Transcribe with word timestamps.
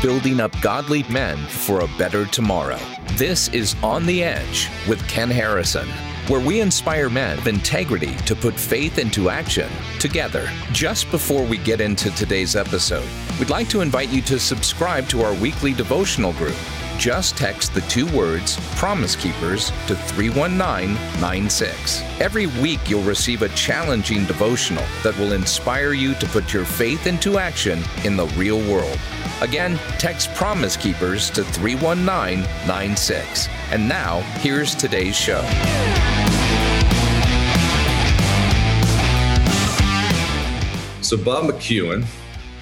building 0.00 0.40
up 0.40 0.58
godly 0.62 1.02
men 1.04 1.36
for 1.46 1.80
a 1.80 1.88
better 1.98 2.24
tomorrow. 2.26 2.78
This 3.12 3.48
is 3.48 3.76
On 3.82 4.06
the 4.06 4.22
Edge 4.22 4.68
with 4.88 5.06
Ken 5.08 5.30
Harrison, 5.30 5.86
where 6.28 6.40
we 6.40 6.60
inspire 6.60 7.10
men 7.10 7.38
of 7.38 7.46
integrity 7.46 8.16
to 8.16 8.34
put 8.34 8.54
faith 8.54 8.98
into 8.98 9.28
action 9.28 9.70
together. 9.98 10.48
Just 10.72 11.10
before 11.10 11.44
we 11.44 11.58
get 11.58 11.80
into 11.80 12.10
today's 12.12 12.56
episode, 12.56 13.06
we'd 13.38 13.50
like 13.50 13.68
to 13.68 13.82
invite 13.82 14.08
you 14.08 14.22
to 14.22 14.38
subscribe 14.38 15.06
to 15.08 15.22
our 15.22 15.34
weekly 15.34 15.74
devotional 15.74 16.32
group 16.34 16.56
just 17.00 17.36
text 17.38 17.72
the 17.72 17.80
two 17.82 18.06
words 18.14 18.58
Promise 18.76 19.16
Keepers 19.16 19.70
to 19.86 19.96
31996. 19.96 22.02
Every 22.20 22.46
week, 22.46 22.90
you'll 22.90 23.02
receive 23.02 23.40
a 23.40 23.48
challenging 23.50 24.26
devotional 24.26 24.84
that 25.02 25.16
will 25.18 25.32
inspire 25.32 25.94
you 25.94 26.14
to 26.16 26.26
put 26.26 26.52
your 26.52 26.66
faith 26.66 27.06
into 27.06 27.38
action 27.38 27.82
in 28.04 28.18
the 28.18 28.26
real 28.36 28.58
world. 28.70 28.98
Again, 29.40 29.78
text 29.98 30.34
Promise 30.34 30.76
Keepers 30.76 31.30
to 31.30 31.42
31996. 31.42 33.48
And 33.70 33.88
now, 33.88 34.20
here's 34.40 34.74
today's 34.74 35.16
show. 35.16 35.40
So, 41.00 41.16
Bob 41.16 41.44
McEwen, 41.44 42.04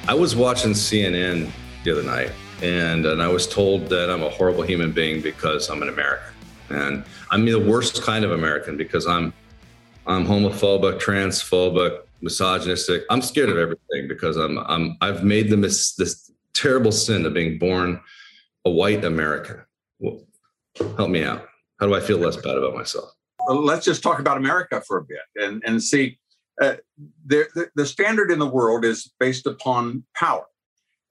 I 0.06 0.14
was 0.14 0.36
watching 0.36 0.70
CNN 0.70 1.50
the 1.82 1.90
other 1.90 2.04
night 2.04 2.30
and 2.62 3.06
and 3.06 3.22
I 3.22 3.28
was 3.28 3.46
told 3.46 3.88
that 3.88 4.10
I'm 4.10 4.22
a 4.22 4.30
horrible 4.30 4.62
human 4.62 4.92
being 4.92 5.20
because 5.22 5.68
I'm 5.68 5.82
an 5.82 5.88
American, 5.88 6.34
and 6.70 7.04
I'm 7.30 7.44
the 7.44 7.58
worst 7.58 8.02
kind 8.02 8.24
of 8.24 8.32
American 8.32 8.76
because 8.76 9.06
I'm 9.06 9.32
I'm 10.06 10.26
homophobic, 10.26 11.00
transphobic, 11.00 12.00
misogynistic. 12.20 13.04
I'm 13.10 13.22
scared 13.22 13.50
of 13.50 13.58
everything 13.58 14.08
because 14.08 14.36
I'm 14.36 14.58
I'm 14.58 14.96
I've 15.00 15.24
made 15.24 15.50
the 15.50 15.56
mis- 15.56 15.94
this 15.94 16.30
terrible 16.54 16.92
sin 16.92 17.24
of 17.26 17.34
being 17.34 17.58
born 17.58 18.00
a 18.64 18.70
white 18.70 19.04
American. 19.04 19.62
Well, 20.00 20.20
help 20.96 21.10
me 21.10 21.22
out. 21.22 21.46
How 21.78 21.86
do 21.86 21.94
I 21.94 22.00
feel 22.00 22.18
less 22.18 22.36
bad 22.36 22.56
about 22.56 22.74
myself? 22.74 23.12
Let's 23.48 23.84
just 23.84 24.02
talk 24.02 24.18
about 24.18 24.36
America 24.36 24.82
for 24.86 24.98
a 24.98 25.04
bit 25.04 25.20
and 25.36 25.62
and 25.64 25.82
see. 25.82 26.18
Uh, 26.60 26.74
the, 27.26 27.70
the 27.76 27.86
standard 27.86 28.32
in 28.32 28.40
the 28.40 28.48
world 28.48 28.84
is 28.84 29.12
based 29.20 29.46
upon 29.46 30.02
power 30.16 30.44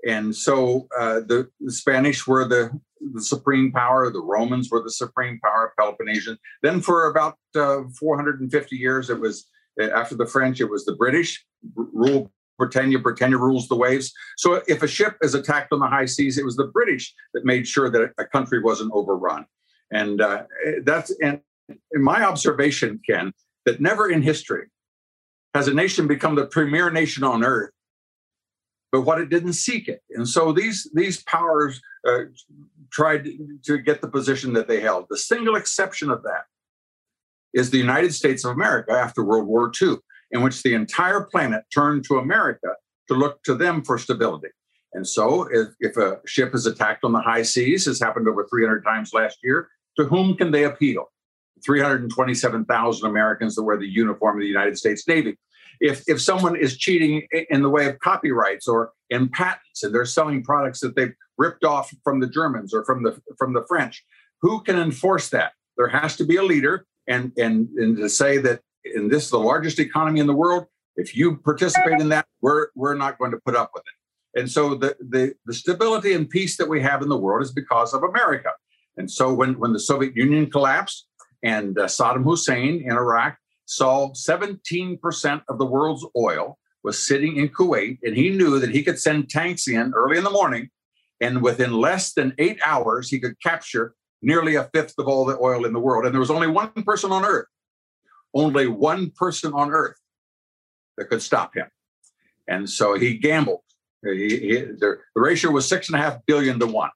and 0.06 0.36
so 0.36 0.88
uh, 0.98 1.22
the, 1.22 1.50
the, 1.60 1.72
Spanish 1.72 2.28
were 2.28 2.46
the, 2.46 2.70
the, 3.14 3.22
supreme 3.22 3.72
power, 3.72 4.12
the 4.12 4.22
Romans 4.22 4.70
were 4.70 4.84
the 4.84 4.92
supreme 4.92 5.40
power, 5.44 5.74
Peloponnesian. 5.78 6.38
Then 6.62 6.82
for 6.82 7.10
about 7.10 7.38
uh, 7.56 7.84
450 8.00 8.76
years, 8.76 9.10
it 9.10 9.20
was 9.20 9.48
uh, 9.82 9.86
after 9.86 10.16
the 10.16 10.28
French, 10.28 10.62
it 10.62 10.70
was 10.70 10.86
the 10.86 10.96
British 10.96 11.44
rule 11.76 12.32
Britannia. 12.58 13.00
Britannia 13.00 13.38
rules 13.38 13.68
the 13.68 13.76
waves. 13.76 14.14
So 14.38 14.62
if 14.68 14.84
a 14.84 14.88
ship 14.88 15.18
is 15.22 15.36
attacked 15.36 15.72
on 15.72 15.80
the 15.80 15.88
high 15.88 16.06
seas, 16.06 16.38
it 16.38 16.46
was 16.46 16.56
the 16.56 16.68
British 16.68 17.14
that 17.34 17.46
made 17.46 17.68
sure 17.68 17.90
that 17.90 18.12
a 18.18 18.26
country 18.26 18.62
wasn't 18.62 18.92
overrun. 18.94 19.46
And 19.92 20.22
uh, 20.22 20.44
that's 20.84 21.12
and 21.22 21.40
in 21.92 22.04
my 22.04 22.24
observation, 22.24 23.00
Ken, 23.08 23.32
that 23.66 23.80
never 23.80 24.10
in 24.10 24.22
history 24.22 24.68
has 25.54 25.68
a 25.68 25.74
nation 25.74 26.08
become 26.08 26.36
the 26.36 26.46
premier 26.48 26.90
nation 26.90 27.24
on 27.24 27.44
earth 27.44 27.72
but 28.92 29.02
what 29.02 29.20
it 29.20 29.30
didn't 29.30 29.54
seek 29.54 29.88
it. 29.88 30.02
And 30.12 30.28
so 30.28 30.52
these 30.52 30.90
these 30.94 31.24
powers 31.24 31.82
uh, 32.08 32.24
tried 32.92 33.30
to 33.64 33.78
get 33.78 34.02
the 34.02 34.08
position 34.08 34.54
that 34.54 34.68
they 34.68 34.80
held. 34.80 35.08
The 35.10 35.18
single 35.18 35.56
exception 35.56 36.10
of 36.10 36.24
that 36.24 36.46
is 37.54 37.70
the 37.70 37.78
United 37.78 38.14
States 38.14 38.46
of 38.46 38.52
America 38.52 38.92
after 38.92 39.24
World 39.24 39.48
War 39.48 39.72
II, 39.82 39.98
in 40.32 40.42
which 40.42 40.64
the 40.64 40.74
entire 40.74 41.22
planet 41.22 41.64
turned 41.74 42.06
to 42.06 42.18
America 42.18 42.70
to 43.08 43.14
look 43.14 43.44
to 43.44 43.56
them 43.56 43.84
for 43.84 43.98
stability. 43.98 44.50
And 44.94 45.08
so, 45.08 45.48
if, 45.52 45.70
if 45.80 45.98
a 45.98 46.20
ship 46.26 46.56
is 46.56 46.66
attacked 46.66 47.04
on 47.04 47.12
the 47.12 47.20
high 47.20 47.44
seas, 47.44 47.86
has 47.86 48.00
happened 48.00 48.28
over 48.28 48.48
300 48.50 48.84
times 48.84 49.14
last 49.14 49.38
year, 49.44 49.70
to 49.98 50.06
whom 50.06 50.36
can 50.36 50.52
they 50.52 50.64
appeal? 50.64 51.12
327,000 51.66 53.10
Americans 53.10 53.56
that 53.56 53.64
wear 53.64 53.78
the 53.78 53.88
uniform 53.88 54.38
of 54.38 54.42
the 54.42 54.48
United 54.48 54.78
States 54.78 55.08
Navy 55.08 55.38
if 55.80 56.04
if 56.08 56.22
someone 56.22 56.56
is 56.56 56.78
cheating 56.78 57.28
in 57.50 57.62
the 57.62 57.70
way 57.70 57.88
of 57.88 58.00
copyrights 58.00 58.68
or 58.68 58.92
in 59.10 59.30
patents 59.30 59.84
and 59.84 59.94
they're 59.94 60.06
selling 60.06 60.44
products 60.44 60.80
that 60.82 60.96
they've 60.96 61.14
ripped 61.38 61.64
off 61.64 61.94
from 62.04 62.20
the 62.20 62.28
Germans 62.28 62.74
or 62.74 62.84
from 62.86 63.04
the 63.04 63.20
from 63.38 63.54
the 63.54 63.66
French, 63.68 64.04
who 64.42 64.62
can 64.62 64.78
enforce 64.78 65.30
that? 65.30 65.54
There 65.78 65.88
has 65.88 66.16
to 66.18 66.26
be 66.26 66.38
a 66.38 66.44
leader, 66.44 66.86
and 67.08 67.32
and 67.38 67.70
and 67.78 67.98
to 67.98 68.10
say 68.10 68.38
that 68.40 68.62
in 68.84 69.10
this 69.10 69.30
the 69.30 69.40
largest 69.40 69.80
economy 69.80 70.20
in 70.20 70.28
the 70.28 70.34
world, 70.34 70.66
if 70.96 71.16
you 71.16 71.38
participate 71.38 72.00
in 72.00 72.10
that, 72.10 72.26
we're 72.42 72.68
we're 72.76 72.96
not 72.96 73.18
going 73.18 73.32
to 73.32 73.40
put 73.46 73.56
up 73.56 73.72
with 73.74 73.84
it. 73.84 74.40
And 74.40 74.52
so 74.52 74.76
the 74.76 74.96
the, 75.00 75.34
the 75.46 75.54
stability 75.54 76.14
and 76.14 76.30
peace 76.30 76.58
that 76.58 76.70
we 76.70 76.82
have 76.82 77.02
in 77.02 77.10
the 77.10 77.18
world 77.18 77.44
is 77.44 77.52
because 77.52 77.94
of 77.94 78.04
America. 78.04 78.52
And 78.98 79.10
so 79.10 79.34
when 79.34 79.60
when 79.60 79.74
the 79.74 79.80
Soviet 79.80 80.16
Union 80.16 80.50
collapsed 80.50 81.08
and 81.44 81.78
uh, 81.78 81.86
Saddam 81.86 82.24
Hussein 82.24 82.84
in 82.84 82.92
Iraq 82.92 83.38
saw 83.68 84.12
17% 84.14 85.42
of 85.50 85.58
the 85.60 85.66
world's 85.66 86.06
oil 86.18 86.58
was 86.84 87.06
sitting 87.06 87.36
in 87.36 87.50
Kuwait, 87.50 88.00
and 88.02 88.16
he 88.16 88.30
knew 88.30 88.60
that 88.60 88.72
he 88.72 88.82
could 88.82 88.98
send 88.98 89.30
tanks 89.30 89.68
in 89.68 89.94
early 89.94 90.18
in 90.18 90.24
the 90.24 90.30
morning, 90.30 90.70
and 91.20 91.42
within 91.42 91.74
less 91.74 92.14
than 92.14 92.34
eight 92.38 92.60
hours, 92.66 93.10
he 93.10 93.20
could 93.20 93.40
capture 93.42 93.94
nearly 94.22 94.56
a 94.56 94.70
fifth 94.74 94.96
of 94.98 95.08
all 95.08 95.26
the 95.26 95.38
oil 95.40 95.66
in 95.66 95.74
the 95.74 95.80
world. 95.80 96.06
And 96.06 96.14
there 96.14 96.20
was 96.20 96.32
only 96.32 96.48
one 96.48 96.72
person 96.84 97.12
on 97.12 97.26
earth, 97.26 97.48
only 98.34 98.68
one 98.68 99.12
person 99.12 99.54
on 99.54 99.72
earth 99.72 99.98
that 100.98 101.10
could 101.10 101.22
stop 101.22 101.56
him. 101.56 101.68
And 102.48 102.70
so 102.70 102.98
he 102.98 103.18
gambled. 103.18 103.62
He, 104.04 104.30
he, 104.30 104.62
the, 104.62 104.98
the 105.14 105.22
ratio 105.22 105.52
was 105.52 105.68
six 105.68 105.90
and 105.90 106.00
a 106.00 106.02
half 106.02 106.20
billion 106.26 106.58
to 106.60 106.68
one. 106.68 106.92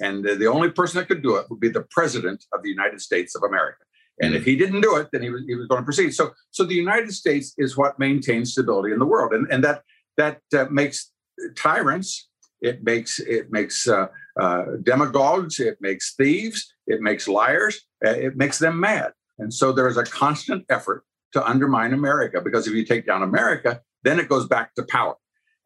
And 0.00 0.22
the, 0.22 0.34
the 0.34 0.48
only 0.48 0.70
person 0.70 0.98
that 0.98 1.08
could 1.08 1.22
do 1.22 1.36
it 1.36 1.46
would 1.48 1.60
be 1.60 1.70
the 1.70 1.86
president 1.90 2.44
of 2.52 2.62
the 2.62 2.68
United 2.68 3.00
States 3.00 3.34
of 3.34 3.42
America. 3.42 3.84
And 4.20 4.34
if 4.34 4.44
he 4.44 4.56
didn't 4.56 4.80
do 4.80 4.96
it, 4.96 5.08
then 5.12 5.22
he 5.22 5.30
was, 5.30 5.42
he 5.46 5.54
was 5.54 5.66
going 5.66 5.80
to 5.80 5.84
proceed. 5.84 6.14
So, 6.14 6.30
so 6.50 6.64
the 6.64 6.74
United 6.74 7.12
States 7.12 7.52
is 7.58 7.76
what 7.76 7.98
maintains 7.98 8.52
stability 8.52 8.92
in 8.92 8.98
the 8.98 9.06
world, 9.06 9.32
and, 9.32 9.50
and 9.50 9.64
that 9.64 9.82
that 10.16 10.40
uh, 10.56 10.66
makes 10.70 11.10
tyrants, 11.56 12.28
it 12.60 12.84
makes 12.84 13.18
it 13.18 13.50
makes 13.50 13.88
uh, 13.88 14.06
uh, 14.40 14.64
demagogues, 14.82 15.58
it 15.58 15.78
makes 15.80 16.14
thieves, 16.14 16.72
it 16.86 17.00
makes 17.00 17.26
liars, 17.26 17.80
uh, 18.06 18.10
it 18.10 18.36
makes 18.36 18.58
them 18.58 18.78
mad. 18.78 19.12
And 19.38 19.52
so 19.52 19.72
there 19.72 19.88
is 19.88 19.96
a 19.96 20.04
constant 20.04 20.64
effort 20.68 21.04
to 21.32 21.44
undermine 21.44 21.92
America 21.92 22.40
because 22.40 22.68
if 22.68 22.74
you 22.74 22.84
take 22.84 23.06
down 23.06 23.22
America, 23.22 23.80
then 24.04 24.20
it 24.20 24.28
goes 24.28 24.46
back 24.46 24.74
to 24.76 24.84
power. 24.84 25.16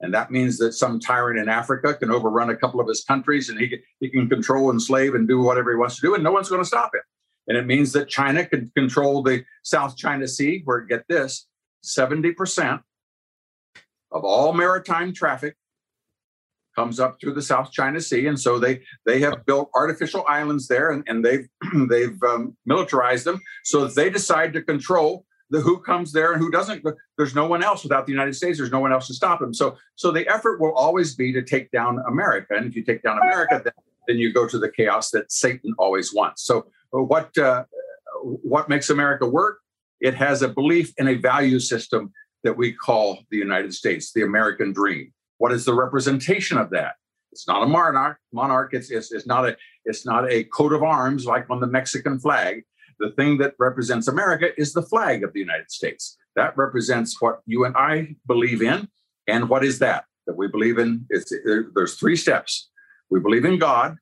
And 0.00 0.15
that 0.15 0.30
means 0.30 0.59
that 0.59 0.72
some 0.72 1.00
tyrant 1.00 1.38
in 1.38 1.48
Africa 1.48 1.92
can 1.92 2.10
overrun 2.10 2.50
a 2.50 2.56
couple 2.56 2.80
of 2.80 2.88
his 2.88 3.04
countries 3.04 3.48
and 3.48 3.59
he 3.59 3.78
he 4.00 4.09
can 4.09 4.28
control, 4.28 4.70
enslave, 4.70 5.15
and 5.15 5.28
do 5.28 5.41
whatever 5.42 5.70
he 5.70 5.76
wants 5.76 5.97
to 5.97 6.03
do, 6.03 6.15
and 6.15 6.25
no 6.25 6.32
one's 6.32 6.48
going 6.48 6.62
to 6.62 6.66
stop 6.66 6.94
him. 6.94 7.03
And 7.48 7.56
it 7.56 7.66
means 7.66 7.92
that 7.92 8.09
China 8.09 8.44
can 8.44 8.70
control 8.76 9.22
the 9.22 9.44
South 9.64 9.97
China 9.97 10.28
Sea, 10.28 10.62
where 10.64 10.81
get 10.82 11.04
this 11.09 11.47
70% 11.84 12.82
of 14.12 14.25
all 14.25 14.53
maritime 14.53 15.12
traffic 15.12 15.56
comes 16.75 17.00
up 17.00 17.19
through 17.20 17.34
the 17.34 17.42
South 17.42 17.72
China 17.72 18.00
Sea. 18.00 18.26
And 18.26 18.38
so 18.38 18.59
they 18.59 18.82
they 19.04 19.20
have 19.20 19.44
built 19.47 19.70
artificial 19.75 20.25
islands 20.28 20.69
there 20.69 20.91
and, 20.91 21.03
and 21.09 21.25
they've 21.25 21.48
they've 21.88 22.22
um, 22.22 22.56
militarized 22.66 23.25
them. 23.25 23.41
So 23.65 23.84
if 23.84 23.94
they 23.94 24.10
decide 24.10 24.53
to 24.53 24.62
control 24.62 25.25
the 25.50 25.60
who 25.60 25.80
comes 25.80 26.12
there 26.12 26.32
and 26.32 26.42
who 26.42 26.50
doesn't, 26.50 26.84
there's 27.16 27.34
no 27.34 27.47
one 27.47 27.65
else 27.65 27.82
without 27.82 28.04
the 28.04 28.12
United 28.12 28.34
States. 28.36 28.59
There's 28.59 28.70
no 28.70 28.80
one 28.80 28.92
else 28.92 29.06
to 29.09 29.15
stop 29.15 29.41
them. 29.41 29.54
So 29.54 29.76
so 29.97 30.12
the 30.12 30.28
effort 30.28 30.60
will 30.60 30.75
always 30.75 31.15
be 31.15 31.32
to 31.32 31.42
take 31.42 31.70
down 31.70 31.98
America. 32.06 32.54
And 32.54 32.66
if 32.66 32.76
you 32.76 32.84
take 32.84 33.03
down 33.03 33.19
America, 33.19 33.60
then, 33.65 33.72
then 34.06 34.19
you 34.19 34.32
go 34.32 34.47
to 34.47 34.59
the 34.59 34.70
chaos 34.70 35.10
that 35.10 35.32
Satan 35.32 35.75
always 35.78 36.15
wants. 36.15 36.44
So 36.44 36.66
what 36.91 37.37
uh, 37.38 37.65
what 38.22 38.69
makes 38.69 38.91
America 38.91 39.26
work? 39.26 39.59
It 40.00 40.15
has 40.15 40.43
a 40.43 40.49
belief 40.49 40.93
in 40.99 41.09
a 41.09 41.15
value 41.15 41.59
system 41.59 42.12
that 42.44 42.56
we 42.56 42.72
call 42.72 43.24
the 43.30 43.36
United 43.36 43.74
States, 43.74 44.12
the 44.12 44.22
American 44.22 44.72
dream. 44.72 45.12
What 45.39 45.53
is 45.53 45.65
the 45.65 45.74
representation 45.74 46.57
of 46.57 46.71
that? 46.71 46.95
It's 47.33 47.47
not 47.47 47.62
a 47.62 47.66
monarch. 47.66 48.18
Monarch. 48.33 48.74
It's, 48.74 48.91
it's, 48.91 49.12
it's 49.12 49.27
not 49.27 49.48
a 49.48 49.57
it's 49.84 50.07
not 50.07 50.30
a 50.30 50.45
coat 50.45 50.72
of 50.72 50.83
arms 50.83 51.27
like 51.27 51.48
on 51.51 51.60
the 51.60 51.66
Mexican 51.66 52.18
flag. 52.18 52.62
The 53.01 53.10
thing 53.12 53.39
that 53.39 53.54
represents 53.59 54.09
America 54.09 54.48
is 54.57 54.72
the 54.72 54.83
flag 54.83 55.22
of 55.22 55.33
the 55.33 55.41
United 55.41 55.71
States. 55.71 56.16
That 56.34 56.57
represents 56.57 57.21
what 57.21 57.41
you 57.47 57.65
and 57.65 57.77
I 57.77 58.16
believe 58.27 58.62
in. 58.62 58.89
And 59.28 59.48
what 59.48 59.65
is 59.65 59.78
that? 59.78 60.04
That 60.27 60.36
we 60.36 60.48
believe 60.48 60.78
in? 60.78 61.07
It's, 61.10 61.33
there's 61.74 61.95
three 61.95 62.16
steps. 62.16 62.71
We 63.09 63.21
believe 63.21 63.45
in 63.45 63.59
God 63.59 63.98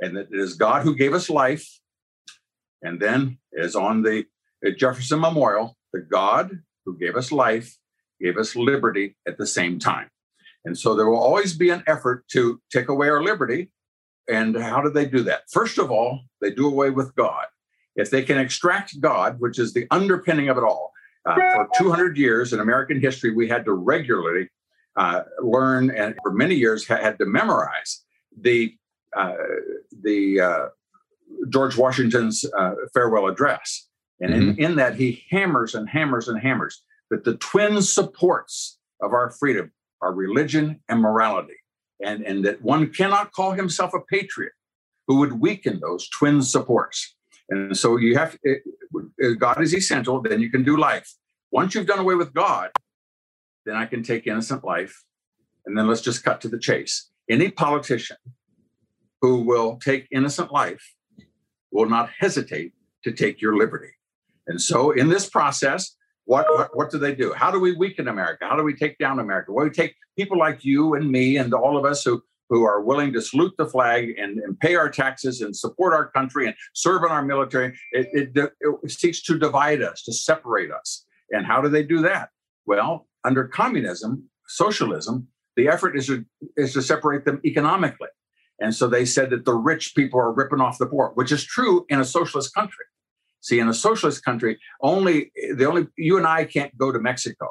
and 0.00 0.16
that 0.16 0.28
it 0.32 0.38
is 0.38 0.54
God 0.54 0.82
who 0.82 0.96
gave 0.96 1.14
us 1.14 1.30
life. 1.30 1.66
And 2.84 3.00
then, 3.00 3.38
as 3.58 3.74
on 3.74 4.02
the 4.02 4.26
Jefferson 4.76 5.20
Memorial, 5.20 5.76
the 5.92 6.00
God 6.00 6.62
who 6.84 6.96
gave 6.96 7.16
us 7.16 7.32
life 7.32 7.76
gave 8.20 8.36
us 8.36 8.54
liberty 8.54 9.16
at 9.26 9.38
the 9.38 9.46
same 9.46 9.78
time. 9.78 10.08
And 10.64 10.78
so 10.78 10.94
there 10.94 11.08
will 11.08 11.18
always 11.18 11.52
be 11.54 11.70
an 11.70 11.82
effort 11.86 12.26
to 12.28 12.60
take 12.70 12.88
away 12.88 13.08
our 13.08 13.22
liberty. 13.22 13.70
And 14.28 14.56
how 14.56 14.80
do 14.80 14.90
they 14.90 15.04
do 15.04 15.22
that? 15.24 15.42
First 15.50 15.78
of 15.78 15.90
all, 15.90 16.20
they 16.40 16.50
do 16.50 16.66
away 16.66 16.90
with 16.90 17.14
God. 17.14 17.46
If 17.96 18.10
they 18.10 18.22
can 18.22 18.38
extract 18.38 19.00
God, 19.00 19.40
which 19.40 19.58
is 19.58 19.72
the 19.72 19.86
underpinning 19.90 20.48
of 20.48 20.56
it 20.56 20.64
all, 20.64 20.92
uh, 21.26 21.34
for 21.34 21.68
200 21.78 22.16
years 22.16 22.52
in 22.52 22.60
American 22.60 23.00
history, 23.00 23.34
we 23.34 23.48
had 23.48 23.64
to 23.64 23.72
regularly 23.72 24.48
uh, 24.96 25.22
learn 25.42 25.90
and 25.90 26.14
for 26.22 26.32
many 26.32 26.54
years 26.54 26.86
had 26.86 27.18
to 27.18 27.24
memorize 27.24 28.04
the 28.38 28.74
uh, 29.16 29.32
the 30.02 30.40
uh, 30.40 30.66
George 31.48 31.76
Washington's 31.76 32.44
uh, 32.56 32.74
farewell 32.92 33.26
address. 33.26 33.88
And 34.20 34.32
mm-hmm. 34.32 34.50
in, 34.50 34.70
in 34.70 34.76
that, 34.76 34.96
he 34.96 35.24
hammers 35.30 35.74
and 35.74 35.88
hammers 35.88 36.28
and 36.28 36.40
hammers 36.40 36.82
that 37.10 37.24
the 37.24 37.36
twin 37.36 37.82
supports 37.82 38.78
of 39.00 39.12
our 39.12 39.30
freedom 39.30 39.72
are 40.00 40.12
religion 40.12 40.80
and 40.88 41.00
morality. 41.00 41.54
And, 42.02 42.22
and 42.22 42.44
that 42.44 42.62
one 42.62 42.90
cannot 42.90 43.32
call 43.32 43.52
himself 43.52 43.94
a 43.94 44.00
patriot 44.00 44.52
who 45.06 45.18
would 45.18 45.40
weaken 45.40 45.80
those 45.80 46.08
twin 46.08 46.42
supports. 46.42 47.14
And 47.50 47.76
so 47.76 47.96
you 47.96 48.16
have 48.16 48.38
it, 48.42 48.62
God 49.38 49.62
is 49.62 49.74
essential, 49.74 50.20
then 50.22 50.40
you 50.40 50.50
can 50.50 50.64
do 50.64 50.76
life. 50.76 51.12
Once 51.50 51.74
you've 51.74 51.86
done 51.86 51.98
away 51.98 52.14
with 52.14 52.32
God, 52.32 52.70
then 53.66 53.76
I 53.76 53.86
can 53.86 54.02
take 54.02 54.26
innocent 54.26 54.64
life. 54.64 55.04
And 55.66 55.76
then 55.76 55.86
let's 55.86 56.00
just 56.00 56.24
cut 56.24 56.40
to 56.42 56.48
the 56.48 56.58
chase. 56.58 57.10
Any 57.28 57.50
politician 57.50 58.16
who 59.20 59.40
will 59.42 59.76
take 59.76 60.08
innocent 60.10 60.52
life 60.52 60.94
will 61.74 61.90
not 61.96 62.08
hesitate 62.18 62.72
to 63.04 63.12
take 63.12 63.42
your 63.42 63.54
liberty. 63.58 63.92
And 64.46 64.58
so 64.60 64.92
in 64.92 65.10
this 65.10 65.28
process, 65.28 65.94
what, 66.24 66.46
what, 66.56 66.74
what 66.74 66.90
do 66.90 66.98
they 66.98 67.14
do? 67.14 67.34
How 67.34 67.50
do 67.50 67.60
we 67.60 67.72
weaken 67.76 68.08
America? 68.08 68.46
How 68.48 68.56
do 68.56 68.62
we 68.62 68.74
take 68.74 68.96
down 68.96 69.18
America? 69.18 69.52
Well, 69.52 69.66
we 69.66 69.70
take 69.70 69.94
people 70.16 70.38
like 70.38 70.64
you 70.64 70.94
and 70.94 71.10
me 71.10 71.36
and 71.36 71.52
all 71.52 71.76
of 71.76 71.84
us 71.84 72.02
who 72.02 72.22
who 72.50 72.64
are 72.64 72.82
willing 72.82 73.12
to 73.12 73.22
salute 73.22 73.54
the 73.56 73.66
flag 73.66 74.14
and, 74.18 74.38
and 74.38 74.58
pay 74.60 74.74
our 74.76 74.90
taxes 74.90 75.40
and 75.40 75.56
support 75.56 75.94
our 75.94 76.10
country 76.10 76.46
and 76.46 76.54
serve 76.74 77.02
in 77.02 77.10
our 77.10 77.24
military. 77.24 77.74
It, 77.92 78.30
it, 78.34 78.52
it 78.82 78.90
seeks 78.90 79.22
to 79.22 79.38
divide 79.38 79.82
us, 79.82 80.02
to 80.02 80.12
separate 80.12 80.70
us. 80.70 81.06
And 81.30 81.46
how 81.46 81.62
do 81.62 81.70
they 81.70 81.82
do 81.82 82.02
that? 82.02 82.28
Well, 82.66 83.08
under 83.24 83.48
communism, 83.48 84.28
socialism, 84.46 85.26
the 85.56 85.68
effort 85.68 85.96
is 85.96 86.06
to, 86.08 86.24
is 86.56 86.74
to 86.74 86.82
separate 86.82 87.24
them 87.24 87.40
economically. 87.46 88.08
And 88.60 88.74
so 88.74 88.86
they 88.86 89.04
said 89.04 89.30
that 89.30 89.44
the 89.44 89.54
rich 89.54 89.94
people 89.94 90.20
are 90.20 90.32
ripping 90.32 90.60
off 90.60 90.78
the 90.78 90.86
poor, 90.86 91.10
which 91.14 91.32
is 91.32 91.44
true 91.44 91.84
in 91.88 92.00
a 92.00 92.04
socialist 92.04 92.54
country. 92.54 92.84
See, 93.40 93.58
in 93.58 93.68
a 93.68 93.74
socialist 93.74 94.24
country, 94.24 94.58
only 94.80 95.30
the 95.56 95.66
only 95.66 95.88
you 95.96 96.16
and 96.16 96.26
I 96.26 96.44
can't 96.44 96.76
go 96.78 96.92
to 96.92 96.98
Mexico 96.98 97.48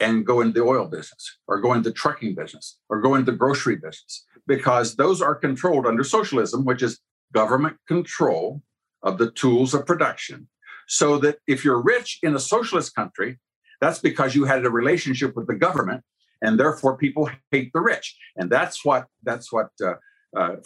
and 0.00 0.24
go 0.24 0.40
into 0.40 0.54
the 0.54 0.66
oil 0.66 0.86
business 0.86 1.38
or 1.46 1.60
go 1.60 1.74
into 1.74 1.90
the 1.90 1.94
trucking 1.94 2.34
business 2.34 2.78
or 2.88 3.00
go 3.00 3.14
into 3.14 3.30
the 3.30 3.36
grocery 3.36 3.76
business 3.76 4.24
because 4.46 4.96
those 4.96 5.20
are 5.20 5.34
controlled 5.34 5.86
under 5.86 6.02
socialism, 6.02 6.64
which 6.64 6.82
is 6.82 6.98
government 7.32 7.76
control 7.86 8.62
of 9.02 9.18
the 9.18 9.30
tools 9.32 9.74
of 9.74 9.86
production. 9.86 10.48
So 10.88 11.18
that 11.18 11.38
if 11.46 11.64
you're 11.64 11.82
rich 11.82 12.18
in 12.22 12.34
a 12.34 12.40
socialist 12.40 12.94
country, 12.94 13.38
that's 13.80 13.98
because 13.98 14.34
you 14.34 14.44
had 14.44 14.64
a 14.64 14.70
relationship 14.70 15.36
with 15.36 15.46
the 15.46 15.54
government, 15.54 16.02
and 16.40 16.58
therefore 16.58 16.96
people 16.96 17.30
hate 17.50 17.70
the 17.72 17.80
rich. 17.80 18.16
And 18.36 18.50
that's 18.50 18.84
what 18.84 19.06
that's 19.22 19.52
what 19.52 19.68
uh, 19.84 19.94
uh, 20.36 20.56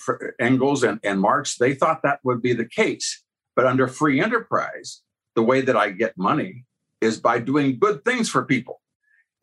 Engels 0.41 0.83
and, 0.83 1.01
and 1.03 1.21
Marx, 1.21 1.57
they 1.57 1.75
thought 1.75 2.03
that 2.03 2.21
would 2.25 2.43
be 2.43 2.53
the 2.53 2.65
case. 2.67 3.23
But 3.55 3.67
under 3.67 3.89
free 3.89 4.21
enterprise, 4.21 5.03
the 5.35 5.43
way 5.43 5.61
that 5.61 5.77
I 5.77 5.91
get 5.91 6.17
money 6.17 6.65
is 7.01 7.19
by 7.21 7.39
doing 7.39 7.79
good 7.79 8.05
things 8.05 8.29
for 8.29 8.45
people 8.45 8.81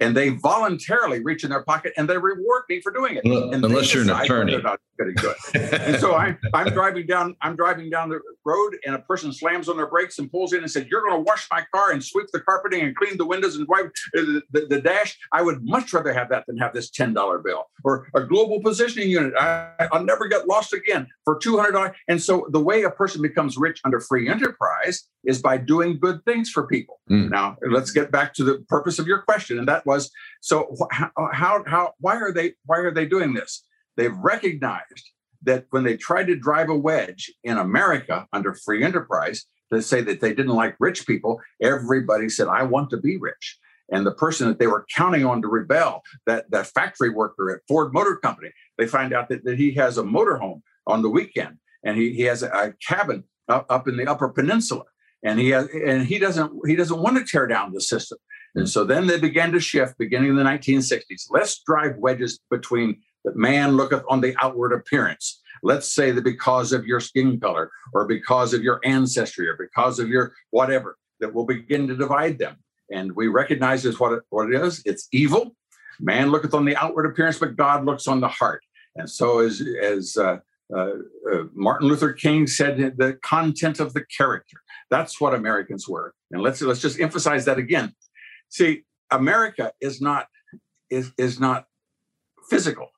and 0.04 0.16
they 0.18 0.30
voluntarily 0.30 1.24
reach 1.24 1.44
in 1.44 1.50
their 1.50 1.64
pocket 1.64 1.94
and 1.98 2.10
they 2.10 2.18
reward 2.18 2.64
me 2.70 2.82
for 2.82 2.92
doing 2.92 3.16
it. 3.16 3.26
Unless 3.26 3.94
you're 3.94 4.04
an 4.04 4.10
attorney. 4.10 4.58
Not 4.58 4.80
pretty 4.98 5.14
good. 5.14 5.36
and 5.56 6.00
so 6.00 6.16
I'm 6.16 6.38
I'm 6.54 6.70
driving 6.70 7.08
down 7.08 7.36
I'm 7.42 7.56
driving 7.56 7.90
down 7.90 8.10
the 8.10 8.20
road 8.46 8.76
and 8.86 8.96
a 8.96 9.00
person 9.00 9.34
slams 9.34 9.70
on 9.70 9.78
their 9.78 9.88
brakes 9.88 10.20
and 10.20 10.32
pulls 10.32 10.54
in 10.54 10.60
and 10.60 10.72
said, 10.72 10.88
"You're 10.90 11.02
going 11.02 11.16
to 11.16 11.22
wash 11.22 11.48
my 11.52 11.66
car 11.74 11.92
and 11.92 12.04
sweep 12.04 12.28
the 12.34 12.42
carpeting 12.42 12.82
and 12.82 12.96
clean 12.96 13.18
the 13.18 13.26
windows 13.26 13.56
and 13.56 13.68
wipe 13.68 13.92
the, 14.14 14.42
the, 14.52 14.66
the 14.68 14.82
dash." 14.82 15.18
I 15.32 15.42
would 15.42 15.64
much 15.64 15.94
rather 15.94 16.14
have 16.14 16.30
that 16.30 16.46
than 16.48 16.58
have 16.58 16.74
this 16.74 16.90
ten 16.90 17.14
dollar 17.14 17.40
bill 17.40 17.66
or 17.84 18.08
a 18.16 18.24
global 18.24 18.62
positioning 18.62 19.10
unit. 19.10 19.34
I, 19.36 19.88
will 19.92 20.04
never 20.04 20.28
get 20.28 20.48
lost 20.48 20.74
again 20.74 21.08
for 21.26 21.38
two 21.40 21.58
hundred 21.58 21.74
dollars. 21.74 21.92
And 22.08 22.22
so 22.22 22.48
the 22.52 22.62
way 22.62 22.84
a 22.84 22.92
person 22.92 23.22
becomes 23.22 23.58
rich 23.58 23.80
under 23.84 24.00
free 24.00 24.30
enterprise 24.30 25.08
is 25.26 25.42
by 25.42 25.58
doing 25.58 26.00
good 26.00 26.24
things 26.26 26.50
for 26.50 26.68
people. 26.68 27.00
Mm. 27.10 27.30
Now 27.30 27.58
let's 27.70 27.92
get 27.92 28.12
back 28.12 28.34
to 28.36 28.44
the 28.44 28.60
purpose 28.68 29.00
of 29.00 29.08
your 29.08 29.22
question, 29.22 29.58
and 29.58 29.68
that 29.68 29.86
was 29.86 29.93
so 30.42 30.76
how 30.92 31.12
uh, 31.18 31.28
how, 31.32 31.64
how 31.66 31.94
why 32.00 32.16
are 32.16 32.32
they 32.32 32.54
why 32.66 32.78
are 32.78 32.94
they 32.94 33.06
doing 33.06 33.34
this? 33.34 33.66
They've 33.98 34.16
recognized 34.16 35.12
that 35.44 35.66
when 35.72 35.84
they 35.84 35.98
tried 35.98 36.28
to 36.28 36.36
drive 36.36 36.70
a 36.70 36.78
wedge 36.78 37.32
in 37.44 37.58
America 37.58 38.28
under 38.34 38.54
free 38.54 38.84
enterprise 38.84 39.46
to 39.72 39.82
say 39.82 40.02
that 40.02 40.22
they 40.22 40.34
didn't 40.34 40.56
like 40.56 40.76
rich 40.80 41.06
people, 41.06 41.42
everybody 41.62 42.30
said, 42.30 42.48
I 42.48 42.64
want 42.64 42.90
to 42.92 42.98
be 42.98 43.18
rich. 43.18 43.60
And 43.92 44.06
the 44.06 44.14
person 44.14 44.48
that 44.48 44.60
they 44.60 44.68
were 44.68 44.86
counting 44.96 45.26
on 45.26 45.42
to 45.42 45.48
rebel, 45.48 46.02
that, 46.26 46.50
that 46.52 46.68
factory 46.68 47.10
worker 47.10 47.52
at 47.52 47.62
Ford 47.68 47.94
Motor 47.94 48.16
Company, 48.16 48.52
they 48.78 48.88
find 48.88 49.14
out 49.14 49.30
that, 49.30 49.44
that 49.44 49.58
he 49.58 49.74
has 49.74 49.98
a 49.98 50.04
motorhome 50.04 50.62
on 50.88 51.02
the 51.02 51.10
weekend 51.10 51.58
and 51.84 51.98
he, 51.98 52.14
he 52.14 52.24
has 52.24 52.44
a, 52.44 52.50
a 52.50 52.74
cabin 52.88 53.26
up, 53.50 53.66
up 53.70 53.88
in 53.88 53.98
the 53.98 54.08
upper 54.08 54.30
peninsula 54.30 54.84
and 55.24 55.40
he 55.40 55.50
has, 55.50 55.68
and 55.70 56.06
he 56.06 56.20
doesn't 56.20 56.52
he 56.68 56.76
doesn't 56.76 57.02
want 57.02 57.18
to 57.18 57.26
tear 57.26 57.48
down 57.48 57.74
the 57.74 57.82
system 57.82 58.18
and 58.56 58.70
so 58.70 58.84
then 58.84 59.08
they 59.08 59.20
began 59.20 59.52
to 59.52 59.60
shift 59.60 59.98
beginning 59.98 60.30
in 60.30 60.36
the 60.36 60.44
1960s 60.44 61.28
let's 61.30 61.62
drive 61.66 61.98
wedges 61.98 62.40
between 62.50 62.98
that 63.24 63.36
man 63.36 63.76
looketh 63.78 64.04
on 64.10 64.22
the 64.22 64.36
outward 64.42 64.74
appearance. 64.74 65.42
Let's 65.62 65.94
say 65.94 66.12
that 66.12 66.24
because 66.24 66.74
of 66.74 66.86
your 66.86 67.00
skin 67.00 67.40
color 67.40 67.72
or 67.94 68.06
because 68.06 68.54
of 68.54 68.64
your 68.64 68.82
ancestry 68.84 69.48
or 69.48 69.58
because 69.58 70.00
of 70.00 70.10
your 70.10 70.34
whatever, 70.52 70.98
that 71.20 71.34
will 71.34 71.46
begin 71.46 71.88
to 71.88 71.96
divide 71.96 72.38
them. 72.38 72.58
And 72.92 73.14
we 73.16 73.28
recognize 73.28 73.86
as 73.86 74.00
what 74.00 74.12
it, 74.12 74.24
what 74.30 74.52
it 74.52 74.62
is. 74.62 74.82
It's 74.86 75.08
evil. 75.12 75.56
Man 76.00 76.32
looketh 76.32 76.54
on 76.54 76.66
the 76.66 76.76
outward 76.76 77.06
appearance, 77.06 77.40
but 77.40 77.56
God 77.56 77.86
looks 77.86 78.08
on 78.08 78.20
the 78.20 78.28
heart. 78.28 78.64
And 78.96 79.10
so, 79.10 79.40
as 79.40 79.64
as 79.82 80.18
uh, 80.18 80.38
uh, 80.76 80.90
uh, 81.32 81.44
Martin 81.54 81.88
Luther 81.88 82.14
King 82.14 82.46
said, 82.46 82.98
the 82.98 83.18
content 83.24 83.80
of 83.80 83.94
the 83.94 84.04
character. 84.06 84.58
That's 84.90 85.22
what 85.22 85.34
Americans 85.34 85.88
were. 85.88 86.14
And 86.32 86.42
let's 86.42 86.62
let's 86.62 86.82
just 86.82 87.00
emphasize 87.00 87.46
that 87.46 87.58
again. 87.58 87.94
See, 88.54 88.84
America 89.10 89.74
is 89.82 90.00
not 90.00 90.28
is 90.92 91.12
is 91.18 91.40
not 91.40 91.66
physical. 92.52 92.90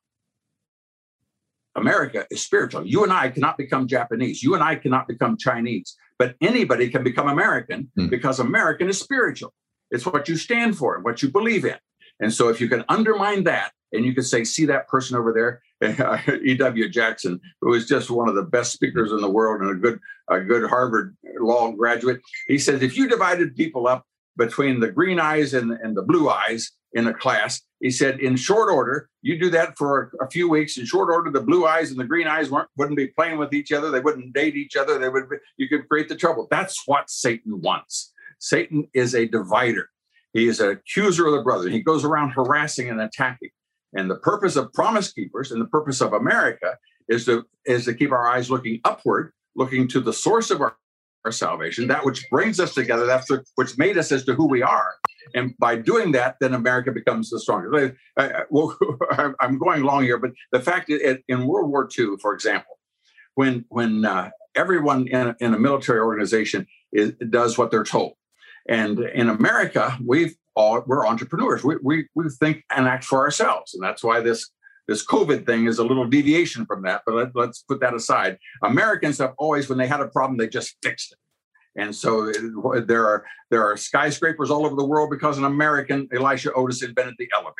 America 1.78 2.25
is 2.30 2.44
spiritual. 2.44 2.86
You 2.86 3.04
and 3.04 3.13
I 3.13 3.30
cannot 3.30 3.57
become 3.57 3.88
Japanese. 3.88 4.44
You 4.44 4.54
and 4.56 4.62
I 4.62 4.75
cannot 4.75 5.07
become 5.07 5.38
Chinese, 5.38 5.96
but 6.19 6.36
anybody 6.42 6.90
can 6.90 7.06
become 7.06 7.30
American 7.30 7.90
mm. 7.98 8.10
because 8.10 8.40
American 8.40 8.90
is 8.90 9.00
spiritual. 9.00 9.54
It's 9.92 10.06
what 10.06 10.28
you 10.28 10.36
stand 10.36 10.78
for 10.78 10.96
and 10.96 11.06
what 11.06 11.24
you 11.24 11.31
believe 11.31 11.63
in. 11.63 11.78
And 12.19 12.34
so 12.34 12.50
if 12.50 12.59
you 12.59 12.68
can 12.68 12.83
undermine 12.90 13.45
that 13.45 13.71
and 13.94 14.04
you 14.04 14.14
can 14.14 14.24
say, 14.24 14.44
see 14.44 14.66
that 14.66 14.90
person 14.90 15.16
over 15.16 15.31
there, 15.31 15.62
E.W. 16.44 16.90
Jackson, 16.90 17.40
who 17.62 17.74
is 17.74 17.88
just 17.88 18.09
one 18.09 18.28
of 18.28 18.35
the 18.35 18.44
best 18.44 18.74
speakers 18.74 19.12
in 19.12 19.21
the 19.21 19.30
world 19.30 19.62
and 19.62 19.71
a 19.71 19.76
good, 19.76 20.00
a 20.30 20.42
good 20.42 20.69
Harvard 20.69 21.16
law 21.40 21.71
graduate, 21.71 22.19
he 22.47 22.57
says, 22.57 22.81
if 22.81 22.97
you 22.97 23.07
divided 23.07 23.56
people 23.56 23.88
up 23.88 24.06
between 24.37 24.80
the 24.80 24.92
green 24.92 25.19
eyes 25.19 25.54
and, 25.54 25.71
and 25.71 25.95
the 25.95 26.01
blue 26.01 26.30
eyes 26.30 26.71
in 26.94 27.07
a 27.07 27.13
class. 27.13 27.61
He 27.81 27.92
said, 27.92 28.19
in 28.19 28.35
short 28.35 28.71
order, 28.71 29.09
you 29.21 29.37
do 29.37 29.49
that 29.51 29.77
for 29.77 30.11
a, 30.21 30.30
few 30.30 30.49
weeks. 30.49 30.77
In 30.77 30.85
short 30.85 31.09
order, 31.09 31.30
the 31.30 31.42
blue 31.42 31.65
eyes 31.65 31.92
and 31.92 31.99
the 31.99 32.06
green 32.06 32.27
eyes 32.27 32.49
weren't, 32.49 32.69
wouldn't 32.77 32.97
be 32.97 33.07
playing 33.07 33.37
with 33.37 33.54
each 33.54 33.71
other. 33.71 33.92
They 33.92 33.99
wouldn't 33.99 34.33
date 34.33 34.56
each 34.56 34.75
other. 34.75 34.97
They 34.97 35.09
would. 35.09 35.30
Be, 35.30 35.37
you 35.57 35.68
could 35.68 35.87
create 35.89 36.09
the 36.09 36.15
trouble. 36.15 36.47
That's 36.49 36.87
what 36.87 37.09
Satan 37.09 37.61
wants. 37.61 38.13
Satan 38.39 38.87
is 38.94 39.13
a 39.13 39.27
divider. 39.27 39.89
He 40.33 40.47
is 40.47 40.59
an 40.59 40.69
accuser 40.69 41.27
of 41.27 41.33
the 41.33 41.42
brother. 41.42 41.69
He 41.69 41.81
goes 41.81 42.04
around 42.04 42.31
harassing 42.31 42.89
and 42.89 43.01
attacking. 43.01 43.51
And 43.94 44.09
the 44.09 44.18
purpose 44.18 44.56
of 44.56 44.73
Promise 44.73 45.13
Keepers 45.13 45.51
and 45.51 45.61
the 45.61 45.68
purpose 45.68 46.01
of 46.01 46.13
America 46.13 46.77
is 47.07 47.25
to 47.25 47.45
is 47.65 47.85
to 47.85 47.94
keep 47.94 48.11
our 48.11 48.27
eyes 48.27 48.49
looking 48.49 48.80
upward, 48.83 49.31
looking 49.56 49.87
to 49.89 49.99
the 49.99 50.13
source 50.13 50.49
of 50.49 50.61
our 50.61 50.75
our 51.26 51.32
salvation, 51.32 51.88
that 51.88 52.06
which 52.06 52.30
brings 52.30 52.60
us 52.60 52.74
together, 52.74 53.06
that's 53.06 53.30
which 53.56 53.78
made 53.78 53.98
us 53.98 54.12
as 54.12 54.24
to 54.26 54.34
who 54.34 54.48
we 54.48 54.62
are. 54.62 54.96
And 55.34 55.58
by 55.58 55.76
doing 55.76 56.12
that, 56.14 56.36
then 56.40 56.54
America 56.54 56.92
becomes 56.92 57.30
the 57.30 57.40
stronger. 57.40 57.96
I, 58.18 58.44
well, 58.50 58.78
I'm 59.40 59.58
going 59.58 59.84
long 59.84 60.04
here, 60.04 60.18
but 60.18 60.32
the 60.52 60.62
fact 60.62 60.90
is, 60.90 61.18
in 61.28 61.48
World 61.48 61.70
War 61.70 61.90
II, 61.98 62.18
for 62.22 62.34
example, 62.34 62.80
when 63.34 63.66
when 63.70 64.06
uh, 64.06 64.30
everyone 64.56 65.08
in 65.08 65.28
a, 65.28 65.36
in 65.40 65.54
a 65.54 65.60
military 65.60 66.00
organization 66.00 66.68
is, 66.94 67.14
does 67.30 67.58
what 67.58 67.72
they're 67.72 67.84
told, 67.84 68.14
and 68.70 69.00
in 69.00 69.30
America, 69.30 69.98
we've 70.06 70.36
all 70.56 70.84
we're 70.86 71.06
entrepreneurs. 71.06 71.64
We, 71.64 71.76
we 71.82 72.08
we 72.16 72.30
think 72.40 72.64
and 72.70 72.88
act 72.88 73.04
for 73.04 73.20
ourselves, 73.20 73.74
and 73.74 73.84
that's 73.84 74.04
why 74.04 74.22
this 74.22 74.52
this 74.87 75.06
COVID 75.06 75.45
thing 75.45 75.65
is 75.65 75.80
a 75.80 75.83
little 75.83 76.06
deviation 76.06 76.65
from 76.65 76.83
that, 76.83 77.01
but 77.06 77.35
let, 77.35 77.49
us 77.49 77.63
put 77.68 77.80
that 77.80 77.94
aside. 77.94 78.37
Americans 78.63 79.18
have 79.18 79.33
always, 79.37 79.68
when 79.68 79.77
they 79.77 79.87
had 79.87 80.01
a 80.01 80.07
problem, 80.07 80.37
they 80.37 80.47
just 80.47 80.75
fixed 80.83 81.13
it. 81.13 81.18
And 81.77 81.94
so 81.94 82.31
there 82.87 83.06
are 83.06 83.25
there 83.51 83.63
are 83.63 83.75
skyscrapers 83.75 84.49
all 84.49 84.65
over 84.65 84.75
the 84.75 84.85
world 84.85 85.09
because 85.09 85.37
an 85.37 85.44
American, 85.44 86.07
Elisha 86.13 86.54
Otis, 86.54 86.81
invented 86.81 87.15
the 87.19 87.27
elevator. 87.33 87.54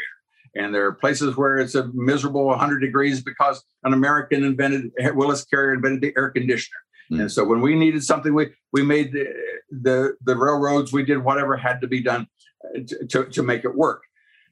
And 0.55 0.74
there 0.74 0.86
are 0.86 0.94
places 0.94 1.36
where 1.36 1.58
it's 1.58 1.75
a 1.75 1.91
miserable 1.94 2.46
100 2.46 2.79
degrees 2.79 3.22
because 3.22 3.62
an 3.84 3.91
American 3.91 4.46
invented, 4.46 4.91
Willis 5.13 5.44
Carrier 5.44 5.74
invented 5.74 6.01
the 6.01 6.13
air 6.17 6.29
conditioner. 6.29 6.77
Mm. 7.12 7.22
And 7.22 7.32
so 7.32 7.44
when 7.44 7.60
we 7.60 7.75
needed 7.75 8.03
something, 8.03 8.34
we 8.34 8.51
we 8.72 8.84
made 8.84 9.12
the, 9.12 9.27
the, 9.70 10.15
the 10.24 10.36
railroads, 10.36 10.94
we 10.94 11.03
did 11.03 11.17
whatever 11.17 11.58
had 11.58 11.82
to 11.82 11.88
be 11.88 12.01
done 12.01 12.27
to, 12.88 13.05
to, 13.08 13.25
to 13.25 13.44
make 13.44 13.65
it 13.65 13.75
work. 13.75 14.03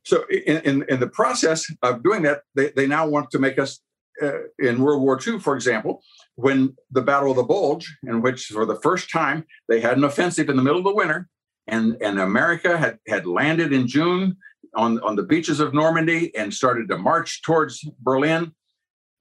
So 0.04 0.26
in, 0.30 0.58
in, 0.62 0.86
in, 0.90 1.00
the 1.00 1.08
process 1.08 1.66
of 1.82 2.04
doing 2.04 2.24
that, 2.24 2.42
they, 2.56 2.70
they 2.70 2.88
now 2.88 3.08
want 3.08 3.32
to 3.32 3.40
make 3.40 3.58
us 3.58 3.80
uh, 4.22 4.44
in 4.60 4.82
World 4.82 5.02
War 5.02 5.20
II, 5.26 5.40
for 5.40 5.56
example, 5.56 6.04
when 6.36 6.76
the 6.92 7.02
Battle 7.02 7.32
of 7.32 7.38
the 7.38 7.44
Bulge, 7.44 7.96
in 8.04 8.22
which 8.22 8.46
for 8.48 8.66
the 8.66 8.80
first 8.82 9.10
time 9.10 9.46
they 9.70 9.80
had 9.80 9.98
an 9.98 10.04
offensive 10.04 10.50
in 10.50 10.56
the 10.56 10.62
middle 10.62 10.80
of 10.80 10.84
the 10.84 10.94
winter, 10.94 11.30
and, 11.68 11.96
and 12.02 12.20
America 12.20 12.78
had, 12.78 13.00
had 13.08 13.26
landed 13.26 13.72
in 13.72 13.88
June 13.88 14.38
on, 14.76 15.00
on 15.00 15.16
the 15.16 15.24
beaches 15.24 15.60
of 15.60 15.74
Normandy 15.74 16.36
and 16.36 16.54
started 16.54 16.90
to 16.90 16.98
march 16.98 17.42
towards 17.42 17.84
Berlin. 18.00 18.52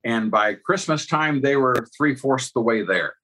And 0.04 0.30
by 0.30 0.54
Christmas 0.54 1.06
time, 1.06 1.40
they 1.40 1.56
were 1.56 1.86
three 1.96 2.16
fourths 2.16 2.50
the 2.52 2.60
way 2.60 2.82
there. 2.82 3.14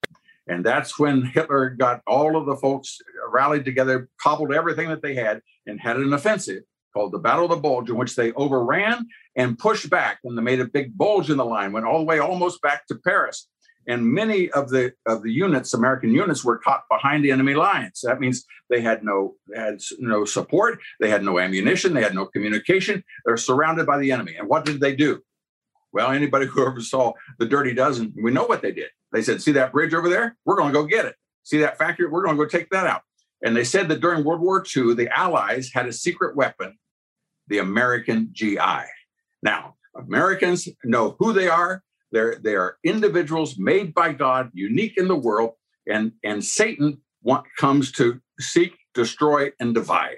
And 0.46 0.64
that's 0.64 0.98
when 0.98 1.22
Hitler 1.22 1.70
got 1.70 2.00
all 2.06 2.36
of 2.36 2.46
the 2.46 2.56
folks 2.56 2.98
rallied 3.30 3.64
together, 3.64 4.08
cobbled 4.20 4.54
everything 4.54 4.88
that 4.88 5.02
they 5.02 5.14
had, 5.14 5.42
and 5.66 5.80
had 5.80 5.96
an 5.96 6.12
offensive 6.12 6.62
called 6.92 7.12
the 7.12 7.18
Battle 7.18 7.44
of 7.44 7.50
the 7.50 7.56
Bulge, 7.56 7.90
in 7.90 7.96
which 7.96 8.16
they 8.16 8.32
overran 8.32 9.06
and 9.36 9.58
pushed 9.58 9.88
back. 9.90 10.18
And 10.24 10.36
they 10.36 10.42
made 10.42 10.60
a 10.60 10.66
big 10.66 10.96
bulge 10.96 11.30
in 11.30 11.36
the 11.36 11.44
line, 11.44 11.72
went 11.72 11.86
all 11.86 11.98
the 11.98 12.04
way 12.04 12.18
almost 12.18 12.60
back 12.62 12.86
to 12.86 12.96
Paris. 12.96 13.48
And 13.86 14.04
many 14.06 14.50
of 14.50 14.68
the 14.68 14.92
of 15.06 15.22
the 15.22 15.32
units, 15.32 15.72
American 15.72 16.10
units, 16.10 16.44
were 16.44 16.58
caught 16.58 16.82
behind 16.90 17.24
the 17.24 17.30
enemy 17.30 17.54
lines. 17.54 18.00
That 18.02 18.20
means 18.20 18.44
they 18.68 18.82
had 18.82 19.02
no 19.02 19.36
they 19.48 19.58
had 19.58 19.78
no 19.98 20.26
support, 20.26 20.78
they 21.00 21.08
had 21.08 21.24
no 21.24 21.38
ammunition, 21.38 21.94
they 21.94 22.02
had 22.02 22.14
no 22.14 22.26
communication. 22.26 23.02
They're 23.24 23.38
surrounded 23.38 23.86
by 23.86 23.98
the 23.98 24.12
enemy. 24.12 24.36
And 24.36 24.46
what 24.46 24.66
did 24.66 24.80
they 24.80 24.94
do? 24.94 25.22
Well, 25.90 26.10
anybody 26.10 26.44
who 26.44 26.66
ever 26.66 26.82
saw 26.82 27.14
the 27.38 27.46
Dirty 27.46 27.72
Dozen, 27.72 28.12
we 28.22 28.30
know 28.30 28.44
what 28.44 28.60
they 28.60 28.72
did. 28.72 28.90
They 29.10 29.22
said, 29.22 29.40
"See 29.40 29.52
that 29.52 29.72
bridge 29.72 29.94
over 29.94 30.10
there? 30.10 30.36
We're 30.44 30.56
going 30.56 30.70
to 30.70 30.78
go 30.78 30.84
get 30.84 31.06
it. 31.06 31.16
See 31.44 31.58
that 31.58 31.78
factory? 31.78 32.08
We're 32.08 32.24
going 32.24 32.36
to 32.36 32.44
go 32.44 32.48
take 32.48 32.68
that 32.68 32.86
out." 32.86 33.02
And 33.42 33.56
they 33.56 33.64
said 33.64 33.88
that 33.88 34.00
during 34.00 34.24
World 34.24 34.40
War 34.40 34.64
II, 34.64 34.94
the 34.94 35.08
Allies 35.16 35.70
had 35.72 35.86
a 35.86 35.92
secret 35.92 36.36
weapon, 36.36 36.76
the 37.46 37.58
American 37.58 38.30
GI. 38.32 38.84
Now, 39.42 39.76
Americans 39.94 40.68
know 40.84 41.16
who 41.18 41.32
they 41.32 41.48
are. 41.48 41.82
They're, 42.10 42.36
they 42.42 42.56
are 42.56 42.78
individuals 42.84 43.58
made 43.58 43.94
by 43.94 44.12
God, 44.12 44.50
unique 44.54 44.96
in 44.96 45.08
the 45.08 45.16
world, 45.16 45.52
and, 45.86 46.12
and 46.24 46.44
Satan 46.44 47.00
want, 47.22 47.46
comes 47.58 47.92
to 47.92 48.20
seek, 48.40 48.74
destroy, 48.94 49.50
and 49.60 49.74
divide. 49.74 50.16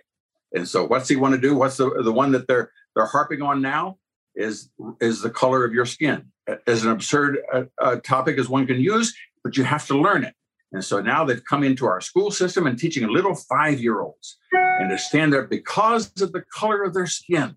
And 0.53 0.69
so, 0.69 0.87
what's 0.87 1.09
he 1.09 1.17
want 1.17 1.35
to 1.35 1.41
do? 1.41 1.55
What's 1.57 1.77
the, 1.77 1.91
the 2.03 2.13
one 2.13 2.33
that 2.33 2.49
they're 2.49 2.71
they're 2.95 3.07
harping 3.07 3.43
on 3.43 3.63
now? 3.63 3.99
Is 4.35 4.71
is 5.01 5.23
the 5.23 5.31
color 5.31 5.65
of 5.65 5.73
your 5.73 5.87
skin? 5.87 6.27
As 6.67 6.85
an 6.85 6.91
absurd 6.91 7.39
uh, 7.53 7.65
uh, 7.81 7.97
topic 7.97 8.39
as 8.39 8.49
one 8.49 8.67
can 8.67 8.81
use, 8.81 9.15
but 9.45 9.57
you 9.57 9.65
have 9.65 9.87
to 9.87 9.99
learn 9.99 10.25
it. 10.25 10.35
And 10.73 10.85
so 10.85 11.01
now 11.01 11.25
they've 11.25 11.45
come 11.45 11.65
into 11.65 11.87
our 11.87 12.01
school 12.01 12.31
system 12.31 12.67
and 12.67 12.79
teaching 12.79 13.09
little 13.09 13.35
five 13.35 13.81
year 13.81 14.01
olds 14.01 14.39
and 14.53 14.91
to 14.91 14.99
stand 14.99 15.33
there 15.33 15.47
because 15.47 16.11
of 16.23 16.33
the 16.33 16.45
color 16.55 16.83
of 16.85 16.95
their 16.95 17.07
skin, 17.07 17.57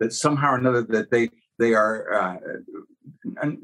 that 0.00 0.12
somehow 0.12 0.52
or 0.52 0.56
another 0.56 0.82
that 0.82 1.10
they 1.10 1.28
they 1.58 1.74
are 1.74 2.12
uh, 2.12 2.36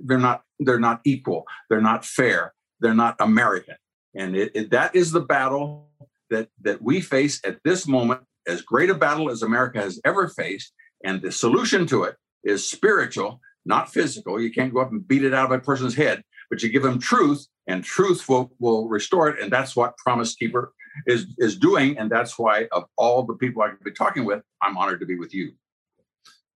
they're 0.05 0.19
not 0.19 0.43
they're 0.61 0.81
not 0.81 1.00
equal, 1.05 1.45
they're 1.69 1.81
not 1.81 2.05
fair, 2.05 2.55
they're 2.81 2.95
not 2.95 3.17
American, 3.21 3.76
and 4.14 4.37
it, 4.37 4.52
it, 4.55 4.71
that 4.71 4.95
is 4.95 5.12
the 5.12 5.21
battle 5.21 5.90
that 6.31 6.49
that 6.62 6.83
we 6.83 7.00
face 7.00 7.40
at 7.45 7.59
this 7.64 7.87
moment, 7.87 8.23
as 8.47 8.62
great 8.62 8.90
a 8.90 8.95
battle 8.95 9.31
as 9.31 9.43
America 9.43 9.81
has 9.81 10.00
ever 10.05 10.28
faced, 10.28 10.73
and 11.05 11.23
the 11.23 11.33
solution 11.33 11.87
to 11.87 12.05
it 12.05 12.17
is 12.45 12.69
spiritual, 12.69 13.40
not 13.64 13.93
physical. 13.93 14.40
You 14.40 14.52
can't 14.52 14.75
go 14.75 14.81
up 14.81 14.90
and 14.90 15.07
beat 15.07 15.25
it 15.25 15.35
out 15.35 15.47
of 15.47 15.52
a 15.52 15.61
person's 15.61 15.95
head, 15.95 16.23
but 16.50 16.62
you 16.62 16.69
give 16.69 16.83
them 16.83 16.99
truth 16.99 17.47
and 17.69 17.85
truth 17.85 18.29
will, 18.29 18.51
will 18.59 18.89
restore 18.89 19.29
it. 19.29 19.41
And 19.41 19.53
that's 19.53 19.77
what 19.77 19.97
Promise 19.99 20.35
Keeper 20.35 20.73
is, 21.07 21.27
is 21.39 21.57
doing. 21.57 21.97
And 21.99 22.11
that's 22.11 22.39
why, 22.39 22.67
of 22.73 22.85
all 22.97 23.23
the 23.23 23.35
people 23.35 23.63
I 23.63 23.69
could 23.69 23.85
be 23.85 23.93
talking 23.93 24.25
with, 24.25 24.43
I'm 24.63 24.77
honored 24.77 25.01
to 25.01 25.07
be 25.07 25.17
with 25.17 25.33
you. 25.33 25.53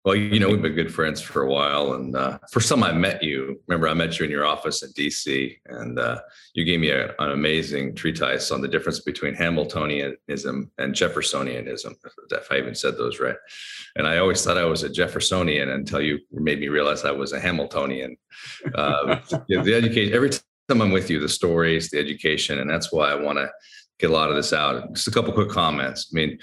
Well, 0.03 0.15
you 0.15 0.39
know, 0.39 0.49
we've 0.49 0.63
been 0.63 0.73
good 0.73 0.91
friends 0.91 1.21
for 1.21 1.43
a 1.43 1.51
while. 1.51 1.93
And 1.93 2.15
uh, 2.15 2.39
first 2.51 2.69
time 2.69 2.81
I 2.81 2.91
met 2.91 3.21
you, 3.21 3.61
remember 3.67 3.87
I 3.87 3.93
met 3.93 4.17
you 4.17 4.25
in 4.25 4.31
your 4.31 4.47
office 4.47 4.81
in 4.81 4.89
DC, 4.93 5.55
and 5.67 5.99
uh, 5.99 6.21
you 6.55 6.65
gave 6.65 6.79
me 6.79 6.89
a, 6.89 7.13
an 7.19 7.31
amazing 7.31 7.93
treatise 7.93 8.49
on 8.49 8.61
the 8.61 8.67
difference 8.67 9.01
between 9.01 9.35
Hamiltonianism 9.35 10.71
and 10.79 10.95
Jeffersonianism, 10.95 11.93
if 12.31 12.51
I 12.51 12.57
even 12.57 12.73
said 12.73 12.97
those 12.97 13.19
right. 13.19 13.35
And 13.95 14.07
I 14.07 14.17
always 14.17 14.43
thought 14.43 14.57
I 14.57 14.65
was 14.65 14.81
a 14.81 14.89
Jeffersonian 14.89 15.69
until 15.69 16.01
you 16.01 16.17
made 16.31 16.59
me 16.59 16.69
realize 16.69 17.05
I 17.05 17.11
was 17.11 17.33
a 17.33 17.39
Hamiltonian. 17.39 18.17
Uh, 18.75 19.19
the 19.47 19.73
education, 19.75 20.13
every 20.13 20.29
I'm 20.79 20.91
with 20.91 21.09
you, 21.09 21.19
the 21.19 21.27
stories, 21.27 21.89
the 21.89 21.99
education, 21.99 22.59
and 22.59 22.69
that's 22.69 22.91
why 22.93 23.11
I 23.11 23.15
want 23.15 23.39
to 23.39 23.49
get 23.99 24.11
a 24.11 24.13
lot 24.13 24.29
of 24.29 24.35
this 24.35 24.53
out. 24.53 24.93
Just 24.93 25.07
a 25.07 25.11
couple 25.11 25.33
quick 25.33 25.49
comments. 25.49 26.11
I 26.11 26.15
mean, 26.15 26.39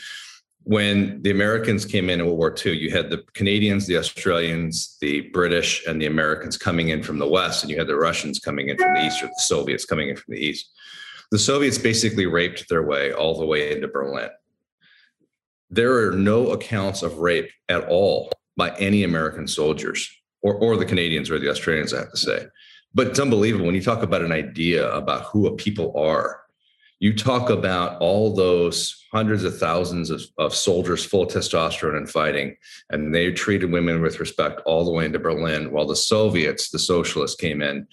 when 0.64 1.22
the 1.22 1.30
Americans 1.30 1.86
came 1.86 2.10
in 2.10 2.20
in 2.20 2.26
World 2.26 2.38
War 2.38 2.54
II, 2.54 2.76
you 2.76 2.90
had 2.90 3.08
the 3.08 3.24
Canadians, 3.32 3.86
the 3.86 3.96
Australians, 3.96 4.98
the 5.00 5.22
British, 5.32 5.86
and 5.86 6.00
the 6.00 6.06
Americans 6.06 6.58
coming 6.58 6.90
in 6.90 7.02
from 7.02 7.18
the 7.18 7.26
West, 7.26 7.62
and 7.62 7.70
you 7.70 7.78
had 7.78 7.86
the 7.86 7.96
Russians 7.96 8.38
coming 8.38 8.68
in 8.68 8.76
from 8.76 8.92
the 8.92 9.06
East, 9.06 9.22
or 9.22 9.28
the 9.28 9.34
Soviets 9.38 9.86
coming 9.86 10.10
in 10.10 10.16
from 10.16 10.34
the 10.34 10.40
East. 10.40 10.70
The 11.30 11.38
Soviets 11.38 11.78
basically 11.78 12.26
raped 12.26 12.68
their 12.68 12.82
way 12.82 13.12
all 13.12 13.38
the 13.38 13.46
way 13.46 13.72
into 13.72 13.88
Berlin. 13.88 14.28
There 15.70 16.06
are 16.06 16.12
no 16.12 16.50
accounts 16.50 17.02
of 17.02 17.18
rape 17.18 17.50
at 17.68 17.88
all 17.88 18.30
by 18.56 18.76
any 18.76 19.04
American 19.04 19.46
soldiers, 19.46 20.10
or, 20.42 20.54
or 20.54 20.76
the 20.76 20.84
Canadians 20.84 21.30
or 21.30 21.38
the 21.38 21.50
Australians, 21.50 21.94
I 21.94 22.00
have 22.00 22.10
to 22.10 22.16
say. 22.16 22.46
But 22.94 23.08
it's 23.08 23.20
unbelievable 23.20 23.66
when 23.66 23.74
you 23.74 23.82
talk 23.82 24.02
about 24.02 24.22
an 24.22 24.32
idea 24.32 24.90
about 24.92 25.24
who 25.24 25.46
a 25.46 25.54
people 25.54 25.92
are 25.96 26.40
you 27.00 27.14
talk 27.14 27.48
about 27.48 28.00
all 28.00 28.34
those 28.34 29.04
hundreds 29.12 29.44
of 29.44 29.56
thousands 29.56 30.10
of, 30.10 30.22
of 30.36 30.54
soldiers 30.54 31.04
full 31.04 31.22
of 31.22 31.28
testosterone 31.28 31.96
and 31.96 32.10
fighting, 32.10 32.56
and 32.90 33.14
they 33.14 33.30
treated 33.30 33.70
women 33.70 34.02
with 34.02 34.18
respect 34.18 34.60
all 34.66 34.84
the 34.84 34.90
way 34.90 35.04
into 35.04 35.18
Berlin, 35.18 35.70
while 35.70 35.86
the 35.86 35.96
Soviets, 35.96 36.70
the 36.70 36.78
socialists, 36.78 37.40
came 37.40 37.62
in 37.62 37.86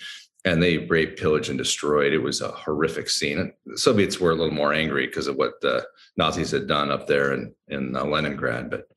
and 0.43 0.61
they 0.61 0.77
raped, 0.77 1.19
pillaged, 1.19 1.49
and 1.49 1.57
destroyed. 1.57 2.13
It 2.13 2.19
was 2.19 2.41
a 2.41 2.49
horrific 2.49 3.09
scene. 3.09 3.51
The 3.65 3.77
Soviets 3.77 4.19
were 4.19 4.31
a 4.31 4.35
little 4.35 4.53
more 4.53 4.73
angry 4.73 5.07
because 5.07 5.27
of 5.27 5.35
what 5.35 5.61
the 5.61 5.85
Nazis 6.17 6.51
had 6.51 6.67
done 6.67 6.91
up 6.91 7.07
there 7.07 7.33
in, 7.33 7.53
in 7.67 7.95
uh, 7.95 8.05
Leningrad. 8.05 8.69
But 8.69 8.87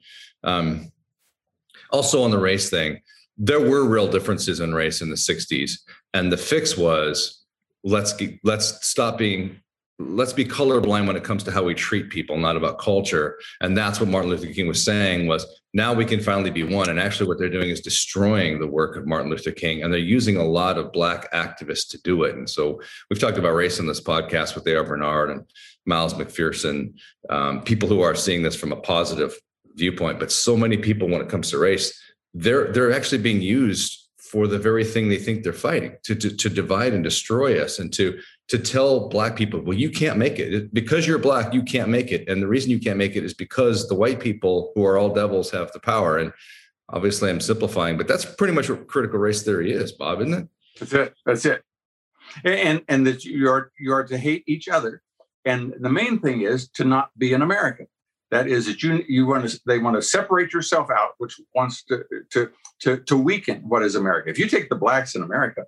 um, 0.42 0.90
also 1.90 2.22
on 2.22 2.30
the 2.30 2.38
race 2.38 2.68
thing, 2.70 3.00
there 3.38 3.60
were 3.60 3.84
real 3.84 4.08
differences 4.08 4.60
in 4.60 4.74
race 4.74 5.00
in 5.00 5.10
the 5.10 5.16
60s. 5.16 5.78
And 6.12 6.32
the 6.32 6.36
fix 6.36 6.76
was 6.76 7.44
let's 7.84 8.14
let's 8.42 8.86
stop 8.86 9.16
being 9.16 9.60
let's 10.00 10.32
be 10.32 10.44
colorblind 10.44 11.06
when 11.06 11.16
it 11.16 11.24
comes 11.24 11.42
to 11.42 11.50
how 11.50 11.62
we 11.62 11.74
treat 11.74 12.08
people 12.10 12.36
not 12.36 12.56
about 12.56 12.78
culture 12.78 13.38
and 13.60 13.76
that's 13.76 13.98
what 13.98 14.08
martin 14.08 14.30
luther 14.30 14.52
king 14.52 14.66
was 14.66 14.84
saying 14.84 15.26
was 15.26 15.46
now 15.74 15.92
we 15.92 16.04
can 16.04 16.20
finally 16.20 16.50
be 16.50 16.62
one 16.62 16.88
and 16.88 17.00
actually 17.00 17.26
what 17.26 17.38
they're 17.38 17.48
doing 17.48 17.70
is 17.70 17.80
destroying 17.80 18.58
the 18.58 18.66
work 18.66 18.96
of 18.96 19.06
martin 19.06 19.30
luther 19.30 19.50
king 19.50 19.82
and 19.82 19.92
they're 19.92 20.00
using 20.00 20.36
a 20.36 20.44
lot 20.44 20.78
of 20.78 20.92
black 20.92 21.32
activists 21.32 21.88
to 21.88 22.00
do 22.02 22.24
it 22.24 22.36
and 22.36 22.48
so 22.48 22.80
we've 23.10 23.20
talked 23.20 23.38
about 23.38 23.54
race 23.54 23.78
in 23.78 23.86
this 23.86 24.00
podcast 24.00 24.54
with 24.54 24.66
A.R. 24.66 24.84
Bernard 24.84 25.30
and 25.30 25.44
miles 25.86 26.14
mcpherson 26.14 26.94
um, 27.30 27.62
people 27.62 27.88
who 27.88 28.00
are 28.00 28.14
seeing 28.14 28.42
this 28.42 28.56
from 28.56 28.72
a 28.72 28.76
positive 28.76 29.36
viewpoint 29.74 30.18
but 30.18 30.30
so 30.30 30.56
many 30.56 30.76
people 30.76 31.08
when 31.08 31.20
it 31.20 31.28
comes 31.28 31.50
to 31.50 31.58
race 31.58 32.00
they're 32.34 32.72
they're 32.72 32.92
actually 32.92 33.18
being 33.18 33.40
used 33.40 34.08
for 34.30 34.46
the 34.46 34.58
very 34.58 34.84
thing 34.84 35.08
they 35.08 35.16
think 35.16 35.42
they're 35.42 35.52
fighting 35.54 35.96
to, 36.02 36.14
to, 36.14 36.36
to 36.36 36.50
divide 36.50 36.92
and 36.92 37.02
destroy 37.02 37.62
us 37.62 37.78
and 37.78 37.92
to 37.94 38.18
to 38.48 38.58
tell 38.58 39.08
black 39.08 39.36
people, 39.36 39.60
well, 39.60 39.76
you 39.76 39.90
can't 39.90 40.18
make 40.18 40.38
it 40.38 40.72
because 40.72 41.06
you're 41.06 41.18
black, 41.18 41.52
you 41.52 41.62
can't 41.62 41.90
make 41.90 42.10
it. 42.10 42.26
And 42.28 42.42
the 42.42 42.46
reason 42.46 42.70
you 42.70 42.78
can't 42.78 42.96
make 42.96 43.14
it 43.14 43.22
is 43.22 43.34
because 43.34 43.88
the 43.88 43.94
white 43.94 44.20
people 44.20 44.72
who 44.74 44.86
are 44.86 44.96
all 44.96 45.12
devils 45.12 45.50
have 45.50 45.70
the 45.72 45.80
power. 45.80 46.16
And 46.16 46.32
obviously 46.88 47.28
I'm 47.28 47.40
simplifying, 47.40 47.98
but 47.98 48.08
that's 48.08 48.24
pretty 48.24 48.54
much 48.54 48.70
what 48.70 48.86
critical 48.86 49.18
race 49.18 49.42
theory 49.42 49.70
is, 49.70 49.92
Bob, 49.92 50.22
isn't 50.22 50.34
it? 50.34 50.48
That's 50.80 50.92
it. 50.94 51.14
That's 51.26 51.44
it. 51.44 51.62
And 52.44 52.82
and 52.88 53.06
that 53.06 53.24
you 53.24 53.48
are 53.48 53.70
you 53.78 53.92
are 53.92 54.04
to 54.04 54.16
hate 54.16 54.44
each 54.46 54.68
other. 54.68 55.02
And 55.44 55.74
the 55.80 55.90
main 55.90 56.18
thing 56.18 56.42
is 56.42 56.68
to 56.70 56.84
not 56.84 57.10
be 57.18 57.34
an 57.34 57.42
American. 57.42 57.86
That 58.30 58.46
is 58.46 58.66
that 58.66 58.82
you 58.82 59.04
you 59.08 59.26
want 59.26 59.48
to 59.48 59.60
they 59.66 59.78
want 59.78 59.96
to 59.96 60.02
separate 60.02 60.52
yourself 60.52 60.90
out, 60.90 61.12
which 61.18 61.40
wants 61.54 61.82
to 61.84 62.04
to 62.32 62.50
to 62.80 62.98
to 62.98 63.16
weaken 63.16 63.62
what 63.66 63.82
is 63.82 63.94
America. 63.94 64.28
If 64.28 64.38
you 64.38 64.48
take 64.48 64.68
the 64.68 64.76
blacks 64.76 65.14
in 65.14 65.22
America, 65.22 65.64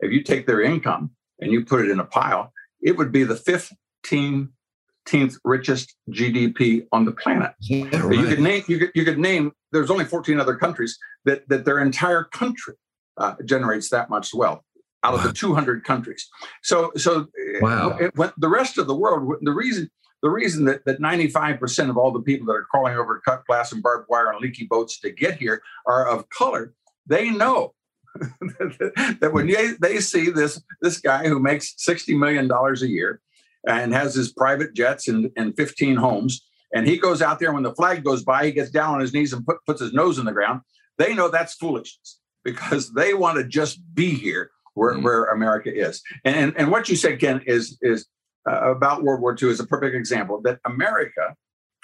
if 0.00 0.12
you 0.12 0.22
take 0.22 0.46
their 0.46 0.60
income 0.60 1.12
and 1.40 1.52
you 1.52 1.64
put 1.64 1.84
it 1.84 1.90
in 1.90 2.00
a 2.00 2.04
pile, 2.04 2.52
it 2.82 2.96
would 2.96 3.12
be 3.12 3.24
the 3.24 3.34
15th 3.34 5.36
richest 5.44 5.94
GDP 6.10 6.86
on 6.92 7.04
the 7.04 7.12
planet. 7.12 7.52
Yeah, 7.60 7.84
right. 8.00 8.18
You 8.18 8.26
could 8.26 8.40
name 8.40 8.64
you 8.66 8.78
could, 8.78 8.90
you 8.94 9.04
could 9.04 9.18
name 9.18 9.52
there's 9.72 9.90
only 9.90 10.04
14 10.04 10.40
other 10.40 10.56
countries 10.56 10.98
that 11.24 11.48
that 11.48 11.64
their 11.64 11.78
entire 11.78 12.24
country 12.24 12.74
uh, 13.16 13.34
generates 13.44 13.90
that 13.90 14.10
much 14.10 14.34
wealth 14.34 14.62
out 15.02 15.14
wow. 15.14 15.18
of 15.18 15.24
the 15.24 15.32
200 15.32 15.84
countries. 15.84 16.28
So 16.62 16.92
so 16.96 17.26
wow. 17.60 17.96
It, 17.98 18.16
when 18.16 18.32
the 18.36 18.48
rest 18.48 18.78
of 18.78 18.86
the 18.86 18.94
world 18.94 19.36
the 19.42 19.52
reason 19.52 19.90
the 20.22 20.30
reason 20.30 20.64
that, 20.66 20.84
that 20.84 21.00
95% 21.00 21.90
of 21.90 21.96
all 21.96 22.12
the 22.12 22.20
people 22.20 22.46
that 22.46 22.52
are 22.52 22.66
crawling 22.70 22.96
over 22.96 23.20
cut 23.24 23.44
glass 23.46 23.72
and 23.72 23.82
barbed 23.82 24.06
wire 24.08 24.30
and 24.30 24.40
leaky 24.40 24.66
boats 24.66 25.00
to 25.00 25.10
get 25.10 25.38
here 25.38 25.62
are 25.86 26.06
of 26.06 26.28
color, 26.28 26.74
they 27.06 27.30
know 27.30 27.74
that 28.16 29.30
when 29.32 29.46
they, 29.46 29.72
they 29.80 30.00
see 30.00 30.30
this 30.30 30.60
this 30.82 30.98
guy 30.98 31.28
who 31.28 31.38
makes 31.38 31.74
60 31.78 32.16
million 32.16 32.48
dollars 32.48 32.82
a 32.82 32.88
year 32.88 33.20
and 33.66 33.94
has 33.94 34.14
his 34.14 34.32
private 34.32 34.74
jets 34.74 35.08
and, 35.08 35.30
and 35.36 35.56
15 35.56 35.96
homes 35.96 36.42
And 36.72 36.86
he 36.86 36.98
goes 36.98 37.22
out 37.22 37.38
there 37.38 37.52
when 37.52 37.62
the 37.62 37.74
flag 37.74 38.04
goes 38.04 38.22
by, 38.22 38.46
he 38.46 38.52
gets 38.52 38.70
down 38.70 38.94
on 38.94 39.00
his 39.00 39.12
knees 39.12 39.32
and 39.32 39.44
put, 39.44 39.58
puts 39.66 39.80
his 39.80 39.92
nose 39.92 40.18
in 40.18 40.24
the 40.24 40.32
ground. 40.32 40.62
They 40.98 41.14
know 41.14 41.28
that's 41.28 41.54
foolishness 41.54 42.20
because 42.44 42.92
they 42.92 43.14
want 43.14 43.38
to 43.38 43.44
just 43.44 43.80
be 43.94 44.10
here 44.10 44.50
where, 44.74 44.94
mm-hmm. 44.94 45.04
where 45.04 45.24
America 45.24 45.72
is. 45.72 46.02
And, 46.24 46.54
and 46.56 46.70
what 46.70 46.88
you 46.88 46.96
said, 46.96 47.20
Ken, 47.20 47.42
is, 47.46 47.78
is 47.82 48.06
uh, 48.48 48.70
about 48.70 49.02
World 49.02 49.20
War 49.20 49.36
II 49.40 49.50
is 49.50 49.60
a 49.60 49.66
perfect 49.66 49.94
example 49.94 50.40
that 50.42 50.60
America 50.64 51.34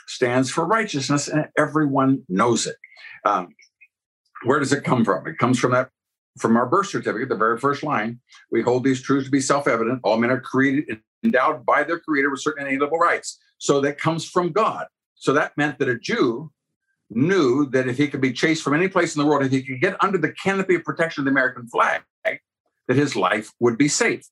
stands 0.07 0.51
for 0.51 0.67
righteousness 0.67 1.29
and 1.29 1.49
everyone 1.59 2.23
knows 2.29 2.67
it. 2.67 2.77
Um, 3.25 3.49
where 4.45 4.61
does 4.61 4.73
it 4.73 4.85
come 4.85 5.05
from? 5.05 5.27
It 5.27 5.39
comes 5.39 5.59
from 5.59 5.73
that 5.73 5.91
from 6.39 6.57
our 6.57 6.67
birth 6.67 6.89
certificate, 6.89 7.31
the 7.31 7.35
very 7.37 7.59
first 7.59 7.83
line. 7.83 8.21
We 8.51 8.61
hold 8.61 8.85
these 8.85 9.01
truths 9.01 9.27
to 9.27 9.31
be 9.31 9.41
self-evident. 9.41 10.01
All 10.05 10.19
men 10.19 10.31
are 10.31 10.41
created 10.41 11.01
endowed 11.25 11.65
by 11.65 11.83
their 11.83 11.99
creator 11.99 12.31
with 12.31 12.41
certain 12.41 12.63
inalienable 12.63 12.99
rights. 12.99 13.39
So 13.59 13.81
that 13.81 13.99
comes 13.99 14.25
from 14.29 14.53
God. 14.53 14.87
So 15.15 15.33
that 15.33 15.57
meant 15.57 15.79
that 15.79 15.89
a 15.89 15.99
Jew 15.99 16.53
knew 17.11 17.67
that 17.71 17.89
if 17.89 17.97
he 17.97 18.09
could 18.09 18.21
be 18.21 18.33
chased 18.33 18.63
from 18.63 18.75
any 18.75 18.87
place 18.87 19.17
in 19.17 19.23
the 19.23 19.27
world, 19.27 19.45
if 19.45 19.51
he 19.51 19.63
could 19.63 19.81
get 19.81 20.03
under 20.05 20.19
the 20.19 20.33
canopy 20.33 20.75
of 20.75 20.85
protection 20.85 21.23
of 21.23 21.25
the 21.25 21.31
American 21.31 21.67
flag, 21.69 22.03
that 22.89 22.97
his 22.97 23.17
life 23.17 23.51
would 23.61 23.77
be 23.77 23.89
safe. 23.89 24.23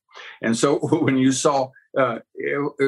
And 0.42 0.56
so 0.56 0.78
when 0.82 1.16
you 1.16 1.32
saw, 1.32 1.70
uh, 1.96 2.18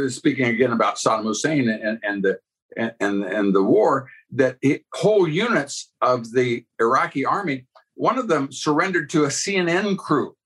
speaking 0.08 0.46
again 0.46 0.72
about 0.72 0.96
Saddam 0.96 1.24
Hussein 1.24 1.68
and, 1.68 1.98
and 2.02 2.22
the 2.22 2.38
and, 2.76 2.92
and, 3.00 3.24
and 3.24 3.54
the 3.54 3.62
war, 3.62 4.08
that 4.32 4.58
it, 4.60 4.84
whole 4.92 5.28
units 5.28 5.90
of 6.02 6.32
the 6.32 6.64
Iraqi 6.80 7.24
army, 7.24 7.66
one 7.94 8.18
of 8.18 8.28
them 8.28 8.52
surrendered 8.52 9.08
to 9.10 9.24
a 9.24 9.28
CNN 9.28 9.96
crew 9.96 10.36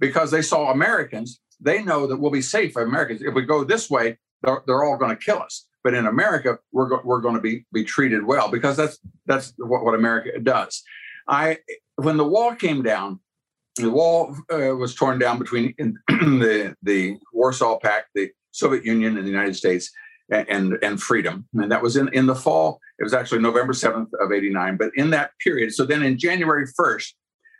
because 0.00 0.30
they 0.30 0.42
saw 0.42 0.70
Americans. 0.70 1.40
They 1.60 1.82
know 1.82 2.06
that 2.06 2.16
we'll 2.16 2.30
be 2.30 2.42
safe. 2.42 2.76
Americans, 2.76 3.22
if 3.22 3.34
we 3.34 3.42
go 3.42 3.64
this 3.64 3.90
way, 3.90 4.18
they're, 4.42 4.62
they're 4.66 4.84
all 4.84 4.96
going 4.96 5.14
to 5.16 5.22
kill 5.22 5.42
us. 5.42 5.66
But 5.82 5.94
in 5.94 6.06
America, 6.06 6.58
we're, 6.72 6.88
go, 6.88 7.00
we're 7.04 7.20
going 7.20 7.34
to 7.34 7.40
be, 7.40 7.66
be 7.72 7.84
treated 7.84 8.24
well 8.24 8.50
because 8.50 8.76
that's 8.76 8.98
that's 9.26 9.52
what, 9.58 9.84
what 9.84 9.94
America 9.94 10.38
does. 10.40 10.82
I 11.28 11.58
when 11.96 12.16
the 12.16 12.26
wall 12.26 12.54
came 12.54 12.82
down, 12.82 13.20
the 13.76 13.90
wall 13.90 14.36
uh, 14.52 14.74
was 14.76 14.94
torn 14.94 15.18
down 15.18 15.38
between 15.38 15.74
the 16.08 16.74
the 16.82 17.16
Warsaw 17.32 17.78
Pact, 17.78 18.08
the 18.14 18.30
Soviet 18.52 18.84
Union, 18.84 19.16
and 19.16 19.26
the 19.26 19.30
United 19.30 19.56
States, 19.56 19.90
and 20.30 20.78
and 20.82 21.02
freedom. 21.02 21.46
And 21.54 21.70
that 21.70 21.82
was 21.82 21.96
in 21.96 22.08
in 22.12 22.26
the 22.26 22.34
fall. 22.34 22.80
It 22.98 23.04
was 23.04 23.14
actually 23.14 23.40
November 23.40 23.72
seventh 23.72 24.10
of 24.20 24.32
eighty 24.32 24.50
nine. 24.50 24.76
But 24.76 24.90
in 24.94 25.10
that 25.10 25.32
period, 25.42 25.72
so 25.72 25.84
then 25.84 26.02
in 26.02 26.18
January 26.18 26.66
first, 26.76 27.16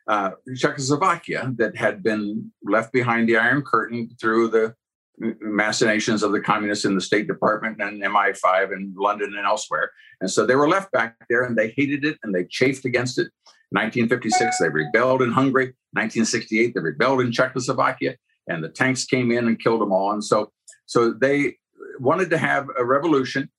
uh, 0.07 0.31
Czechoslovakia, 0.57 1.53
that 1.57 1.77
had 1.77 2.03
been 2.03 2.53
left 2.63 2.93
behind 2.93 3.29
the 3.29 3.37
Iron 3.37 3.63
Curtain 3.63 4.11
through 4.21 4.49
the 4.49 4.75
machinations 5.19 6.23
of 6.23 6.33
the 6.33 6.41
communists 6.41 6.85
in 6.85 6.95
the 6.95 7.01
State 7.01 7.29
Department 7.29 7.81
and 7.81 8.03
MI5 8.03 8.73
in 8.73 8.93
London 8.97 9.35
and 9.37 9.47
elsewhere. 9.47 9.91
And 10.21 10.31
so 10.31 10.45
they 10.45 10.57
were 10.57 10.69
left 10.69 10.91
back 10.93 11.17
there 11.29 11.45
and 11.45 11.57
they 11.57 11.73
hated 11.77 12.05
it 12.05 12.19
and 12.23 12.35
they 12.35 12.45
chafed 12.45 12.85
against 12.85 13.19
it. 13.19 13.29
1956, 13.71 14.59
they 14.59 14.69
rebelled 14.69 15.23
in 15.23 15.33
Hungary. 15.33 15.75
1968, 15.93 16.75
they 16.75 16.81
rebelled 16.81 17.21
in 17.21 17.33
Czechoslovakia, 17.33 18.17
and 18.49 18.63
the 18.63 18.69
tanks 18.69 19.05
came 19.05 19.31
in 19.31 19.47
and 19.47 19.61
killed 19.61 19.81
them 19.81 19.93
all. 19.93 20.13
And 20.13 20.23
so, 20.23 20.53
so 20.87 21.13
they 21.13 21.57
wanted 21.99 22.31
to 22.31 22.39
have 22.39 22.69
a 22.79 22.85
revolution. 22.85 23.51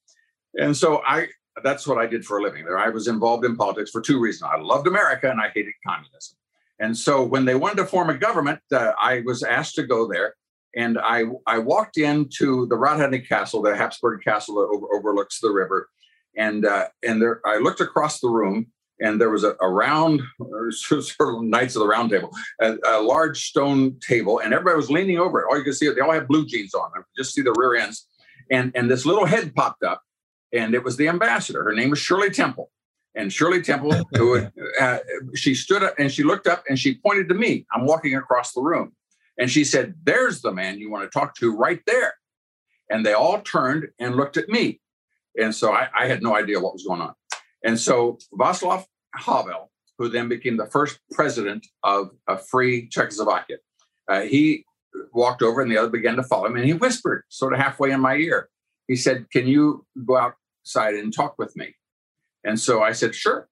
And 0.58 0.76
so 0.76 1.02
I 1.06 1.28
that's 1.64 1.88
what 1.88 1.98
I 1.98 2.06
did 2.06 2.26
for 2.26 2.40
a 2.40 2.44
living. 2.44 2.66
There, 2.66 2.78
I 2.78 2.90
was 2.90 3.08
involved 3.08 3.46
in 3.46 3.56
politics 3.56 3.92
for 3.92 4.02
two 4.02 4.20
reasons. 4.20 4.52
I 4.54 4.60
loved 4.60 4.88
America 4.88 5.30
and 5.30 5.40
I 5.40 5.50
hated 5.54 5.74
communism. 5.86 6.38
And 6.80 6.98
so 6.98 7.24
when 7.24 7.46
they 7.46 7.56
wanted 7.56 7.78
to 7.78 7.86
form 7.86 8.10
a 8.10 8.18
government, 8.18 8.60
uh, 8.72 8.92
I 9.02 9.22
was 9.26 9.44
asked 9.44 9.76
to 9.76 9.84
go 9.84 10.08
there. 10.08 10.36
And 10.76 11.00
I, 11.00 11.24
I 11.48 11.60
walked 11.60 11.98
into 11.98 12.66
the 12.68 12.76
Hradčany 12.76 13.26
Castle, 13.28 13.62
the 13.62 13.76
Habsburg 13.76 14.22
castle 14.22 14.56
that 14.56 14.76
over, 14.76 14.88
overlooks 14.94 15.40
the 15.40 15.52
river. 15.52 15.88
And, 16.36 16.66
uh, 16.66 16.88
and 17.02 17.22
there, 17.22 17.40
I 17.46 17.60
looked 17.60 17.80
across 17.80 18.20
the 18.20 18.28
room 18.28 18.68
and 19.00 19.20
there 19.20 19.30
was 19.30 19.44
a, 19.44 19.56
a 19.62 19.70
round, 19.70 20.22
sort 20.72 21.06
of 21.20 21.44
Knights 21.44 21.76
of 21.76 21.82
the 21.82 21.88
Round 21.88 22.10
Table, 22.10 22.32
a, 22.62 22.76
a, 22.88 23.02
large 23.02 23.46
stone 23.46 24.00
table, 24.00 24.40
and 24.40 24.54
everybody 24.54 24.78
was 24.78 24.90
leaning 24.90 25.20
over 25.20 25.42
it. 25.42 25.48
All 25.50 25.58
you 25.58 25.64
could 25.64 25.76
see, 25.76 25.90
they 25.90 26.02
all 26.02 26.12
had 26.12 26.28
blue 26.28 26.46
jeans 26.46 26.74
on. 26.74 26.92
I 26.96 27.02
just 27.18 27.34
see 27.34 27.42
the 27.42 27.54
rear 27.58 27.76
ends, 27.76 28.08
and 28.52 28.72
and 28.76 28.90
this 28.90 29.06
little 29.06 29.26
head 29.26 29.54
popped 29.56 29.84
up, 29.84 30.02
and 30.54 30.74
it 30.74 30.84
was 30.84 30.98
the 30.98 31.08
ambassador. 31.08 31.64
Her 31.64 31.74
name 31.74 31.90
was 31.90 32.00
Shirley 32.00 32.30
Temple, 32.30 32.72
and 33.16 33.32
Shirley 33.32 33.62
Temple, 33.62 33.94
who 34.16 34.48
uh, 34.82 35.00
she 35.34 35.56
stood 35.56 35.84
up 35.84 35.96
and 35.98 36.12
she 36.12 36.24
looked 36.24 36.48
up 36.48 36.64
and 36.70 36.80
she 36.80 36.96
pointed 36.96 37.30
to 37.30 37.36
me. 37.36 37.66
I'm 37.74 37.86
walking 37.86 38.16
across 38.16 38.54
the 38.54 38.62
room, 38.62 38.94
and 39.38 39.52
she 39.52 39.64
said, 39.64 39.96
"There's 40.04 40.42
the 40.42 40.52
man 40.52 40.80
you 40.80 40.90
want 40.90 41.10
to 41.10 41.20
talk 41.20 41.36
to 41.36 41.56
right 41.56 41.82
there." 41.86 42.16
And 42.90 43.04
they 43.04 43.14
all 43.14 43.42
turned 43.42 43.88
and 44.00 44.16
looked 44.16 44.38
at 44.38 44.48
me, 44.48 44.80
and 45.38 45.54
so 45.54 45.74
I, 45.74 45.90
I 45.98 46.06
had 46.08 46.24
no 46.24 46.36
idea 46.36 46.60
what 46.60 46.74
was 46.74 46.86
going 46.86 47.02
on. 47.02 47.14
And 47.64 47.80
so 47.80 48.20
Václav 48.32 48.86
Havel, 49.18 49.72
who 49.98 50.10
then 50.10 50.28
became 50.28 50.58
the 50.58 50.66
first 50.68 51.00
president 51.12 51.66
of 51.84 52.12
a 52.28 52.38
free 52.38 52.88
Czechoslovakia, 52.90 53.58
uh, 54.10 54.22
he 54.22 54.66
walked 55.14 55.42
over 55.42 55.62
and 55.62 55.72
the 55.72 55.78
other 55.78 55.90
began 55.90 56.16
to 56.16 56.24
follow 56.24 56.48
him 56.48 56.56
and 56.56 56.66
he 56.66 56.74
whispered 56.74 57.24
sort 57.30 57.54
of 57.54 57.60
halfway 57.60 57.92
in 57.92 58.00
my 58.00 58.16
ear. 58.16 58.50
He 58.88 58.96
said, 58.96 59.30
Can 59.32 59.48
you 59.48 59.86
go 60.06 60.18
outside 60.18 60.96
and 60.96 61.14
talk 61.14 61.36
with 61.38 61.56
me? 61.56 61.76
And 62.44 62.60
so 62.60 62.84
I 62.84 62.92
said, 62.92 63.16
Sure. 63.16 63.50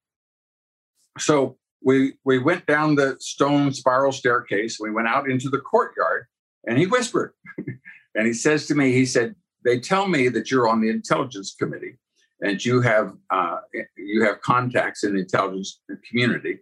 So 1.20 1.58
we 1.84 2.14
we 2.24 2.40
went 2.40 2.66
down 2.66 2.96
the 2.96 3.18
stone 3.20 3.74
spiral 3.74 4.12
staircase. 4.12 4.78
We 4.80 4.92
went 4.92 5.08
out 5.08 5.30
into 5.30 5.50
the 5.50 5.60
courtyard 5.60 6.26
and 6.66 6.78
he 6.78 6.86
whispered. 6.86 7.34
and 8.16 8.28
he 8.28 8.34
says 8.34 8.68
to 8.68 8.76
me, 8.76 8.94
he 8.94 9.06
said, 9.06 9.36
They 9.64 9.80
tell 9.80 10.08
me 10.08 10.30
that 10.30 10.52
you're 10.52 10.68
on 10.68 10.82
the 10.82 10.90
intelligence 10.90 11.56
committee 11.58 11.98
and 12.44 12.64
you 12.64 12.82
have 12.82 13.14
uh, 13.30 13.58
you 13.98 14.24
have 14.24 14.42
contacts 14.42 15.04
in 15.04 15.14
the 15.16 15.22
intelligence 15.22 15.80
community. 16.08 16.60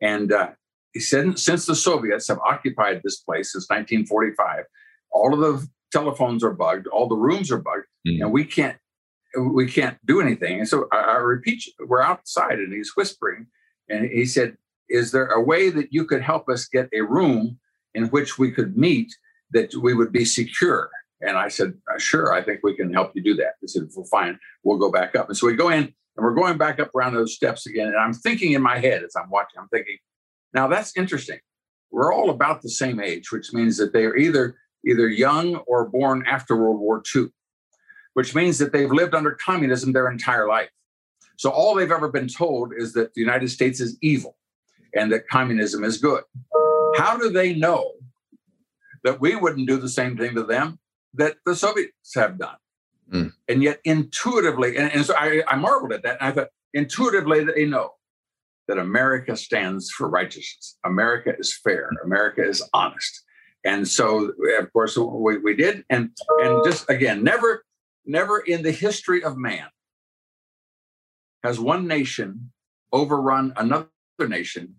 And 0.00 0.30
uh, 0.30 0.50
he 0.92 1.00
said, 1.00 1.38
since 1.38 1.64
the 1.66 1.74
Soviets 1.74 2.28
have 2.28 2.38
occupied 2.40 3.00
this 3.02 3.20
place 3.20 3.52
since 3.52 3.64
1945, 3.64 4.64
all 5.10 5.32
of 5.32 5.40
the 5.40 5.66
telephones 5.90 6.44
are 6.44 6.52
bugged, 6.52 6.86
all 6.86 7.08
the 7.08 7.16
rooms 7.16 7.50
are 7.50 7.58
bugged, 7.58 7.86
mm-hmm. 8.06 8.22
and 8.22 8.32
we 8.32 8.44
can't 8.44 8.76
we 9.38 9.66
can't 9.66 9.96
do 10.04 10.20
anything. 10.20 10.58
And 10.58 10.68
so 10.68 10.86
I, 10.92 10.98
I 10.98 11.16
repeat, 11.16 11.64
we're 11.80 12.02
outside, 12.02 12.58
and 12.58 12.72
he's 12.72 12.92
whispering, 12.94 13.46
and 13.88 14.04
he 14.10 14.26
said, 14.26 14.58
"Is 14.90 15.12
there 15.12 15.28
a 15.28 15.42
way 15.42 15.70
that 15.70 15.92
you 15.92 16.04
could 16.04 16.22
help 16.22 16.50
us 16.50 16.66
get 16.66 16.90
a 16.92 17.00
room 17.00 17.58
in 17.94 18.08
which 18.08 18.38
we 18.38 18.50
could 18.50 18.76
meet 18.76 19.14
that 19.52 19.74
we 19.74 19.94
would 19.94 20.12
be 20.12 20.26
secure?" 20.26 20.90
And 21.22 21.38
I 21.38 21.48
said, 21.48 21.74
uh, 21.92 21.98
sure, 21.98 22.32
I 22.32 22.42
think 22.42 22.60
we 22.62 22.74
can 22.74 22.92
help 22.92 23.12
you 23.14 23.22
do 23.22 23.34
that. 23.36 23.54
He 23.60 23.68
said, 23.68 23.88
well, 23.94 24.04
fine, 24.06 24.38
we'll 24.64 24.78
go 24.78 24.90
back 24.90 25.14
up. 25.14 25.28
And 25.28 25.36
so 25.36 25.46
we 25.46 25.54
go 25.54 25.68
in 25.68 25.84
and 25.84 25.94
we're 26.16 26.34
going 26.34 26.58
back 26.58 26.80
up 26.80 26.94
around 26.94 27.14
those 27.14 27.34
steps 27.34 27.66
again. 27.66 27.88
And 27.88 27.96
I'm 27.96 28.12
thinking 28.12 28.52
in 28.52 28.62
my 28.62 28.78
head 28.78 29.04
as 29.04 29.14
I'm 29.16 29.30
watching, 29.30 29.60
I'm 29.60 29.68
thinking, 29.68 29.98
now 30.52 30.66
that's 30.66 30.96
interesting. 30.96 31.38
We're 31.90 32.12
all 32.12 32.30
about 32.30 32.62
the 32.62 32.70
same 32.70 33.00
age, 33.00 33.30
which 33.30 33.52
means 33.52 33.76
that 33.78 33.92
they 33.92 34.04
are 34.04 34.16
either 34.16 34.56
either 34.84 35.08
young 35.08 35.56
or 35.68 35.88
born 35.88 36.24
after 36.26 36.56
World 36.56 36.80
War 36.80 37.02
II, 37.14 37.26
which 38.14 38.34
means 38.34 38.58
that 38.58 38.72
they've 38.72 38.90
lived 38.90 39.14
under 39.14 39.32
communism 39.32 39.92
their 39.92 40.10
entire 40.10 40.48
life. 40.48 40.70
So 41.36 41.50
all 41.50 41.74
they've 41.74 41.90
ever 41.90 42.08
been 42.08 42.26
told 42.26 42.72
is 42.76 42.92
that 42.94 43.14
the 43.14 43.20
United 43.20 43.48
States 43.48 43.80
is 43.80 43.96
evil 44.02 44.36
and 44.94 45.12
that 45.12 45.28
communism 45.28 45.84
is 45.84 45.98
good. 45.98 46.24
How 46.96 47.16
do 47.16 47.30
they 47.30 47.54
know 47.54 47.92
that 49.04 49.20
we 49.20 49.36
wouldn't 49.36 49.68
do 49.68 49.76
the 49.76 49.88
same 49.88 50.16
thing 50.16 50.34
to 50.34 50.42
them 50.42 50.78
that 51.14 51.36
the 51.44 51.54
Soviets 51.54 52.14
have 52.14 52.38
done. 52.38 52.56
Mm. 53.12 53.32
And 53.48 53.62
yet, 53.62 53.80
intuitively, 53.84 54.76
and, 54.76 54.90
and 54.92 55.04
so 55.04 55.14
I, 55.14 55.42
I, 55.46 55.56
marveled 55.56 55.92
at 55.92 56.02
that. 56.04 56.18
And 56.20 56.28
I 56.28 56.32
thought, 56.32 56.48
intuitively, 56.72 57.44
they 57.44 57.66
know 57.66 57.90
that 58.68 58.78
America 58.78 59.36
stands 59.36 59.90
for 59.90 60.08
righteousness. 60.08 60.78
America 60.84 61.34
is 61.38 61.54
fair. 61.54 61.90
America 62.04 62.42
is 62.42 62.62
honest. 62.72 63.22
And 63.64 63.86
so, 63.86 64.32
of 64.58 64.72
course, 64.72 64.96
we, 64.96 65.38
we 65.38 65.54
did. 65.54 65.84
And, 65.90 66.10
and 66.40 66.64
just 66.64 66.88
again, 66.88 67.22
never, 67.22 67.64
never 68.06 68.40
in 68.40 68.62
the 68.62 68.72
history 68.72 69.22
of 69.22 69.36
man 69.36 69.66
has 71.44 71.60
one 71.60 71.86
nation 71.86 72.52
overrun 72.92 73.52
another 73.56 73.88
nation 74.20 74.76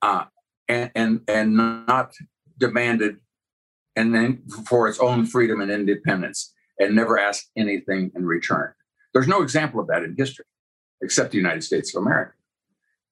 uh, 0.00 0.24
and, 0.68 0.90
and, 0.94 1.20
and 1.28 1.56
not 1.56 2.12
demanded 2.58 3.16
and 3.96 4.14
then 4.14 4.42
for 4.66 4.88
its 4.88 4.98
own 4.98 5.26
freedom 5.26 5.60
and 5.60 5.70
independence 5.70 6.52
and 6.78 6.94
never 6.94 7.18
ask 7.18 7.46
anything 7.56 8.10
in 8.14 8.24
return. 8.24 8.72
There's 9.12 9.28
no 9.28 9.42
example 9.42 9.80
of 9.80 9.88
that 9.88 10.02
in 10.02 10.14
history 10.16 10.46
except 11.02 11.32
the 11.32 11.36
United 11.36 11.62
States 11.62 11.94
of 11.94 12.02
America. 12.02 12.32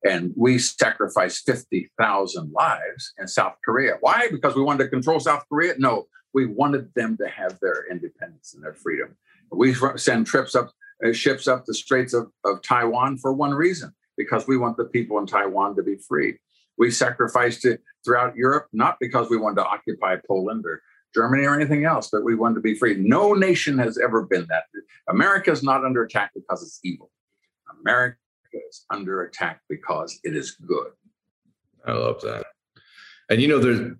And 0.04 0.32
we 0.36 0.58
sacrificed 0.58 1.44
50,000 1.44 2.52
lives 2.52 3.12
in 3.18 3.28
South 3.28 3.56
Korea. 3.64 3.94
Why? 4.00 4.28
Because 4.30 4.54
we 4.54 4.62
wanted 4.62 4.84
to 4.84 4.88
control 4.88 5.20
South 5.20 5.44
Korea? 5.48 5.74
No, 5.76 6.06
we 6.32 6.46
wanted 6.46 6.88
them 6.94 7.18
to 7.18 7.28
have 7.28 7.58
their 7.60 7.84
independence 7.90 8.54
and 8.54 8.64
their 8.64 8.74
freedom. 8.74 9.16
We 9.50 9.74
send 9.96 10.26
trips 10.26 10.54
up, 10.54 10.70
uh, 11.04 11.12
ships 11.12 11.48
up 11.48 11.66
the 11.66 11.74
Straits 11.74 12.14
of, 12.14 12.30
of 12.44 12.62
Taiwan 12.62 13.18
for 13.18 13.34
one 13.34 13.52
reason 13.52 13.92
because 14.16 14.46
we 14.46 14.56
want 14.56 14.76
the 14.76 14.84
people 14.84 15.18
in 15.18 15.26
Taiwan 15.26 15.76
to 15.76 15.82
be 15.82 15.96
free. 15.96 16.38
We 16.80 16.90
sacrificed 16.90 17.64
it 17.64 17.80
throughout 18.04 18.34
Europe, 18.34 18.66
not 18.72 18.96
because 18.98 19.30
we 19.30 19.36
wanted 19.36 19.56
to 19.56 19.66
occupy 19.66 20.16
Poland 20.26 20.64
or, 20.66 20.82
Germany 21.14 21.44
or 21.44 21.54
anything 21.54 21.84
else, 21.84 22.08
but 22.10 22.24
we 22.24 22.34
wanted 22.34 22.54
to 22.56 22.60
be 22.60 22.74
free. 22.74 22.94
No 22.94 23.34
nation 23.34 23.78
has 23.78 23.98
ever 23.98 24.22
been 24.22 24.46
that. 24.48 24.64
America 25.08 25.50
is 25.50 25.62
not 25.62 25.84
under 25.84 26.04
attack 26.04 26.30
because 26.34 26.62
it's 26.62 26.80
evil. 26.84 27.10
America 27.80 28.16
is 28.52 28.84
under 28.90 29.22
attack 29.22 29.60
because 29.68 30.18
it 30.24 30.36
is 30.36 30.52
good. 30.52 30.88
I 31.86 31.92
love 31.92 32.20
that. 32.22 32.44
And 33.28 33.40
you 33.40 33.48
know, 33.48 33.58
there's 33.58 33.92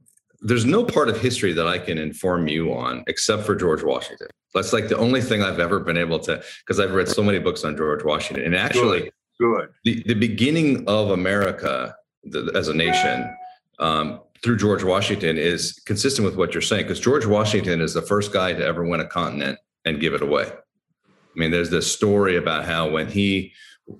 there's 0.43 0.65
no 0.65 0.85
part 0.85 1.09
of 1.09 1.21
history 1.21 1.53
that 1.53 1.67
I 1.67 1.79
can 1.79 1.99
inform 1.99 2.49
you 2.49 2.73
on 2.73 3.05
except 3.07 3.45
for 3.45 3.55
George 3.55 3.83
Washington. 3.83 4.29
That's 4.55 4.73
like 4.73 4.89
the 4.89 4.97
only 4.97 5.21
thing 5.21 5.43
I've 5.43 5.61
ever 5.61 5.81
been 5.81 5.97
able 5.97 6.19
to, 6.21 6.43
because 6.61 6.81
I've 6.81 6.93
read 6.93 7.09
so 7.09 7.23
many 7.23 7.39
books 7.39 7.63
on 7.65 7.77
George 7.77 8.05
Washington. 8.05 8.45
And 8.45 8.57
actually, 8.57 9.01
good. 9.01 9.13
good. 9.39 9.69
The, 9.85 10.03
the 10.07 10.15
beginning 10.15 10.89
of 10.89 11.11
America 11.11 11.95
the, 12.25 12.53
as 12.55 12.69
a 12.69 12.75
nation 12.75 13.35
um, 13.79 14.21
through 14.43 14.57
George 14.57 14.85
Washington 14.85 15.37
is 15.37 15.81
consistent 15.87 16.25
with 16.25 16.37
what 16.37 16.55
you're 16.55 16.63
saying, 16.63 16.85
because 16.85 17.01
George 17.01 17.27
Washington 17.27 17.81
is 17.81 17.95
the 17.95 18.03
first 18.03 18.33
guy 18.33 18.53
to 18.53 18.65
ever 18.65 18.85
win 18.85 19.01
a 19.01 19.07
continent 19.07 19.59
and 19.85 20.01
give 20.01 20.15
it 20.15 20.23
away. 20.23 20.51
I 21.07 21.39
mean, 21.39 21.51
there's 21.51 21.71
this 21.71 21.91
story 21.91 22.37
about 22.37 22.65
how 22.65 22.89
when 22.91 23.09
he 23.09 23.53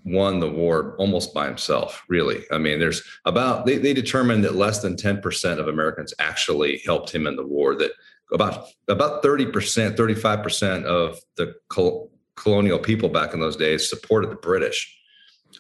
won 0.05 0.41
the 0.41 0.51
war 0.51 0.95
almost 0.99 1.35
by 1.35 1.47
himself, 1.47 2.05
really. 2.09 2.45
I 2.51 2.59
mean, 2.59 2.79
there's 2.79 3.03
about, 3.25 3.67
they, 3.67 3.79
they 3.79 3.93
determined 3.93 4.45
that 4.45 4.55
less 4.55 4.81
than 4.81 4.97
10% 4.97 5.59
of 5.59 5.69
Americans 5.69 6.15
actually 6.19 6.81
helped 6.85 7.11
him 7.11 7.27
in 7.27 7.37
the 7.37 7.47
war, 7.47 7.75
that 7.77 7.93
about, 8.33 8.69
about 8.89 9.23
30%, 9.23 9.97
35% 9.97 10.85
of 10.85 11.19
the 11.37 11.55
col- 11.69 12.11
colonial 12.37 12.79
people 12.79 13.09
back 13.09 13.35
in 13.35 13.41
those 13.41 13.57
days 13.57 13.89
supported 13.89 14.31
the 14.31 14.37
British. 14.37 14.97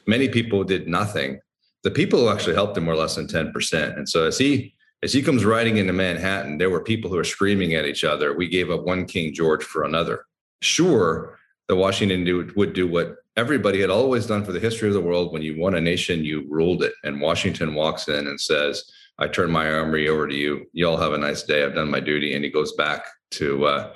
Many 0.07 0.29
people 0.29 0.65
did 0.65 0.89
nothing. 0.89 1.41
The 1.83 1.91
people 1.91 2.21
who 2.21 2.29
actually 2.29 2.55
helped 2.55 2.77
him 2.77 2.87
were 2.87 2.97
less 2.97 3.15
than 3.15 3.27
10%. 3.27 3.97
And 3.97 4.09
so 4.09 4.27
as 4.27 4.39
he, 4.39 4.75
as 5.03 5.13
he 5.13 5.23
comes 5.23 5.45
riding 5.45 5.79
into 5.79 5.93
Manhattan, 5.93 6.59
there 6.59 6.71
were 6.71 6.83
people 6.83 7.11
who 7.11 7.19
are 7.19 7.25
screaming 7.25 7.75
at 7.75 7.87
each 7.87 8.05
other. 8.05 8.37
We 8.37 8.49
gave 8.49 8.71
up 8.71 8.85
one 8.85 9.07
King 9.07 9.33
George 9.33 9.65
for 9.65 9.85
another. 9.85 10.27
Sure, 10.61 11.39
that 11.69 11.77
Washington 11.77 12.25
do, 12.25 12.53
would 12.57 12.73
do 12.73 12.89
what 12.89 13.17
everybody 13.37 13.81
had 13.81 13.91
always 13.91 14.27
done 14.27 14.45
for 14.45 14.51
the 14.51 14.59
history 14.59 14.89
of 14.89 14.95
the 14.95 15.01
world. 15.01 15.33
When 15.33 15.41
you 15.41 15.57
won 15.57 15.77
a 15.77 15.81
nation, 15.81 16.25
you 16.25 16.45
ruled 16.51 16.83
it. 16.83 16.93
And 17.05 17.21
Washington 17.21 17.75
walks 17.75 18.09
in 18.09 18.27
and 18.27 18.41
says, 18.41 18.91
I 19.19 19.29
turn 19.29 19.53
my 19.53 19.71
armory 19.71 20.09
over 20.09 20.27
to 20.27 20.35
you. 20.35 20.67
You 20.73 20.89
all 20.89 20.97
have 20.97 21.13
a 21.13 21.19
nice 21.19 21.45
day. 21.45 21.65
I've 21.65 21.77
done 21.77 21.91
my 21.91 22.01
duty. 22.01 22.35
And 22.35 22.45
he 22.45 22.51
goes 22.51 22.73
back 22.73 23.07
to 23.33 23.67
uh, 23.67 23.95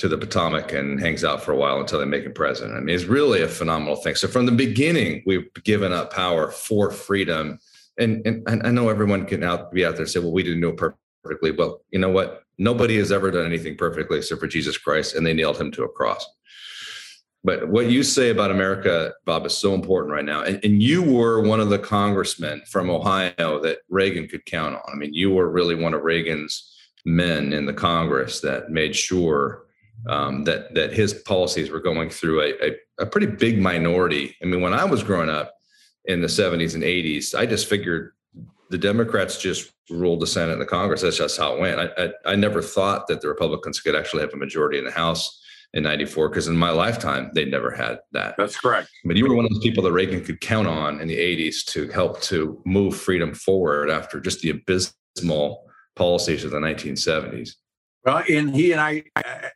to 0.00 0.08
the 0.08 0.16
Potomac 0.16 0.72
and 0.72 0.98
hangs 0.98 1.24
out 1.24 1.42
for 1.42 1.52
a 1.52 1.56
while 1.56 1.78
until 1.78 1.98
they 1.98 2.06
make 2.06 2.24
him 2.24 2.32
president. 2.32 2.74
I 2.74 2.80
mean, 2.80 2.94
it's 2.94 3.04
really 3.04 3.42
a 3.42 3.48
phenomenal 3.48 3.96
thing. 3.96 4.14
So 4.14 4.28
from 4.28 4.46
the 4.46 4.52
beginning, 4.52 5.22
we've 5.26 5.52
given 5.62 5.92
up 5.92 6.10
power 6.10 6.50
for 6.50 6.90
freedom. 6.90 7.58
And, 7.98 8.26
and 8.26 8.66
I 8.66 8.70
know 8.70 8.88
everyone 8.88 9.26
can 9.26 9.44
out 9.44 9.70
be 9.72 9.84
out 9.84 9.92
there 9.92 10.04
and 10.04 10.10
say, 10.10 10.18
well, 10.18 10.32
we 10.32 10.42
didn't 10.42 10.62
do 10.62 10.70
it 10.70 10.94
perfectly. 11.22 11.50
Well, 11.50 11.82
you 11.90 11.98
know 11.98 12.08
what? 12.08 12.44
Nobody 12.56 12.96
has 12.96 13.12
ever 13.12 13.30
done 13.30 13.44
anything 13.44 13.76
perfectly 13.76 14.18
except 14.18 14.40
for 14.40 14.46
Jesus 14.46 14.78
Christ, 14.78 15.14
and 15.14 15.26
they 15.26 15.34
nailed 15.34 15.60
him 15.60 15.70
to 15.72 15.84
a 15.84 15.88
cross. 15.88 16.26
But 17.44 17.68
what 17.68 17.90
you 17.90 18.02
say 18.02 18.30
about 18.30 18.50
America, 18.50 19.12
Bob, 19.26 19.44
is 19.44 19.56
so 19.56 19.74
important 19.74 20.14
right 20.14 20.24
now. 20.24 20.42
And, 20.42 20.64
and 20.64 20.82
you 20.82 21.02
were 21.02 21.42
one 21.42 21.60
of 21.60 21.68
the 21.68 21.78
congressmen 21.78 22.62
from 22.70 22.88
Ohio 22.88 23.60
that 23.60 23.78
Reagan 23.90 24.28
could 24.28 24.46
count 24.46 24.76
on. 24.76 24.82
I 24.90 24.96
mean, 24.96 25.12
you 25.12 25.30
were 25.30 25.50
really 25.50 25.74
one 25.74 25.92
of 25.92 26.02
Reagan's 26.02 26.74
men 27.04 27.52
in 27.52 27.66
the 27.66 27.74
Congress 27.74 28.40
that 28.40 28.70
made 28.70 28.96
sure 28.96 29.66
um, 30.08 30.44
that 30.44 30.74
that 30.74 30.92
his 30.92 31.14
policies 31.14 31.70
were 31.70 31.80
going 31.80 32.10
through 32.10 32.42
a, 32.42 32.70
a, 32.70 32.76
a 33.00 33.06
pretty 33.06 33.26
big 33.26 33.60
minority. 33.60 34.36
I 34.42 34.46
mean, 34.46 34.60
when 34.60 34.74
I 34.74 34.84
was 34.84 35.02
growing 35.02 35.30
up 35.30 35.54
in 36.06 36.20
the 36.20 36.26
70s 36.26 36.74
and 36.74 36.82
80s, 36.82 37.34
I 37.34 37.46
just 37.46 37.68
figured 37.68 38.12
the 38.70 38.78
Democrats 38.78 39.40
just 39.40 39.72
ruled 39.90 40.20
the 40.20 40.26
Senate 40.26 40.52
and 40.52 40.60
the 40.60 40.66
Congress. 40.66 41.02
That's 41.02 41.18
just 41.18 41.38
how 41.38 41.54
it 41.54 41.60
went. 41.60 41.80
I, 41.80 42.04
I, 42.04 42.32
I 42.32 42.36
never 42.36 42.62
thought 42.62 43.08
that 43.08 43.20
the 43.20 43.28
Republicans 43.28 43.80
could 43.80 43.96
actually 43.96 44.22
have 44.22 44.32
a 44.32 44.36
majority 44.36 44.78
in 44.78 44.84
the 44.84 44.90
House 44.90 45.40
in 45.72 45.84
94 45.84 46.28
because 46.28 46.48
in 46.48 46.56
my 46.56 46.70
lifetime 46.70 47.30
they 47.34 47.44
never 47.44 47.70
had 47.70 48.00
that 48.10 48.34
that's 48.36 48.58
correct 48.58 48.88
but 49.04 49.16
you 49.16 49.24
were 49.24 49.36
one 49.36 49.44
of 49.44 49.52
those 49.52 49.62
people 49.62 49.84
that 49.84 49.92
reagan 49.92 50.24
could 50.24 50.40
count 50.40 50.66
on 50.66 51.00
in 51.00 51.06
the 51.06 51.16
80s 51.16 51.64
to 51.64 51.88
help 51.88 52.20
to 52.22 52.60
move 52.64 52.96
freedom 52.96 53.32
forward 53.32 53.88
after 53.88 54.18
just 54.18 54.40
the 54.40 54.50
abysmal 54.50 55.64
policies 55.94 56.44
of 56.44 56.50
the 56.50 56.58
1970s 56.58 57.50
well 58.04 58.22
and 58.28 58.54
he 58.54 58.72
and 58.72 58.80
i 58.80 59.02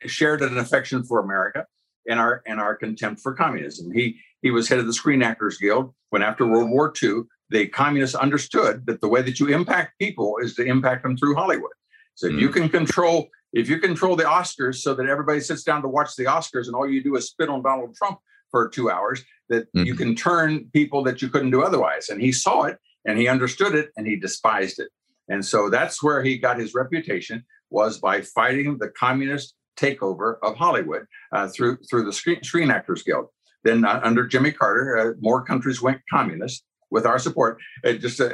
shared 0.05 0.41
an 0.41 0.57
affection 0.57 1.03
for 1.03 1.19
america 1.19 1.65
and 2.07 2.19
our 2.19 2.41
and 2.45 2.59
our 2.59 2.75
contempt 2.75 3.21
for 3.21 3.33
communism 3.33 3.91
he 3.91 4.17
he 4.41 4.51
was 4.51 4.67
head 4.67 4.79
of 4.79 4.85
the 4.85 4.93
screen 4.93 5.21
actors 5.21 5.57
guild 5.57 5.93
when 6.09 6.21
after 6.21 6.45
world 6.45 6.69
war 6.69 6.93
ii 7.03 7.21
the 7.49 7.67
communists 7.67 8.15
understood 8.15 8.85
that 8.87 9.01
the 9.01 9.07
way 9.07 9.21
that 9.21 9.39
you 9.39 9.47
impact 9.47 9.93
people 9.99 10.37
is 10.41 10.55
to 10.55 10.63
impact 10.63 11.03
them 11.03 11.17
through 11.17 11.35
hollywood 11.35 11.71
so 12.15 12.27
mm. 12.27 12.39
you 12.39 12.49
can 12.49 12.69
control 12.69 13.29
if 13.55 13.69
you 13.69 13.79
control 13.79 14.17
the 14.17 14.23
Oscars 14.23 14.75
so 14.75 14.93
that 14.93 15.07
everybody 15.07 15.39
sits 15.39 15.63
down 15.63 15.81
to 15.81 15.87
watch 15.87 16.17
the 16.17 16.25
Oscars 16.25 16.67
and 16.67 16.75
all 16.75 16.87
you 16.87 17.01
do 17.01 17.15
is 17.15 17.29
spit 17.29 17.47
on 17.47 17.63
Donald 17.63 17.95
Trump 17.95 18.19
for 18.51 18.67
two 18.67 18.91
hours, 18.91 19.23
that 19.47 19.71
mm-hmm. 19.73 19.85
you 19.85 19.95
can 19.95 20.13
turn 20.13 20.69
people 20.73 21.03
that 21.03 21.21
you 21.21 21.29
couldn't 21.29 21.51
do 21.51 21.63
otherwise. 21.63 22.09
And 22.09 22.21
he 22.21 22.33
saw 22.33 22.63
it 22.63 22.77
and 23.05 23.17
he 23.17 23.29
understood 23.29 23.73
it 23.73 23.91
and 23.95 24.05
he 24.05 24.17
despised 24.17 24.79
it. 24.79 24.89
And 25.29 25.43
so 25.43 25.69
that's 25.69 26.03
where 26.03 26.21
he 26.21 26.37
got 26.37 26.59
his 26.59 26.73
reputation 26.73 27.45
was 27.69 27.99
by 27.99 28.21
fighting 28.21 28.77
the 28.77 28.89
communist 28.89 29.55
takeover 29.77 30.35
of 30.41 30.55
Hollywood 30.55 31.05
uh, 31.31 31.47
through 31.47 31.77
through 31.89 32.05
the 32.05 32.13
Screen, 32.13 32.43
Screen 32.43 32.71
Actors 32.71 33.03
Guild. 33.03 33.27
Then 33.63 33.83
uh, 33.83 33.99
under 34.03 34.27
Jimmy 34.27 34.51
Carter, 34.51 34.97
uh, 34.97 35.13
more 35.19 35.43
countries 35.43 35.81
went 35.81 36.01
communist 36.11 36.63
with 36.91 37.05
our 37.05 37.19
support. 37.19 37.59
Uh, 37.83 37.93
just 37.93 38.21
uh, 38.21 38.29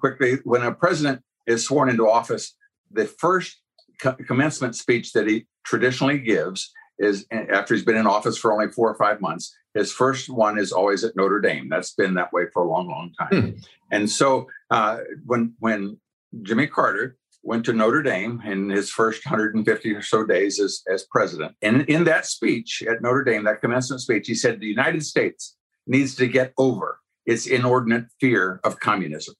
quickly, 0.00 0.38
when 0.44 0.62
a 0.62 0.72
president 0.72 1.22
is 1.46 1.64
sworn 1.64 1.88
into 1.88 2.08
office, 2.08 2.54
the 2.90 3.06
first 3.06 3.60
co- 4.00 4.16
commencement 4.26 4.76
speech 4.76 5.12
that 5.12 5.26
he 5.26 5.46
traditionally 5.64 6.18
gives 6.18 6.70
is 6.98 7.26
after 7.30 7.74
he's 7.74 7.84
been 7.84 7.96
in 7.96 8.06
office 8.06 8.38
for 8.38 8.52
only 8.52 8.68
four 8.68 8.88
or 8.88 8.94
five 8.94 9.20
months. 9.20 9.54
His 9.74 9.92
first 9.92 10.30
one 10.30 10.58
is 10.58 10.70
always 10.70 11.02
at 11.02 11.16
Notre 11.16 11.40
Dame. 11.40 11.68
That's 11.68 11.94
been 11.94 12.14
that 12.14 12.32
way 12.32 12.44
for 12.52 12.62
a 12.62 12.68
long, 12.68 12.88
long 12.88 13.12
time. 13.18 13.42
Hmm. 13.42 13.58
And 13.90 14.08
so 14.08 14.46
uh, 14.70 14.98
when 15.26 15.54
when 15.58 15.98
Jimmy 16.42 16.68
Carter 16.68 17.16
went 17.44 17.64
to 17.66 17.72
Notre 17.72 18.02
Dame 18.02 18.42
in 18.44 18.70
his 18.70 18.90
first 18.90 19.24
150 19.24 19.94
or 19.94 20.02
so 20.02 20.24
days 20.24 20.58
as, 20.58 20.82
as 20.90 21.04
president, 21.10 21.54
and 21.62 21.82
in 21.82 22.04
that 22.04 22.26
speech 22.26 22.82
at 22.88 23.02
Notre 23.02 23.24
Dame, 23.24 23.44
that 23.44 23.60
commencement 23.60 24.00
speech, 24.00 24.26
he 24.26 24.34
said 24.34 24.60
the 24.60 24.66
United 24.66 25.04
States 25.04 25.56
needs 25.86 26.14
to 26.16 26.26
get 26.26 26.52
over 26.58 26.98
its 27.26 27.46
inordinate 27.46 28.06
fear 28.20 28.60
of 28.64 28.80
communism. 28.80 29.34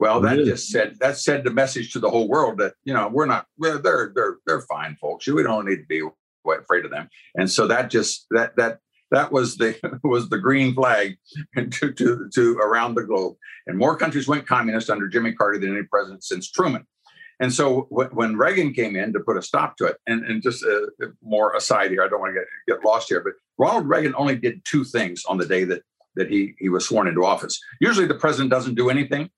Well, 0.00 0.20
that 0.22 0.38
really? 0.38 0.50
just 0.50 0.68
said 0.68 0.96
that 1.00 1.18
said 1.18 1.44
the 1.44 1.50
message 1.50 1.92
to 1.92 2.00
the 2.00 2.10
whole 2.10 2.28
world 2.28 2.58
that 2.58 2.74
you 2.84 2.92
know 2.92 3.08
we're 3.08 3.26
not 3.26 3.46
they're 3.58 3.78
they're 4.14 4.38
they're 4.46 4.60
fine 4.62 4.96
folks. 5.00 5.26
We 5.26 5.42
don't 5.42 5.66
need 5.66 5.76
to 5.76 5.86
be 5.86 6.02
afraid 6.52 6.84
of 6.84 6.90
them. 6.90 7.08
And 7.36 7.50
so 7.50 7.66
that 7.68 7.90
just 7.90 8.26
that 8.30 8.56
that 8.56 8.78
that 9.10 9.30
was 9.30 9.56
the 9.56 9.76
was 10.04 10.28
the 10.28 10.38
green 10.38 10.74
flag 10.74 11.16
to 11.56 11.92
to 11.92 12.28
to 12.34 12.58
around 12.58 12.94
the 12.94 13.04
globe. 13.04 13.36
And 13.66 13.78
more 13.78 13.96
countries 13.96 14.28
went 14.28 14.46
communist 14.46 14.90
under 14.90 15.08
Jimmy 15.08 15.32
Carter 15.32 15.58
than 15.58 15.76
any 15.76 15.84
president 15.84 16.24
since 16.24 16.50
Truman. 16.50 16.86
And 17.40 17.52
so 17.52 17.88
when 17.90 18.36
Reagan 18.36 18.72
came 18.72 18.94
in 18.94 19.12
to 19.12 19.20
put 19.20 19.36
a 19.36 19.42
stop 19.42 19.76
to 19.78 19.86
it, 19.86 19.96
and, 20.06 20.24
and 20.24 20.42
just 20.42 20.64
uh, 20.64 21.06
more 21.22 21.54
aside 21.54 21.90
here, 21.90 22.02
I 22.02 22.08
don't 22.08 22.20
want 22.20 22.34
to 22.34 22.40
get, 22.40 22.76
get 22.76 22.84
lost 22.84 23.08
here, 23.08 23.20
but 23.20 23.32
Ronald 23.58 23.88
Reagan 23.88 24.14
only 24.16 24.36
did 24.36 24.64
two 24.64 24.84
things 24.84 25.24
on 25.26 25.38
the 25.38 25.46
day 25.46 25.64
that 25.64 25.82
that 26.16 26.30
he 26.30 26.54
he 26.58 26.68
was 26.68 26.86
sworn 26.86 27.08
into 27.08 27.24
office. 27.24 27.60
Usually 27.80 28.06
the 28.06 28.14
president 28.14 28.50
doesn't 28.50 28.76
do 28.76 28.88
anything 28.88 29.30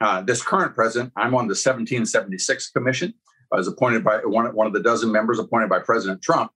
uh, 0.00 0.22
this 0.22 0.42
current 0.42 0.74
president, 0.74 1.12
I'm 1.16 1.34
on 1.34 1.46
the 1.46 1.54
1776 1.54 2.70
Commission. 2.70 3.14
I 3.52 3.56
was 3.56 3.68
appointed 3.68 4.04
by 4.04 4.18
one, 4.18 4.46
one 4.54 4.66
of 4.66 4.72
the 4.72 4.82
dozen 4.82 5.10
members 5.10 5.38
appointed 5.38 5.70
by 5.70 5.78
President 5.78 6.20
Trump. 6.20 6.50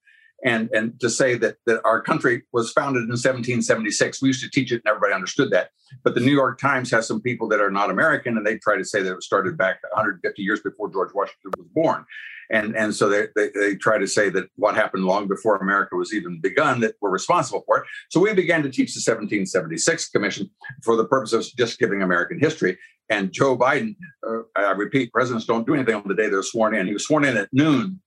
And, 0.45 0.71
and 0.73 0.99
to 1.01 1.11
say 1.11 1.37
that, 1.37 1.57
that 1.67 1.81
our 1.85 2.01
country 2.01 2.43
was 2.53 2.73
founded 2.73 3.03
in 3.03 3.11
1776, 3.11 4.23
we 4.23 4.29
used 4.29 4.43
to 4.43 4.51
teach 4.51 4.73
it 4.73 4.83
and 4.85 4.89
everybody 4.89 5.13
understood 5.13 5.51
that. 5.51 5.71
But 6.03 6.15
the 6.15 6.21
New 6.21 6.33
York 6.33 6.59
Times 6.59 6.91
has 6.93 7.07
some 7.07 7.21
people 7.21 7.49
that 7.49 7.61
are 7.61 7.71
not 7.71 7.91
American 7.91 8.37
and 8.37 8.47
they 8.47 8.57
try 8.59 8.77
to 8.77 8.85
say 8.85 9.03
that 9.03 9.11
it 9.11 9.17
was 9.17 9.27
started 9.27 9.59
back 9.59 9.83
150 9.93 10.43
years 10.43 10.61
before 10.61 10.91
George 10.91 11.11
Washington 11.15 11.53
was 11.59 11.67
born 11.75 12.07
and 12.51 12.77
and 12.77 12.95
so 12.95 13.09
they, 13.09 13.29
they, 13.37 13.49
they 13.55 13.75
try 13.77 13.97
to 13.97 14.07
say 14.07 14.29
that 14.31 14.49
what 14.57 14.75
happened 14.75 15.05
long 15.05 15.29
before 15.29 15.57
America 15.57 15.97
was 15.97 16.13
even 16.13 16.41
begun 16.41 16.81
that 16.81 16.97
we're 17.01 17.11
responsible 17.11 17.63
for 17.65 17.79
it. 17.79 17.85
So 18.11 18.21
we 18.21 18.35
began 18.35 18.63
to 18.63 18.69
teach 18.69 18.93
the 18.95 18.99
1776 18.99 20.09
Commission 20.11 20.51
for 20.83 20.97
the 20.97 21.07
purpose 21.07 21.33
of 21.33 21.45
just 21.57 21.79
giving 21.79 22.03
American 22.03 22.39
history. 22.39 22.77
And 23.09 23.33
Joe 23.33 23.57
Biden, 23.57 23.97
uh, 24.27 24.43
I 24.57 24.73
repeat, 24.73 25.13
presidents 25.13 25.47
don't 25.47 25.67
do 25.67 25.75
anything 25.75 25.95
on 25.95 26.07
the 26.07 26.15
day 26.15 26.29
they're 26.29 26.43
sworn 26.43 26.75
in. 26.75 26.87
He 26.87 26.93
was 26.93 27.07
sworn 27.07 27.25
in 27.25 27.37
at 27.37 27.49
noon, 27.53 28.01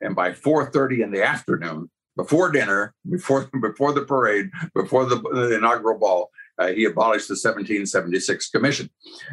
and 0.00 0.14
by 0.14 0.32
4:30 0.32 1.02
in 1.02 1.10
the 1.10 1.22
afternoon, 1.22 1.90
before 2.16 2.50
dinner, 2.50 2.94
before 3.08 3.50
before 3.60 3.92
the 3.92 4.04
parade, 4.04 4.50
before 4.74 5.06
the, 5.06 5.16
the 5.16 5.56
inaugural 5.56 5.98
ball, 5.98 6.30
uh, 6.58 6.68
he 6.68 6.84
abolished 6.84 7.28
the 7.28 7.32
1776 7.32 8.50
Commission. 8.50 8.90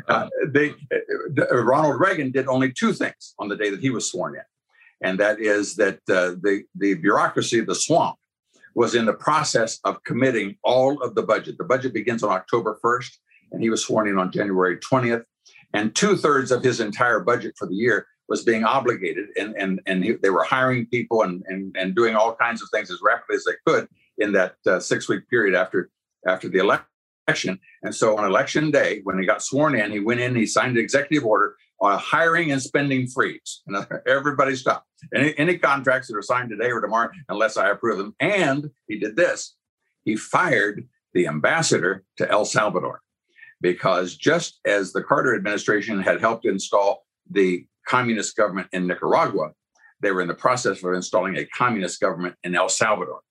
Uh, 0.08 0.30
they, 0.48 0.72
uh, 0.72 1.64
Ronald 1.64 2.00
Reagan 2.00 2.32
did 2.32 2.48
only 2.48 2.72
two 2.72 2.94
things 2.94 3.34
on 3.40 3.48
the 3.48 3.56
day 3.56 3.70
that 3.70 3.82
he 3.82 3.90
was 3.90 4.10
sworn 4.10 4.36
in 4.36 4.44
and 5.02 5.20
that 5.20 5.40
is 5.40 5.76
that 5.76 6.00
uh, 6.10 6.36
the, 6.42 6.64
the 6.76 6.96
bureaucracy, 6.96 7.62
the 7.62 7.76
swamp, 7.76 8.18
was 8.74 8.96
in 8.96 9.06
the 9.06 9.14
process 9.14 9.80
of 9.84 10.04
committing 10.04 10.58
all 10.64 11.02
of 11.02 11.16
the 11.16 11.24
budget. 11.24 11.58
The 11.58 11.64
budget 11.64 11.94
begins 11.94 12.24
on 12.24 12.32
October 12.32 12.80
1st, 12.84 13.12
and 13.52 13.62
he 13.62 13.70
was 13.70 13.86
sworn 13.86 14.08
in 14.08 14.18
on 14.18 14.32
January 14.32 14.78
20th. 14.78 15.24
And 15.74 15.94
two 15.96 16.16
thirds 16.16 16.52
of 16.52 16.64
his 16.64 16.80
entire 16.80 17.20
budget 17.20 17.56
for 17.58 17.68
the 17.68 17.76
year 17.76 18.08
was 18.28 18.44
being 18.44 18.64
obligated, 18.64 19.28
and 19.38 19.56
and 19.56 19.82
and 19.86 20.04
he, 20.04 20.14
they 20.14 20.30
were 20.30 20.44
hiring 20.44 20.86
people 20.88 21.24
and, 21.24 21.44
and 21.48 21.76
and 21.78 21.96
doing 21.96 22.16
all 22.16 22.36
kinds 22.36 22.62
of 22.62 22.70
things 22.70 22.92
as 22.92 23.00
rapidly 23.04 23.36
as 23.36 23.46
they 23.46 23.54
could 23.66 23.88
in 24.18 24.32
that 24.34 24.56
uh, 24.68 24.80
six 24.80 25.08
week 25.10 25.30
period 25.30 25.56
after 25.56 25.90
after 26.28 26.48
the 26.48 26.60
election. 26.60 27.60
And 27.82 27.94
so 27.94 28.18
on 28.18 28.26
election 28.26 28.72
day, 28.72 29.02
when 29.04 29.20
he 29.20 29.26
got 29.26 29.42
sworn 29.42 29.76
in, 29.76 29.92
he 29.92 30.00
went 30.00 30.20
in, 30.20 30.36
he 30.36 30.46
signed 30.46 30.78
an 30.78 30.84
executive 30.84 31.26
order 31.26 31.56
on 31.82 31.94
a 31.94 31.98
hiring 31.98 32.52
and 32.52 32.62
spending 32.62 33.08
freeze. 33.08 33.62
And 33.68 33.86
everybody 34.08 34.56
stopped. 34.56 34.88
Any, 35.14 35.38
any 35.38 35.58
contracts 35.58 36.08
that 36.08 36.16
are 36.16 36.22
signed 36.22 36.50
today 36.50 36.70
or 36.72 36.82
tomorrow, 36.82 37.10
unless 37.30 37.58
I 37.58 37.70
approve 37.70 37.98
them. 37.98 38.16
And 38.20 38.70
he 38.88 39.00
did 39.00 39.16
this 39.16 39.56
he 40.06 40.16
fired 40.16 40.88
the 41.14 41.28
ambassador 41.28 42.06
to 42.18 42.30
El 42.30 42.46
Salvador 42.46 43.02
because 43.60 44.16
just 44.16 44.60
as 44.66 44.94
the 44.94 45.04
Carter 45.04 45.36
administration 45.36 46.00
had 46.00 46.22
helped 46.22 46.46
install 46.46 47.06
the 47.30 47.66
communist 47.88 48.36
government 48.36 48.68
in 48.72 48.88
Nicaragua, 48.88 49.52
they 50.02 50.12
were 50.12 50.22
in 50.22 50.28
the 50.28 50.34
process 50.34 50.84
of 50.84 50.94
installing 50.94 51.38
a 51.38 51.46
communist 51.46 52.00
government 52.00 52.36
in 52.44 52.56
El 52.56 52.70
Salvador. 52.70 53.22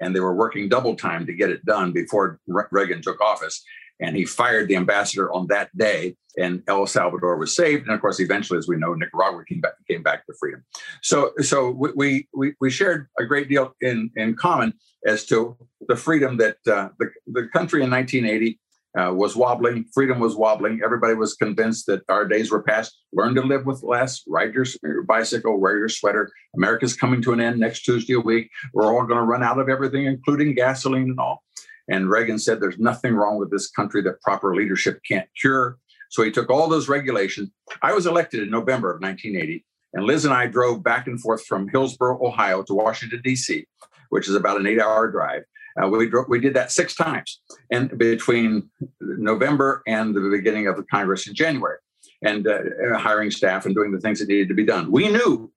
And 0.00 0.14
they 0.14 0.20
were 0.20 0.34
working 0.34 0.68
double 0.68 0.96
time 0.96 1.26
to 1.26 1.32
get 1.32 1.50
it 1.50 1.64
done 1.64 1.92
before 1.92 2.40
Reagan 2.70 3.02
took 3.02 3.20
office. 3.20 3.62
And 4.00 4.16
he 4.16 4.24
fired 4.24 4.68
the 4.68 4.74
ambassador 4.74 5.32
on 5.32 5.46
that 5.48 5.70
day, 5.78 6.16
and 6.36 6.64
El 6.66 6.84
Salvador 6.86 7.36
was 7.38 7.54
saved. 7.54 7.84
And 7.84 7.94
of 7.94 8.00
course, 8.00 8.18
eventually, 8.18 8.58
as 8.58 8.66
we 8.66 8.76
know, 8.76 8.94
Nicaragua 8.94 9.44
came 9.48 9.60
back, 9.60 9.74
came 9.88 10.02
back 10.02 10.26
to 10.26 10.34
freedom. 10.38 10.64
So, 11.00 11.32
so 11.40 11.70
we, 11.70 12.26
we, 12.34 12.54
we 12.60 12.70
shared 12.70 13.06
a 13.20 13.24
great 13.24 13.48
deal 13.48 13.72
in, 13.80 14.10
in 14.16 14.34
common 14.34 14.74
as 15.06 15.24
to 15.26 15.56
the 15.86 15.94
freedom 15.94 16.38
that 16.38 16.56
uh, 16.66 16.88
the, 16.98 17.10
the 17.28 17.48
country 17.52 17.84
in 17.84 17.90
1980 17.90 18.58
uh, 18.98 19.12
was 19.12 19.34
wobbling. 19.34 19.84
Freedom 19.92 20.20
was 20.20 20.36
wobbling. 20.36 20.80
Everybody 20.84 21.14
was 21.14 21.34
convinced 21.34 21.86
that 21.86 22.02
our 22.08 22.26
days 22.26 22.50
were 22.50 22.62
past. 22.62 22.96
Learn 23.12 23.34
to 23.34 23.42
live 23.42 23.66
with 23.66 23.82
less. 23.82 24.22
Ride 24.26 24.54
your, 24.54 24.66
your 24.82 25.02
bicycle. 25.02 25.58
Wear 25.58 25.78
your 25.78 25.88
sweater. 25.88 26.30
America's 26.54 26.94
coming 26.94 27.20
to 27.22 27.32
an 27.32 27.40
end 27.40 27.58
next 27.58 27.82
Tuesday 27.82 28.14
a 28.14 28.20
week. 28.20 28.50
We're 28.72 28.86
all 28.86 29.06
going 29.06 29.18
to 29.18 29.24
run 29.24 29.42
out 29.42 29.58
of 29.58 29.68
everything, 29.68 30.06
including 30.06 30.54
gasoline 30.54 31.10
and 31.10 31.18
all. 31.18 31.42
And 31.88 32.08
Reagan 32.08 32.38
said, 32.38 32.60
"There's 32.60 32.78
nothing 32.78 33.14
wrong 33.14 33.38
with 33.38 33.50
this 33.50 33.70
country 33.70 34.00
that 34.02 34.22
proper 34.22 34.54
leadership 34.54 35.00
can't 35.06 35.28
cure." 35.38 35.78
So 36.10 36.22
he 36.22 36.30
took 36.30 36.48
all 36.48 36.68
those 36.68 36.88
regulations. 36.88 37.50
I 37.82 37.92
was 37.92 38.06
elected 38.06 38.42
in 38.42 38.50
November 38.50 38.94
of 38.94 39.02
1980, 39.02 39.64
and 39.92 40.04
Liz 40.04 40.24
and 40.24 40.32
I 40.32 40.46
drove 40.46 40.82
back 40.82 41.08
and 41.08 41.20
forth 41.20 41.44
from 41.44 41.68
Hillsboro, 41.68 42.24
Ohio, 42.24 42.62
to 42.62 42.74
Washington 42.74 43.20
D.C., 43.22 43.66
which 44.10 44.28
is 44.28 44.34
about 44.34 44.60
an 44.60 44.66
eight-hour 44.66 45.10
drive. 45.10 45.42
Uh, 45.82 45.88
we 45.88 46.10
we 46.28 46.40
did 46.40 46.54
that 46.54 46.70
six 46.70 46.94
times, 46.94 47.40
and 47.70 47.96
between 47.98 48.70
November 49.00 49.82
and 49.86 50.14
the 50.14 50.20
beginning 50.30 50.68
of 50.68 50.76
the 50.76 50.84
Congress 50.84 51.26
in 51.26 51.34
January, 51.34 51.78
and 52.22 52.46
uh, 52.46 52.58
hiring 52.96 53.30
staff 53.30 53.66
and 53.66 53.74
doing 53.74 53.90
the 53.92 54.00
things 54.00 54.18
that 54.18 54.28
needed 54.28 54.48
to 54.48 54.54
be 54.54 54.64
done. 54.64 54.90
We 54.90 55.08
knew, 55.08 55.52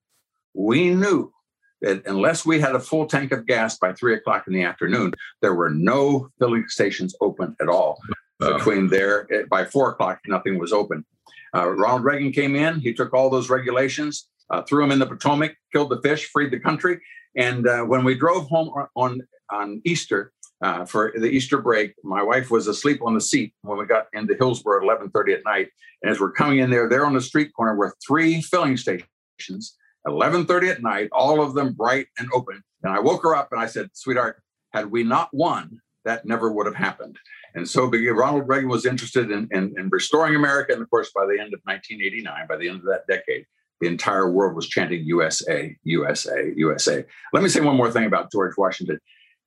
we 0.54 0.90
knew 0.90 1.32
that 1.82 2.04
unless 2.06 2.44
we 2.44 2.60
had 2.60 2.74
a 2.74 2.80
full 2.80 3.06
tank 3.06 3.32
of 3.32 3.46
gas 3.46 3.78
by 3.78 3.92
three 3.92 4.14
o'clock 4.14 4.44
in 4.46 4.52
the 4.52 4.64
afternoon, 4.64 5.14
there 5.40 5.54
were 5.54 5.70
no 5.70 6.28
filling 6.38 6.66
stations 6.68 7.14
open 7.20 7.54
at 7.60 7.68
all. 7.68 7.98
Between 8.40 8.88
there 8.88 9.26
eh, 9.32 9.42
by 9.50 9.64
four 9.64 9.90
o'clock, 9.90 10.20
nothing 10.26 10.58
was 10.58 10.72
open. 10.72 11.04
Uh, 11.54 11.70
Ronald 11.70 12.04
Reagan 12.04 12.30
came 12.30 12.54
in. 12.54 12.80
He 12.80 12.92
took 12.94 13.12
all 13.12 13.30
those 13.30 13.50
regulations, 13.50 14.28
uh, 14.50 14.62
threw 14.62 14.82
them 14.82 14.92
in 14.92 15.00
the 15.00 15.06
Potomac, 15.06 15.56
killed 15.72 15.90
the 15.90 16.00
fish, 16.02 16.30
freed 16.30 16.52
the 16.52 16.60
country. 16.60 17.00
And 17.36 17.66
uh, 17.66 17.82
when 17.82 18.04
we 18.04 18.14
drove 18.14 18.46
home 18.48 18.70
on 18.94 19.22
on 19.50 19.80
Easter 19.84 20.32
uh, 20.60 20.84
for 20.84 21.12
the 21.16 21.26
Easter 21.26 21.58
break, 21.58 21.94
my 22.02 22.22
wife 22.22 22.50
was 22.50 22.66
asleep 22.66 23.00
on 23.02 23.14
the 23.14 23.20
seat 23.20 23.54
when 23.62 23.78
we 23.78 23.86
got 23.86 24.06
into 24.12 24.34
Hillsboro 24.34 24.78
at 24.78 25.00
11:30 25.00 25.34
at 25.34 25.44
night. 25.44 25.68
And 26.02 26.10
as 26.10 26.20
we're 26.20 26.32
coming 26.32 26.58
in 26.58 26.70
there, 26.70 26.88
there 26.88 27.06
on 27.06 27.14
the 27.14 27.20
street 27.20 27.52
corner 27.54 27.76
were 27.76 27.94
three 28.06 28.40
filling 28.42 28.76
stations. 28.76 29.76
11:30 30.06 30.70
at 30.70 30.82
night, 30.82 31.08
all 31.12 31.42
of 31.42 31.54
them 31.54 31.74
bright 31.74 32.06
and 32.18 32.28
open. 32.32 32.62
And 32.82 32.92
I 32.92 32.98
woke 32.98 33.22
her 33.22 33.36
up 33.36 33.52
and 33.52 33.60
I 33.60 33.66
said, 33.66 33.90
"Sweetheart, 33.92 34.42
had 34.72 34.90
we 34.90 35.04
not 35.04 35.30
won, 35.32 35.80
that 36.04 36.26
never 36.26 36.50
would 36.50 36.66
have 36.66 36.74
happened." 36.74 37.18
And 37.54 37.68
so 37.68 37.86
Ronald 37.86 38.48
Reagan 38.48 38.68
was 38.68 38.84
interested 38.84 39.30
in, 39.30 39.48
in, 39.52 39.74
in 39.78 39.88
restoring 39.90 40.34
America. 40.34 40.72
And 40.72 40.82
of 40.82 40.90
course, 40.90 41.10
by 41.14 41.24
the 41.24 41.40
end 41.40 41.54
of 41.54 41.60
1989, 41.64 42.46
by 42.48 42.56
the 42.56 42.68
end 42.68 42.80
of 42.80 42.86
that 42.86 43.06
decade, 43.08 43.46
the 43.80 43.86
entire 43.86 44.30
world 44.30 44.54
was 44.54 44.68
chanting 44.68 45.04
USA, 45.04 45.76
USA, 45.84 46.52
USA. 46.56 47.04
Let 47.32 47.42
me 47.42 47.48
say 47.48 47.60
one 47.60 47.76
more 47.76 47.90
thing 47.90 48.04
about 48.04 48.30
George 48.32 48.56
Washington 48.56 48.98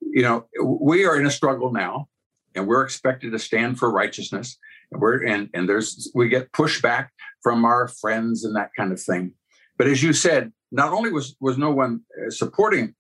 you 0.02 0.24
know, 0.24 0.46
we 0.64 1.06
are 1.06 1.20
in 1.20 1.26
a 1.26 1.32
struggle 1.32 1.72
now, 1.72 2.08
and 2.56 2.68
we're 2.68 2.84
expected 2.84 3.32
to 3.32 3.40
stand 3.40 3.80
for 3.80 3.92
righteousness. 3.92 4.58
And 4.92 5.02
we're 5.02 5.24
and 5.26 5.50
and 5.54 5.70
there's 5.70 6.12
we 6.14 6.30
get 6.30 6.52
pushback 6.52 7.10
from 7.42 7.66
our 7.66 7.88
friends 7.88 8.44
and 8.44 8.56
that 8.56 8.72
kind 8.78 8.92
of 8.92 9.02
thing. 9.02 9.34
But 9.78 9.88
as 9.88 10.04
you 10.04 10.14
said, 10.14 10.52
not 10.72 10.94
only 10.94 11.12
was 11.12 11.36
was 11.40 11.58
no 11.58 11.72
one 11.72 12.02
uh, 12.18 12.30
supporting 12.30 12.96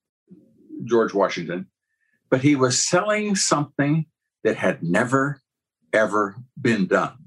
George 0.85 1.13
Washington, 1.13 1.67
but 2.29 2.41
he 2.41 2.55
was 2.55 2.81
selling 2.81 3.35
something 3.35 4.05
that 4.43 4.55
had 4.55 4.81
never 4.81 5.41
ever 5.93 6.35
been 6.59 6.87
done. 6.87 7.17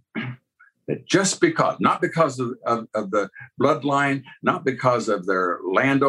That 0.86 1.06
just 1.06 1.40
because, 1.40 1.76
not 1.80 2.02
because 2.02 2.38
of, 2.38 2.52
of, 2.66 2.86
of 2.94 3.10
the 3.10 3.30
bloodline, 3.60 4.22
not 4.42 4.64
because 4.64 5.08
of 5.08 5.26
their 5.26 5.58
land 5.66 6.02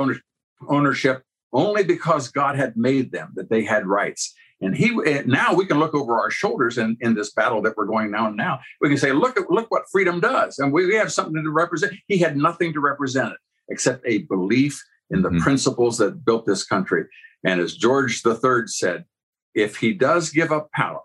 ownership, 0.67 1.23
only 1.55 1.83
because 1.83 2.27
God 2.27 2.57
had 2.57 2.75
made 2.75 3.11
them 3.11 3.31
that 3.35 3.49
they 3.49 3.63
had 3.63 3.87
rights. 3.87 4.35
And 4.61 4.75
he 4.75 4.91
now 5.25 5.53
we 5.53 5.65
can 5.65 5.79
look 5.79 5.93
over 5.93 6.19
our 6.19 6.29
shoulders 6.29 6.77
in, 6.77 6.97
in 7.01 7.15
this 7.15 7.31
battle 7.31 7.61
that 7.63 7.75
we're 7.77 7.85
going 7.85 8.11
now 8.11 8.27
and 8.27 8.37
now. 8.37 8.59
We 8.81 8.89
can 8.89 8.97
say, 8.97 9.11
look 9.11 9.39
at 9.39 9.49
look 9.49 9.71
what 9.71 9.83
freedom 9.91 10.19
does. 10.19 10.59
And 10.59 10.71
we, 10.71 10.85
we 10.85 10.95
have 10.95 11.11
something 11.11 11.41
to 11.43 11.51
represent. 11.51 11.93
He 12.07 12.17
had 12.17 12.37
nothing 12.37 12.73
to 12.73 12.79
represent 12.79 13.33
it 13.33 13.39
except 13.69 14.05
a 14.05 14.19
belief 14.23 14.81
in 15.09 15.21
the 15.21 15.29
mm-hmm. 15.29 15.39
principles 15.39 15.97
that 15.97 16.25
built 16.25 16.45
this 16.45 16.65
country. 16.65 17.05
And 17.43 17.59
as 17.59 17.75
George 17.75 18.21
III 18.25 18.67
said, 18.67 19.05
if 19.53 19.77
he 19.77 19.93
does 19.93 20.29
give 20.29 20.51
up 20.51 20.71
power, 20.71 21.03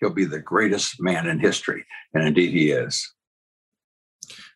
he'll 0.00 0.10
be 0.10 0.24
the 0.24 0.40
greatest 0.40 1.00
man 1.00 1.26
in 1.26 1.40
history. 1.40 1.84
And 2.14 2.24
indeed 2.24 2.52
he 2.52 2.70
is. 2.70 3.12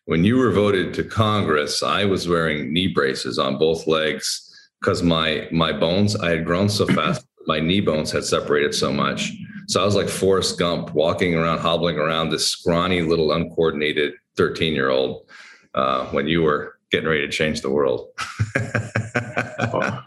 When 0.05 0.23
you 0.23 0.37
were 0.37 0.51
voted 0.51 0.93
to 0.95 1.03
Congress, 1.03 1.81
I 1.81 2.05
was 2.05 2.27
wearing 2.27 2.73
knee 2.73 2.87
braces 2.87 3.39
on 3.39 3.57
both 3.57 3.87
legs 3.87 4.52
because 4.83 5.01
my 5.01 5.47
my 5.51 5.71
bones 5.71 6.15
I 6.17 6.31
had 6.31 6.45
grown 6.45 6.67
so 6.67 6.85
fast, 6.85 7.25
my 7.47 7.59
knee 7.59 7.79
bones 7.79 8.11
had 8.11 8.25
separated 8.25 8.75
so 8.75 8.91
much. 8.91 9.31
So 9.67 9.81
I 9.81 9.85
was 9.85 9.95
like 9.95 10.09
Forrest 10.09 10.59
Gump, 10.59 10.93
walking 10.93 11.35
around, 11.35 11.59
hobbling 11.59 11.97
around, 11.97 12.29
this 12.29 12.47
scrawny 12.47 13.01
little 13.01 13.31
uncoordinated 13.31 14.13
13 14.35 14.73
year 14.73 14.89
old 14.89 15.29
uh, 15.73 16.07
when 16.07 16.27
you 16.27 16.41
were 16.43 16.77
getting 16.91 17.07
ready 17.07 17.21
to 17.21 17.31
change 17.31 17.61
the 17.61 17.69
world. 17.69 18.09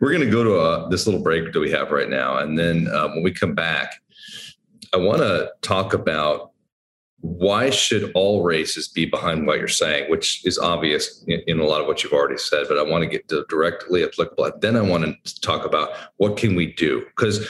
We're 0.00 0.12
going 0.12 0.24
to 0.24 0.30
go 0.30 0.44
to 0.44 0.58
uh, 0.58 0.88
this 0.88 1.06
little 1.06 1.22
break 1.22 1.52
that 1.52 1.60
we 1.60 1.70
have 1.70 1.90
right 1.92 2.10
now. 2.10 2.38
And 2.38 2.58
then 2.58 2.88
uh, 2.88 3.08
when 3.08 3.22
we 3.22 3.32
come 3.32 3.54
back, 3.54 3.94
I 4.92 4.98
want 4.98 5.18
to 5.18 5.50
talk 5.62 5.94
about 5.94 6.50
why 7.20 7.68
should 7.70 8.12
all 8.14 8.44
races 8.44 8.88
be 8.88 9.04
behind 9.04 9.46
what 9.46 9.58
you're 9.58 9.66
saying, 9.66 10.08
which 10.08 10.44
is 10.46 10.58
obvious 10.58 11.24
in, 11.26 11.40
in, 11.48 11.58
a 11.58 11.64
lot 11.64 11.80
of 11.80 11.86
what 11.86 12.02
you've 12.02 12.12
already 12.12 12.38
said, 12.38 12.66
but 12.68 12.78
I 12.78 12.82
want 12.82 13.02
to 13.02 13.10
get 13.10 13.26
to 13.28 13.44
directly 13.48 14.04
applicable. 14.04 14.52
Then 14.60 14.76
I 14.76 14.82
want 14.82 15.04
to 15.24 15.40
talk 15.40 15.64
about 15.66 15.90
what 16.18 16.36
can 16.36 16.54
we 16.54 16.72
do? 16.74 17.04
Because 17.06 17.48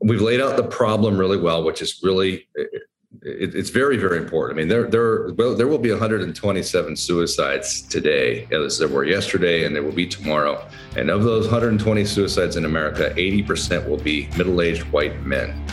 we've 0.00 0.20
laid 0.20 0.40
out 0.40 0.56
the 0.56 0.64
problem 0.64 1.16
really 1.16 1.38
well, 1.38 1.64
which 1.64 1.80
is 1.80 2.00
really 2.02 2.46
it, 3.22 3.54
it's 3.54 3.70
very 3.70 3.96
very 3.96 4.18
important. 4.18 4.58
I 4.58 4.60
mean, 4.60 4.68
there 4.68 4.88
there 4.88 5.32
well, 5.32 5.54
there 5.54 5.68
will 5.68 5.78
be 5.78 5.90
127 5.90 6.96
suicides 6.96 7.82
today, 7.82 8.46
as 8.52 8.78
there 8.78 8.88
were 8.88 9.04
yesterday, 9.04 9.64
and 9.64 9.74
there 9.74 9.82
will 9.82 9.92
be 9.92 10.06
tomorrow. 10.06 10.68
And 10.96 11.08
of 11.08 11.24
those 11.24 11.46
120 11.46 12.04
suicides 12.04 12.56
in 12.56 12.66
America, 12.66 13.14
80% 13.16 13.88
will 13.88 13.96
be 13.96 14.28
middle-aged 14.36 14.82
white 14.92 15.22
men. 15.24 15.64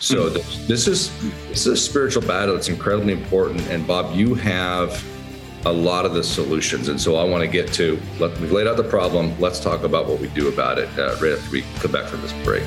So 0.00 0.28
this 0.28 0.86
is 0.86 1.10
this 1.48 1.66
is 1.66 1.66
a 1.66 1.76
spiritual 1.76 2.22
battle. 2.22 2.54
It's 2.54 2.68
incredibly 2.68 3.12
important. 3.12 3.66
And 3.68 3.86
Bob, 3.86 4.14
you 4.14 4.34
have 4.34 5.04
a 5.64 5.72
lot 5.72 6.06
of 6.06 6.14
the 6.14 6.22
solutions. 6.22 6.88
And 6.88 7.00
so 7.00 7.16
I 7.16 7.24
want 7.24 7.42
to 7.42 7.48
get 7.48 7.72
to 7.74 8.00
let, 8.20 8.38
we've 8.38 8.52
laid 8.52 8.68
out 8.68 8.76
the 8.76 8.84
problem. 8.84 9.38
Let's 9.40 9.58
talk 9.58 9.82
about 9.82 10.06
what 10.06 10.20
we 10.20 10.28
do 10.28 10.48
about 10.48 10.78
it 10.78 10.88
uh, 10.98 11.16
right 11.20 11.32
after 11.32 11.50
we 11.50 11.62
come 11.80 11.90
back 11.90 12.06
from 12.06 12.22
this 12.22 12.32
break. 12.44 12.62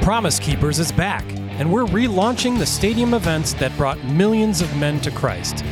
Promise 0.08 0.38
Keepers 0.38 0.78
is 0.78 0.90
back, 0.90 1.22
and 1.58 1.70
we're 1.70 1.84
relaunching 1.84 2.58
the 2.58 2.64
stadium 2.64 3.12
events 3.12 3.52
that 3.52 3.76
brought 3.76 4.02
millions 4.04 4.62
of 4.62 4.76
men 4.78 4.98
to 5.02 5.10
Christ. 5.10 5.62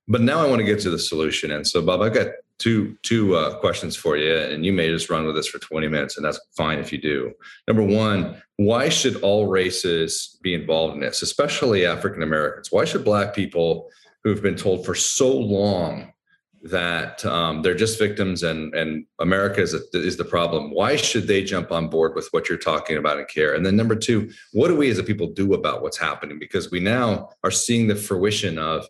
But 0.08 0.22
now 0.22 0.40
I 0.40 0.48
want 0.48 0.58
to 0.58 0.64
get 0.64 0.80
to 0.80 0.90
the 0.90 0.98
solution. 0.98 1.52
And 1.52 1.64
so, 1.64 1.82
Bob, 1.82 2.02
I've 2.02 2.14
got 2.14 2.32
two 2.58 2.96
two 3.02 3.36
uh, 3.36 3.60
questions 3.60 3.94
for 3.94 4.16
you, 4.16 4.36
and 4.36 4.66
you 4.66 4.72
may 4.72 4.88
just 4.88 5.08
run 5.08 5.26
with 5.26 5.36
this 5.36 5.46
for 5.46 5.60
20 5.60 5.86
minutes, 5.86 6.16
and 6.16 6.26
that's 6.26 6.40
fine 6.56 6.80
if 6.80 6.90
you 6.90 7.00
do. 7.00 7.32
Number 7.68 7.84
one, 7.84 8.42
why 8.56 8.88
should 8.88 9.22
all 9.22 9.46
races 9.46 10.36
be 10.42 10.54
involved 10.54 10.94
in 10.94 11.00
this, 11.00 11.22
especially 11.22 11.86
African 11.86 12.24
Americans? 12.24 12.72
Why 12.72 12.86
should 12.86 13.04
Black 13.04 13.36
people 13.36 13.88
who've 14.24 14.42
been 14.42 14.56
told 14.56 14.84
for 14.84 14.96
so 14.96 15.32
long 15.32 16.12
that 16.62 17.24
um, 17.24 17.62
they're 17.62 17.74
just 17.74 17.98
victims 17.98 18.42
and 18.42 18.74
and 18.74 19.06
America 19.18 19.62
is, 19.62 19.74
a, 19.74 19.80
is 19.94 20.16
the 20.16 20.24
problem. 20.24 20.70
Why 20.70 20.96
should 20.96 21.26
they 21.26 21.42
jump 21.42 21.72
on 21.72 21.88
board 21.88 22.14
with 22.14 22.28
what 22.32 22.48
you're 22.48 22.58
talking 22.58 22.98
about 22.98 23.18
and 23.18 23.28
care? 23.28 23.54
And 23.54 23.64
then 23.64 23.76
number 23.76 23.96
two, 23.96 24.30
what 24.52 24.68
do 24.68 24.76
we 24.76 24.90
as 24.90 24.98
a 24.98 25.02
people 25.02 25.28
do 25.28 25.54
about 25.54 25.82
what's 25.82 25.98
happening? 25.98 26.38
Because 26.38 26.70
we 26.70 26.80
now 26.80 27.30
are 27.44 27.50
seeing 27.50 27.86
the 27.86 27.96
fruition 27.96 28.58
of 28.58 28.86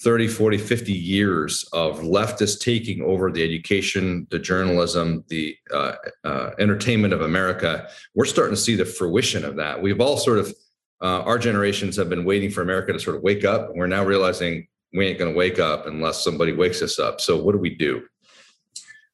30, 0.00 0.28
40, 0.28 0.58
50 0.58 0.92
years 0.92 1.64
of 1.72 2.00
leftists 2.00 2.60
taking 2.60 3.02
over 3.02 3.32
the 3.32 3.42
education, 3.42 4.26
the 4.30 4.38
journalism, 4.38 5.24
the 5.28 5.56
uh, 5.72 5.94
uh, 6.22 6.50
entertainment 6.58 7.14
of 7.14 7.22
America. 7.22 7.88
We're 8.14 8.26
starting 8.26 8.54
to 8.54 8.60
see 8.60 8.76
the 8.76 8.84
fruition 8.84 9.42
of 9.44 9.56
that. 9.56 9.80
We've 9.80 10.00
all 10.00 10.18
sort 10.18 10.38
of, 10.38 10.54
uh, 11.00 11.22
our 11.22 11.38
generations 11.38 11.96
have 11.96 12.10
been 12.10 12.26
waiting 12.26 12.50
for 12.50 12.60
America 12.60 12.92
to 12.92 13.00
sort 13.00 13.16
of 13.16 13.22
wake 13.22 13.44
up. 13.44 13.70
We're 13.74 13.86
now 13.86 14.04
realizing 14.04 14.68
we 14.92 15.06
ain't 15.06 15.18
going 15.18 15.32
to 15.32 15.36
wake 15.36 15.58
up 15.58 15.86
unless 15.86 16.22
somebody 16.22 16.52
wakes 16.52 16.82
us 16.82 16.98
up. 16.98 17.20
So 17.20 17.36
what 17.42 17.52
do 17.52 17.58
we 17.58 17.74
do? 17.74 18.02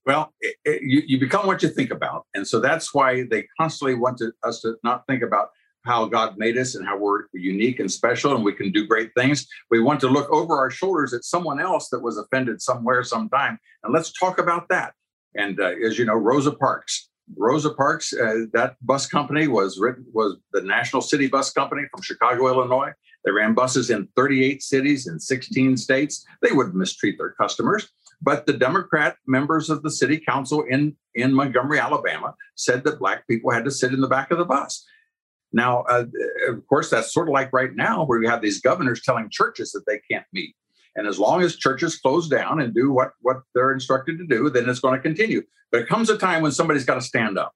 Well, 0.05 0.33
it, 0.41 0.57
it, 0.65 0.83
you, 0.83 1.03
you 1.07 1.21
become 1.21 1.47
what 1.47 1.63
you 1.63 1.69
think 1.69 1.91
about. 1.91 2.27
And 2.35 2.47
so 2.47 2.61
that's 2.61 2.93
why 2.93 3.25
they 3.31 3.47
constantly 3.59 3.95
want 3.95 4.19
to, 4.19 4.33
us 4.43 4.61
to 4.63 4.77
not 4.83 5.07
think 5.07 5.23
about 5.23 5.51
how 5.85 6.07
God 6.07 6.39
made 6.39 6.57
us 6.59 6.75
and 6.75 6.87
how 6.87 6.97
we're 6.97 7.25
unique 7.33 7.81
and 7.81 7.91
special 7.91 8.35
and 8.35 8.45
we 8.45 8.53
can 8.53 8.71
do 8.71 8.87
great 8.87 9.11
things. 9.17 9.47
We 9.71 9.81
want 9.81 10.01
to 10.01 10.09
look 10.09 10.31
over 10.31 10.57
our 10.57 10.71
shoulders 10.71 11.13
at 11.13 11.25
someone 11.25 11.61
else 11.61 11.89
that 11.91 12.01
was 12.01 12.19
offended 12.19 12.63
somewhere, 12.63 13.03
sometime. 13.03 13.59
And 13.83 13.93
let's 13.93 14.13
talk 14.13 14.39
about 14.39 14.69
that. 14.69 14.95
And 15.35 15.61
uh, 15.61 15.73
as 15.85 15.99
you 15.99 16.05
know, 16.05 16.15
Rosa 16.15 16.53
Parks, 16.53 17.09
Rosa 17.37 17.73
Parks, 17.73 18.13
uh, 18.13 18.47
that 18.53 18.77
bus 18.83 19.07
company 19.07 19.49
was 19.49 19.79
written, 19.79 20.05
was 20.13 20.37
the 20.53 20.61
National 20.61 21.03
City 21.03 21.27
Bus 21.27 21.53
Company 21.53 21.83
from 21.91 22.03
Chicago, 22.03 22.49
Illinois. 22.49 22.91
They 23.25 23.31
ran 23.31 23.55
buses 23.55 23.91
in 23.91 24.09
38 24.17 24.63
cities 24.63 25.07
in 25.07 25.21
16 25.21 25.77
states. 25.77 26.25
They 26.41 26.53
wouldn't 26.53 26.75
mistreat 26.75 27.19
their 27.19 27.33
customers. 27.33 27.89
But 28.21 28.47
the 28.47 28.53
Democrat 28.53 29.17
members 29.27 29.69
of 29.69 29.83
the 29.83 29.91
city 29.91 30.19
council 30.19 30.63
in, 30.69 30.97
in 31.15 31.35
Montgomery, 31.35 31.81
Alabama, 31.81 32.35
said 32.55 32.85
that 32.85 32.99
Black 32.99 33.27
people 33.27 33.51
had 33.51 33.65
to 33.65 33.71
sit 33.71 33.93
in 33.93 34.01
the 34.01 34.09
back 34.09 34.31
of 34.31 34.39
the 34.39 34.45
bus. 34.45 34.85
Now, 35.53 35.83
uh, 35.83 36.05
of 36.49 36.67
course, 36.67 36.89
that's 36.89 37.13
sort 37.13 37.29
of 37.29 37.33
like 37.33 37.53
right 37.53 37.75
now, 37.75 38.05
where 38.05 38.23
you 38.23 38.29
have 38.29 38.41
these 38.41 38.61
governors 38.61 39.03
telling 39.03 39.29
churches 39.31 39.73
that 39.73 39.85
they 39.87 40.01
can't 40.11 40.27
meet. 40.33 40.55
And 40.95 41.07
as 41.07 41.19
long 41.19 41.43
as 41.43 41.57
churches 41.57 41.97
close 41.97 42.29
down 42.29 42.61
and 42.61 42.75
do 42.75 42.93
what, 42.93 43.13
what 43.21 43.43
they're 43.55 43.73
instructed 43.73 44.19
to 44.19 44.27
do, 44.27 44.51
then 44.51 44.69
it's 44.69 44.81
going 44.81 44.95
to 44.95 45.01
continue. 45.01 45.43
But 45.71 45.83
it 45.83 45.89
comes 45.89 46.11
a 46.11 46.19
time 46.19 46.43
when 46.43 46.53
somebody's 46.53 46.85
got 46.85 46.97
to 46.97 47.01
stand 47.01 47.39
up. 47.39 47.55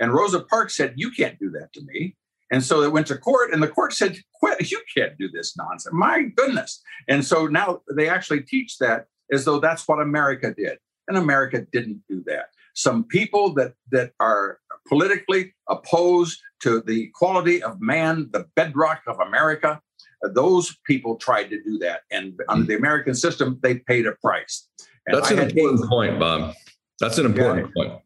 And 0.00 0.12
Rosa 0.12 0.40
Parks 0.40 0.76
said, 0.76 0.94
You 0.96 1.10
can't 1.10 1.38
do 1.38 1.50
that 1.50 1.72
to 1.74 1.82
me. 1.82 2.16
And 2.50 2.64
so 2.64 2.82
it 2.82 2.92
went 2.92 3.06
to 3.08 3.18
court, 3.18 3.52
and 3.52 3.62
the 3.62 3.68
court 3.68 3.92
said, 3.92 4.16
Quit, 4.34 4.70
you 4.70 4.80
can't 4.94 5.16
do 5.18 5.28
this 5.30 5.56
nonsense. 5.56 5.92
My 5.92 6.22
goodness. 6.22 6.82
And 7.08 7.24
so 7.24 7.46
now 7.46 7.82
they 7.94 8.08
actually 8.08 8.42
teach 8.42 8.78
that 8.78 9.06
as 9.32 9.44
though 9.44 9.60
that's 9.60 9.86
what 9.86 10.00
America 10.00 10.54
did. 10.56 10.78
And 11.06 11.16
America 11.16 11.66
didn't 11.72 12.02
do 12.08 12.22
that. 12.26 12.46
Some 12.74 13.04
people 13.04 13.54
that, 13.54 13.74
that 13.90 14.12
are 14.20 14.58
politically 14.86 15.54
opposed 15.68 16.38
to 16.62 16.80
the 16.82 17.04
equality 17.04 17.62
of 17.62 17.80
man, 17.80 18.28
the 18.32 18.46
bedrock 18.54 19.02
of 19.06 19.18
America, 19.20 19.80
those 20.22 20.76
people 20.86 21.16
tried 21.16 21.50
to 21.50 21.62
do 21.62 21.78
that. 21.78 22.02
And 22.10 22.38
under 22.48 22.66
the 22.66 22.76
American 22.76 23.14
system, 23.14 23.58
they 23.62 23.76
paid 23.76 24.06
a 24.06 24.12
price. 24.12 24.68
And 25.06 25.16
that's 25.16 25.30
I 25.30 25.34
an 25.34 25.50
important 25.50 25.84
eight, 25.84 25.88
point, 25.88 26.18
Bob. 26.18 26.54
That's 27.00 27.18
an 27.18 27.26
important 27.26 27.70
yeah, 27.74 27.84
point. 27.84 28.00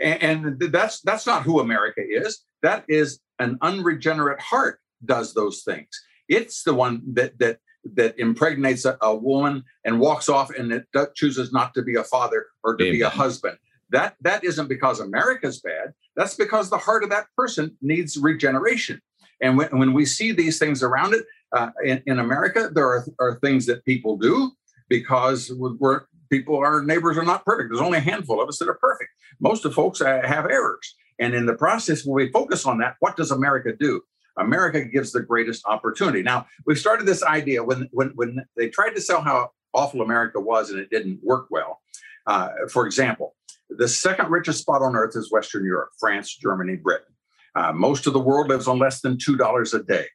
And, 0.00 0.46
and 0.46 0.72
that's 0.72 1.00
that's 1.00 1.26
not 1.26 1.42
who 1.42 1.60
America 1.60 2.00
is. 2.06 2.44
That 2.62 2.84
is 2.88 3.18
an 3.38 3.58
unregenerate 3.62 4.40
heart 4.40 4.80
does 5.04 5.34
those 5.34 5.62
things. 5.62 5.88
It's 6.28 6.62
the 6.62 6.74
one 6.74 7.02
that 7.14 7.38
that 7.38 7.58
that 7.94 8.18
impregnates 8.18 8.84
a, 8.84 8.98
a 9.00 9.14
woman 9.14 9.64
and 9.84 10.00
walks 10.00 10.28
off 10.28 10.50
and 10.50 10.72
it 10.72 10.86
chooses 11.14 11.52
not 11.52 11.74
to 11.74 11.82
be 11.82 11.94
a 11.94 12.04
father 12.04 12.46
or 12.62 12.76
to 12.76 12.84
Amen. 12.84 12.92
be 12.92 13.02
a 13.02 13.08
husband. 13.08 13.56
That 13.90 14.16
that 14.20 14.44
isn't 14.44 14.68
because 14.68 15.00
America's 15.00 15.60
bad. 15.60 15.94
That's 16.16 16.34
because 16.34 16.68
the 16.68 16.78
heart 16.78 17.04
of 17.04 17.10
that 17.10 17.26
person 17.36 17.76
needs 17.80 18.16
regeneration. 18.16 19.00
And 19.40 19.56
when, 19.56 19.68
when 19.78 19.92
we 19.92 20.04
see 20.04 20.32
these 20.32 20.58
things 20.58 20.82
around 20.82 21.14
it 21.14 21.24
uh, 21.52 21.70
in, 21.84 22.02
in 22.06 22.18
America, 22.18 22.70
there 22.72 22.86
are, 22.86 23.06
are 23.20 23.38
things 23.38 23.66
that 23.66 23.84
people 23.84 24.16
do 24.16 24.52
because 24.88 25.52
we're 25.52 26.02
people, 26.30 26.58
our 26.58 26.82
neighbors 26.82 27.16
are 27.16 27.24
not 27.24 27.44
perfect. 27.44 27.70
There's 27.70 27.80
only 27.80 27.98
a 27.98 28.02
handful 28.02 28.40
of 28.42 28.48
us 28.48 28.58
that 28.58 28.68
are 28.68 28.78
perfect. 28.80 29.10
Most 29.40 29.64
of 29.64 29.74
folks 29.74 30.00
uh, 30.00 30.20
have 30.24 30.46
errors. 30.46 30.94
And 31.18 31.34
in 31.34 31.46
the 31.46 31.54
process, 31.54 32.04
when 32.04 32.14
we 32.14 32.32
focus 32.32 32.66
on 32.66 32.78
that, 32.78 32.96
what 33.00 33.16
does 33.16 33.30
America 33.30 33.72
do? 33.78 34.02
America 34.38 34.84
gives 34.84 35.12
the 35.12 35.20
greatest 35.20 35.66
opportunity. 35.66 36.22
Now, 36.22 36.46
we've 36.64 36.78
started 36.78 37.06
this 37.06 37.22
idea 37.22 37.62
when, 37.64 37.88
when, 37.92 38.12
when 38.14 38.44
they 38.56 38.68
tried 38.68 38.90
to 38.90 39.00
sell 39.00 39.20
how 39.20 39.50
awful 39.74 40.00
America 40.00 40.40
was 40.40 40.70
and 40.70 40.78
it 40.78 40.90
didn't 40.90 41.20
work 41.22 41.46
well. 41.50 41.80
Uh, 42.26 42.50
for 42.70 42.86
example, 42.86 43.34
the 43.70 43.88
second 43.88 44.30
richest 44.30 44.60
spot 44.60 44.82
on 44.82 44.96
earth 44.96 45.16
is 45.16 45.30
Western 45.30 45.64
Europe, 45.64 45.90
France, 45.98 46.36
Germany, 46.36 46.76
Britain. 46.76 47.14
Uh, 47.54 47.72
most 47.72 48.06
of 48.06 48.12
the 48.12 48.20
world 48.20 48.48
lives 48.48 48.68
on 48.68 48.78
less 48.78 49.00
than 49.00 49.16
$2 49.16 49.74
a 49.74 49.82
day. 49.82 50.06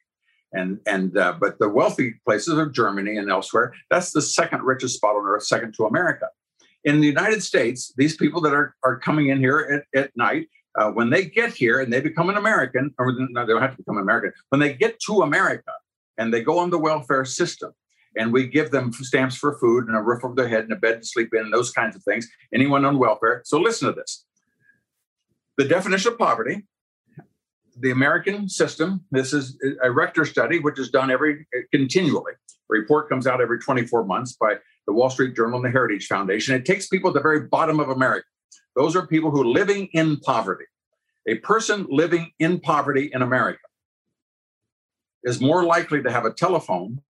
And, 0.52 0.78
and 0.86 1.16
uh, 1.18 1.34
but 1.40 1.58
the 1.58 1.68
wealthy 1.68 2.14
places 2.24 2.56
of 2.56 2.72
Germany 2.72 3.16
and 3.16 3.28
elsewhere, 3.28 3.74
that's 3.90 4.12
the 4.12 4.22
second 4.22 4.62
richest 4.62 4.96
spot 4.96 5.16
on 5.16 5.24
earth, 5.26 5.44
second 5.44 5.74
to 5.74 5.84
America. 5.84 6.28
In 6.84 7.00
the 7.00 7.06
United 7.06 7.42
States, 7.42 7.92
these 7.96 8.16
people 8.16 8.40
that 8.42 8.54
are, 8.54 8.74
are 8.84 8.98
coming 8.98 9.28
in 9.28 9.38
here 9.38 9.84
at, 9.94 10.00
at 10.00 10.16
night 10.16 10.48
uh, 10.76 10.90
when 10.90 11.10
they 11.10 11.24
get 11.24 11.52
here 11.52 11.80
and 11.80 11.92
they 11.92 12.00
become 12.00 12.28
an 12.30 12.36
American, 12.36 12.94
or 12.98 13.12
no, 13.12 13.46
they 13.46 13.52
don't 13.52 13.62
have 13.62 13.72
to 13.72 13.76
become 13.78 13.98
American, 13.98 14.32
when 14.48 14.60
they 14.60 14.72
get 14.72 14.98
to 15.00 15.22
America, 15.22 15.72
and 16.18 16.32
they 16.32 16.42
go 16.42 16.58
on 16.58 16.70
the 16.70 16.78
welfare 16.78 17.24
system. 17.24 17.72
And 18.16 18.32
we 18.32 18.46
give 18.46 18.70
them 18.70 18.92
stamps 18.92 19.36
for 19.36 19.58
food 19.58 19.88
and 19.88 19.96
a 19.96 20.00
roof 20.00 20.24
over 20.24 20.36
their 20.36 20.46
head 20.46 20.62
and 20.62 20.72
a 20.72 20.76
bed 20.76 21.02
to 21.02 21.06
sleep 21.06 21.34
in 21.34 21.40
and 21.40 21.52
those 21.52 21.72
kinds 21.72 21.96
of 21.96 22.04
things. 22.04 22.28
Anyone 22.54 22.84
on 22.84 22.96
welfare. 22.96 23.42
So 23.44 23.58
listen 23.58 23.88
to 23.88 23.92
this. 23.92 24.24
The 25.56 25.64
definition 25.64 26.12
of 26.12 26.18
poverty 26.18 26.62
the 27.78 27.90
American 27.90 28.48
system, 28.48 29.04
this 29.10 29.32
is 29.32 29.58
a 29.82 29.90
Rector 29.90 30.24
study, 30.24 30.58
which 30.58 30.78
is 30.78 30.90
done 30.90 31.10
every 31.10 31.46
continually. 31.72 32.32
A 32.32 32.36
report 32.68 33.08
comes 33.08 33.26
out 33.26 33.40
every 33.40 33.58
24 33.58 34.04
months 34.04 34.36
by 34.40 34.54
the 34.86 34.92
Wall 34.92 35.10
Street 35.10 35.34
Journal 35.34 35.56
and 35.56 35.64
the 35.64 35.70
Heritage 35.70 36.06
Foundation. 36.06 36.54
It 36.54 36.64
takes 36.64 36.86
people 36.86 37.10
at 37.10 37.14
the 37.14 37.20
very 37.20 37.40
bottom 37.40 37.80
of 37.80 37.88
America. 37.88 38.26
Those 38.76 38.96
are 38.96 39.06
people 39.06 39.30
who 39.30 39.42
are 39.42 39.46
living 39.46 39.88
in 39.92 40.18
poverty. 40.20 40.64
A 41.28 41.36
person 41.36 41.86
living 41.88 42.32
in 42.38 42.60
poverty 42.60 43.10
in 43.12 43.22
America 43.22 43.60
is 45.22 45.40
more 45.40 45.64
likely 45.64 46.02
to 46.02 46.10
have 46.10 46.24
a 46.24 46.32
telephone, 46.32 47.00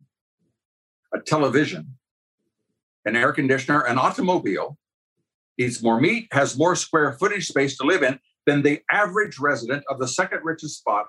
a 1.12 1.20
television, 1.20 1.96
an 3.04 3.16
air 3.16 3.32
conditioner, 3.32 3.80
an 3.80 3.98
automobile, 3.98 4.78
eats 5.58 5.82
more 5.82 6.00
meat, 6.00 6.28
has 6.32 6.56
more 6.56 6.76
square 6.76 7.12
footage 7.12 7.46
space 7.46 7.76
to 7.78 7.84
live 7.84 8.02
in 8.02 8.18
than 8.46 8.62
the 8.62 8.80
average 8.90 9.38
resident 9.38 9.84
of 9.88 9.98
the 9.98 10.08
second 10.08 10.40
richest 10.44 10.78
spot, 10.78 11.06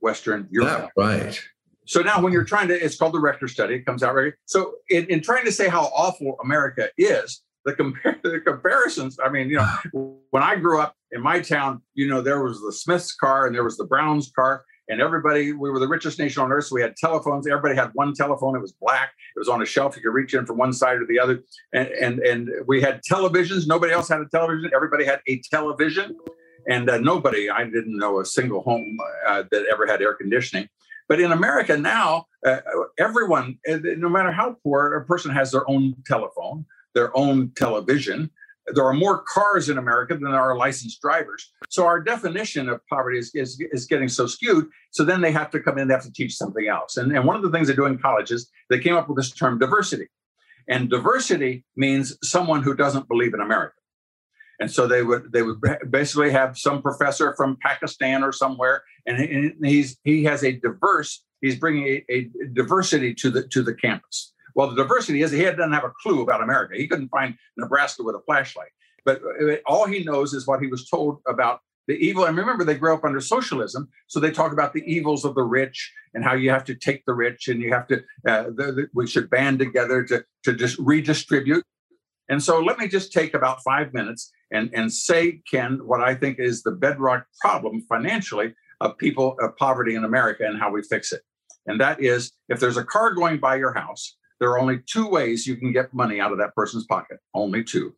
Western 0.00 0.48
Europe. 0.50 0.90
Yeah, 0.96 1.04
right. 1.04 1.40
So 1.86 2.00
now, 2.00 2.20
when 2.20 2.32
you're 2.32 2.44
trying 2.44 2.68
to, 2.68 2.74
it's 2.74 2.96
called 2.96 3.12
the 3.12 3.20
Rector 3.20 3.48
study. 3.48 3.74
It 3.76 3.86
comes 3.86 4.02
out 4.02 4.14
right. 4.14 4.32
So, 4.46 4.74
in, 4.88 5.06
in 5.06 5.20
trying 5.20 5.44
to 5.44 5.52
say 5.52 5.68
how 5.68 5.84
awful 5.94 6.36
America 6.42 6.90
is, 6.96 7.42
the, 7.64 7.74
the 8.22 8.40
comparisons. 8.40 9.18
I 9.24 9.28
mean, 9.28 9.48
you 9.48 9.56
know, 9.56 10.16
when 10.30 10.42
I 10.42 10.56
grew 10.56 10.80
up 10.80 10.94
in 11.10 11.20
my 11.20 11.40
town, 11.40 11.82
you 11.94 12.08
know, 12.08 12.20
there 12.20 12.42
was 12.42 12.60
the 12.60 12.72
Smiths 12.72 13.14
car 13.14 13.46
and 13.46 13.54
there 13.54 13.64
was 13.64 13.76
the 13.76 13.84
Browns 13.84 14.30
car, 14.34 14.64
and 14.88 15.00
everybody. 15.00 15.52
We 15.52 15.70
were 15.70 15.78
the 15.78 15.88
richest 15.88 16.18
nation 16.18 16.42
on 16.42 16.52
earth, 16.52 16.66
so 16.66 16.74
we 16.74 16.82
had 16.82 16.96
telephones. 16.96 17.46
Everybody 17.46 17.74
had 17.74 17.90
one 17.94 18.14
telephone. 18.14 18.56
It 18.56 18.60
was 18.60 18.74
black. 18.80 19.12
It 19.36 19.38
was 19.38 19.48
on 19.48 19.62
a 19.62 19.66
shelf. 19.66 19.96
You 19.96 20.02
could 20.02 20.14
reach 20.14 20.34
in 20.34 20.44
from 20.44 20.58
one 20.58 20.72
side 20.72 20.96
or 20.96 21.06
the 21.06 21.18
other, 21.18 21.42
and 21.72 21.88
and 21.88 22.18
and 22.20 22.50
we 22.66 22.82
had 22.82 23.00
televisions. 23.08 23.66
Nobody 23.66 23.92
else 23.92 24.08
had 24.08 24.20
a 24.20 24.26
television. 24.26 24.70
Everybody 24.74 25.04
had 25.04 25.20
a 25.28 25.40
television 25.50 26.16
and 26.68 26.88
uh, 26.88 26.98
nobody 26.98 27.50
i 27.50 27.64
didn't 27.64 27.96
know 27.96 28.20
a 28.20 28.24
single 28.24 28.62
home 28.62 28.98
uh, 29.26 29.42
that 29.50 29.66
ever 29.70 29.86
had 29.86 30.02
air 30.02 30.14
conditioning 30.14 30.68
but 31.08 31.20
in 31.20 31.32
america 31.32 31.76
now 31.76 32.26
uh, 32.46 32.58
everyone 32.98 33.58
uh, 33.70 33.78
no 33.96 34.08
matter 34.08 34.30
how 34.30 34.56
poor 34.62 34.94
a 34.94 35.04
person 35.04 35.30
has 35.30 35.50
their 35.52 35.68
own 35.68 35.94
telephone 36.06 36.64
their 36.94 37.16
own 37.16 37.52
television. 37.56 38.30
There 38.74 38.84
are 38.84 38.92
more 38.92 39.22
cars 39.22 39.68
in 39.68 39.78
america 39.78 40.14
than 40.14 40.30
there 40.30 40.40
are 40.40 40.56
licensed 40.56 41.00
drivers. 41.00 41.50
So 41.68 41.86
our 41.86 42.00
definition 42.00 42.68
of 42.68 42.80
poverty 42.88 43.18
is, 43.18 43.30
is, 43.34 43.60
is 43.72 43.86
getting 43.86 44.08
so 44.08 44.26
skewed 44.26 44.68
so 44.90 45.04
then 45.04 45.20
they 45.20 45.32
have 45.32 45.50
to 45.50 45.60
come 45.60 45.78
in 45.78 45.88
they 45.88 45.94
have 45.94 46.04
to 46.04 46.12
teach 46.12 46.36
something 46.36 46.68
else. 46.68 46.96
And, 46.96 47.14
and 47.16 47.24
one 47.24 47.36
of 47.36 47.42
the 47.42 47.50
things 47.50 47.68
they 47.68 47.74
do 47.74 47.86
in 47.86 47.98
colleges 47.98 48.50
they 48.70 48.78
came 48.78 48.94
up 48.94 49.08
with 49.08 49.16
this 49.16 49.32
term 49.32 49.58
diversity. 49.58 50.08
And 50.68 50.88
diversity 50.88 51.64
means 51.76 52.16
someone 52.22 52.62
who 52.62 52.74
doesn't 52.74 53.08
believe 53.08 53.34
in 53.34 53.40
america. 53.40 53.74
And 54.60 54.70
so 54.70 54.86
they 54.86 55.02
would 55.02 55.32
they 55.32 55.42
would 55.42 55.60
basically 55.90 56.30
have 56.30 56.56
some 56.56 56.82
professor 56.82 57.34
from 57.36 57.58
Pakistan 57.60 58.22
or 58.22 58.30
somewhere, 58.30 58.84
and 59.06 59.54
he's 59.64 59.98
he 60.04 60.22
has 60.22 60.44
a 60.44 60.52
diverse 60.52 61.24
he's 61.40 61.56
bringing 61.56 61.88
a, 61.88 62.04
a 62.08 62.30
diversity 62.52 63.12
to 63.14 63.30
the 63.30 63.42
to 63.48 63.62
the 63.62 63.74
campus. 63.74 64.31
Well, 64.54 64.68
the 64.68 64.76
diversity 64.76 65.22
is 65.22 65.30
he 65.30 65.42
doesn't 65.42 65.72
have 65.72 65.84
a 65.84 65.92
clue 66.02 66.22
about 66.22 66.42
America. 66.42 66.76
He 66.76 66.86
couldn't 66.86 67.08
find 67.08 67.34
Nebraska 67.56 68.02
with 68.02 68.14
a 68.14 68.20
flashlight, 68.26 68.70
but 69.04 69.20
uh, 69.40 69.56
all 69.66 69.86
he 69.86 70.04
knows 70.04 70.32
is 70.34 70.46
what 70.46 70.60
he 70.60 70.68
was 70.68 70.88
told 70.88 71.20
about 71.26 71.60
the 71.88 71.94
evil. 71.94 72.24
And 72.24 72.36
remember, 72.36 72.64
they 72.64 72.74
grew 72.74 72.94
up 72.94 73.04
under 73.04 73.20
socialism, 73.20 73.88
so 74.06 74.20
they 74.20 74.30
talk 74.30 74.52
about 74.52 74.72
the 74.72 74.84
evils 74.84 75.24
of 75.24 75.34
the 75.34 75.42
rich 75.42 75.92
and 76.14 76.24
how 76.24 76.34
you 76.34 76.50
have 76.50 76.64
to 76.66 76.74
take 76.74 77.04
the 77.06 77.14
rich 77.14 77.48
and 77.48 77.60
you 77.60 77.72
have 77.72 77.86
to. 77.88 78.02
Uh, 78.26 78.44
the, 78.44 78.72
the, 78.72 78.86
we 78.94 79.06
should 79.06 79.30
band 79.30 79.58
together 79.58 80.04
to 80.04 80.24
to 80.44 80.52
just 80.52 80.78
redistribute. 80.78 81.64
And 82.28 82.42
so, 82.42 82.60
let 82.60 82.78
me 82.78 82.88
just 82.88 83.12
take 83.12 83.34
about 83.34 83.62
five 83.62 83.92
minutes 83.92 84.30
and, 84.52 84.70
and 84.72 84.92
say, 84.92 85.40
Ken, 85.50 85.80
what 85.84 86.00
I 86.00 86.14
think 86.14 86.38
is 86.38 86.62
the 86.62 86.70
bedrock 86.70 87.26
problem 87.40 87.82
financially 87.88 88.54
of 88.80 88.96
people 88.98 89.36
of 89.40 89.56
poverty 89.56 89.94
in 89.94 90.04
America 90.04 90.44
and 90.46 90.58
how 90.58 90.70
we 90.70 90.82
fix 90.82 91.12
it. 91.12 91.22
And 91.66 91.80
that 91.80 92.00
is 92.00 92.32
if 92.48 92.60
there's 92.60 92.76
a 92.76 92.84
car 92.84 93.12
going 93.12 93.38
by 93.38 93.56
your 93.56 93.72
house, 93.72 94.16
there 94.42 94.50
are 94.50 94.58
only 94.58 94.80
two 94.86 95.06
ways 95.06 95.46
you 95.46 95.54
can 95.54 95.72
get 95.72 95.94
money 95.94 96.18
out 96.18 96.32
of 96.32 96.38
that 96.38 96.52
person's 96.56 96.84
pocket. 96.84 97.20
Only 97.32 97.62
two. 97.62 97.94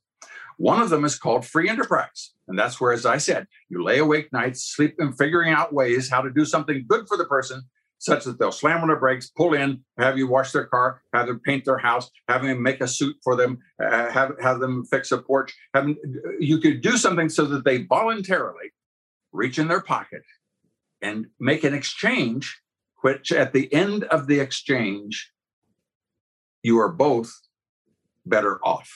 One 0.59 0.83
of 0.83 0.91
them 0.91 1.07
is 1.07 1.19
called 1.19 1.47
free 1.47 1.71
enterprise. 1.71 2.35
And 2.49 2.59
that's 2.59 2.79
where, 2.79 2.93
as 2.93 3.07
I 3.07 3.17
said, 3.17 3.47
you 3.71 3.83
lay 3.83 3.99
awake 3.99 4.31
nights, 4.31 4.63
sleep 4.63 4.97
and 4.99 5.17
figuring 5.17 5.55
out 5.55 5.73
ways 5.73 6.11
how 6.11 6.21
to 6.21 6.29
do 6.31 6.45
something 6.45 6.85
good 6.87 7.09
for 7.09 7.17
the 7.17 7.25
person 7.25 7.63
such 7.97 8.25
that 8.25 8.39
they'll 8.39 8.53
slam 8.53 8.83
on 8.83 8.89
the 8.89 8.97
brakes, 8.97 9.31
pull 9.31 9.55
in, 9.55 9.83
have 9.97 10.19
you 10.19 10.29
wash 10.29 10.53
their 10.53 10.67
car, 10.67 11.01
have 11.15 11.29
them 11.29 11.41
paint 11.47 11.65
their 11.65 11.79
house, 11.79 12.11
have 12.29 12.43
them 12.43 12.63
make 12.63 12.83
a 12.83 12.89
suit 12.89 13.17
for 13.25 13.37
them, 13.37 13.59
uh, 13.83 14.11
have 14.11 14.33
have 14.43 14.61
them 14.61 14.85
fix 14.85 15.13
a 15.13 15.17
porch. 15.17 15.57
Have 15.73 15.85
them, 15.85 15.97
you 16.39 16.59
could 16.59 16.83
do 16.83 16.99
something 16.99 17.31
so 17.31 17.47
that 17.47 17.65
they 17.65 17.85
voluntarily 17.85 18.71
reach 19.33 19.59
in 19.59 19.69
their 19.69 19.81
pocket 19.81 20.21
and 21.01 21.29
make 21.41 21.65
an 21.65 21.73
exchange, 21.73 22.61
which 23.01 23.33
at 23.33 23.55
the 23.55 23.73
end 23.73 24.05
of 24.05 24.27
the 24.27 24.41
exchange, 24.41 25.31
you 26.65 26.81
are 26.81 26.91
both 26.91 27.33
better 28.27 28.59
off. 28.65 28.91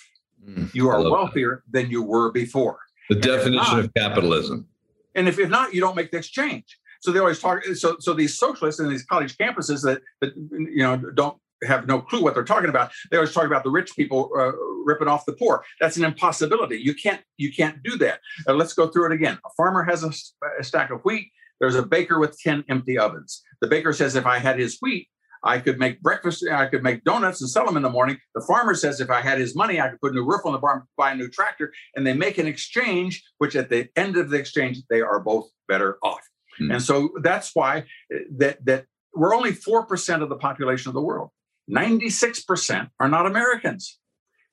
Mm, 0.44 0.74
you 0.74 0.88
are 0.88 1.00
wealthier 1.00 1.62
that. 1.66 1.78
than 1.78 1.90
you 1.90 2.02
were 2.02 2.32
before. 2.32 2.78
The 3.08 3.14
and 3.14 3.22
definition 3.22 3.76
not, 3.76 3.84
of 3.84 3.94
capitalism. 3.94 4.66
And 5.14 5.28
if, 5.28 5.38
if 5.38 5.48
not, 5.48 5.74
you 5.74 5.80
don't 5.80 5.94
make 5.94 6.10
the 6.10 6.18
exchange. 6.18 6.78
So 7.00 7.12
they 7.12 7.20
always 7.20 7.38
talk. 7.38 7.64
So 7.74 7.96
so 8.00 8.12
these 8.12 8.36
socialists 8.36 8.80
in 8.80 8.88
these 8.88 9.04
college 9.04 9.36
campuses 9.36 9.82
that 9.84 10.00
that 10.20 10.34
you 10.36 10.82
know 10.82 10.96
don't 10.96 11.38
have 11.64 11.86
no 11.86 12.00
clue 12.00 12.22
what 12.22 12.34
they're 12.34 12.44
talking 12.44 12.70
about. 12.70 12.90
They 13.10 13.16
always 13.16 13.32
talk 13.32 13.44
about 13.44 13.62
the 13.64 13.70
rich 13.70 13.94
people 13.94 14.30
uh, 14.36 14.52
ripping 14.84 15.08
off 15.08 15.24
the 15.24 15.32
poor. 15.32 15.64
That's 15.80 15.96
an 15.96 16.04
impossibility. 16.04 16.78
You 16.78 16.94
can't 16.94 17.22
you 17.36 17.52
can't 17.52 17.82
do 17.82 17.96
that. 17.98 18.20
Uh, 18.48 18.54
let's 18.54 18.72
go 18.72 18.88
through 18.88 19.06
it 19.06 19.12
again. 19.12 19.38
A 19.46 19.50
farmer 19.56 19.84
has 19.84 20.02
a, 20.02 20.12
a 20.58 20.64
stack 20.64 20.90
of 20.90 21.00
wheat. 21.02 21.30
There's 21.60 21.76
a 21.76 21.82
baker 21.82 22.18
with 22.18 22.38
ten 22.38 22.64
empty 22.68 22.98
ovens. 22.98 23.42
The 23.60 23.68
baker 23.68 23.92
says, 23.92 24.16
if 24.16 24.26
I 24.26 24.38
had 24.38 24.58
his 24.58 24.78
wheat, 24.80 25.08
I 25.42 25.58
could 25.58 25.78
make 25.78 26.00
breakfast, 26.00 26.44
I 26.50 26.66
could 26.66 26.82
make 26.82 27.04
donuts 27.04 27.40
and 27.40 27.50
sell 27.50 27.66
them 27.66 27.76
in 27.76 27.82
the 27.82 27.90
morning. 27.90 28.18
The 28.34 28.44
farmer 28.46 28.74
says 28.74 29.00
if 29.00 29.10
I 29.10 29.20
had 29.20 29.38
his 29.38 29.54
money, 29.54 29.80
I 29.80 29.88
could 29.88 30.00
put 30.00 30.12
a 30.12 30.14
new 30.14 30.24
roof 30.24 30.42
on 30.44 30.52
the 30.52 30.58
barn, 30.58 30.82
buy 30.96 31.12
a 31.12 31.16
new 31.16 31.28
tractor, 31.28 31.72
and 31.94 32.06
they 32.06 32.14
make 32.14 32.38
an 32.38 32.46
exchange, 32.46 33.22
which 33.38 33.56
at 33.56 33.68
the 33.68 33.88
end 33.96 34.16
of 34.16 34.30
the 34.30 34.36
exchange, 34.36 34.78
they 34.90 35.00
are 35.00 35.20
both 35.20 35.48
better 35.68 35.98
off. 36.02 36.22
Mm. 36.60 36.74
And 36.74 36.82
so 36.82 37.10
that's 37.22 37.54
why 37.54 37.84
eh, 38.12 38.18
that 38.38 38.64
that 38.64 38.86
we're 39.14 39.34
only 39.34 39.52
4% 39.52 40.22
of 40.22 40.28
the 40.28 40.36
population 40.36 40.90
of 40.90 40.94
the 40.94 41.00
world. 41.00 41.30
96% 41.70 42.90
are 43.00 43.08
not 43.08 43.26
Americans. 43.26 43.98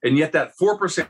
And 0.03 0.17
yet 0.17 0.31
that 0.33 0.53
4% 0.61 1.07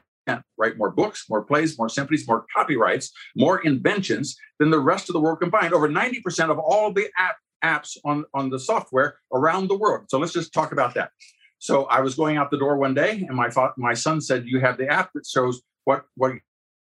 write 0.58 0.78
more 0.78 0.92
books, 0.92 1.26
more 1.30 1.44
plays, 1.44 1.78
more 1.78 1.90
symphonies, 1.90 2.28
more 2.28 2.46
copyrights, 2.56 3.12
more 3.36 3.60
inventions 3.60 4.36
than 4.60 4.72
the 4.72 4.80
rest 4.80 5.10
of 5.10 5.14
the 5.14 5.20
world 5.20 5.40
combined. 5.40 5.74
Over 5.74 5.90
90% 5.90 6.50
of 6.50 6.60
all 6.60 6.92
the 6.92 7.08
app, 7.18 7.38
apps 7.66 7.98
on, 8.06 8.26
on 8.34 8.50
the 8.50 8.60
software 8.60 9.18
around 9.34 9.68
the 9.68 9.78
world. 9.78 10.06
So 10.10 10.20
let's 10.20 10.34
just 10.34 10.54
talk 10.54 10.72
about 10.72 10.94
that. 10.94 11.12
So 11.60 11.86
I 11.86 12.00
was 12.02 12.16
going 12.16 12.38
out 12.38 12.52
the 12.52 12.60
door 12.60 12.78
one 12.78 12.94
day 12.94 13.26
and 13.28 13.36
my, 13.36 13.50
my 13.78 13.94
son 13.94 14.22
said, 14.22 14.46
you 14.46 14.60
have 14.60 14.78
the 14.78 14.88
app 14.88 15.12
that 15.14 15.26
shows 15.26 15.62
what, 15.86 16.06
what 16.16 16.34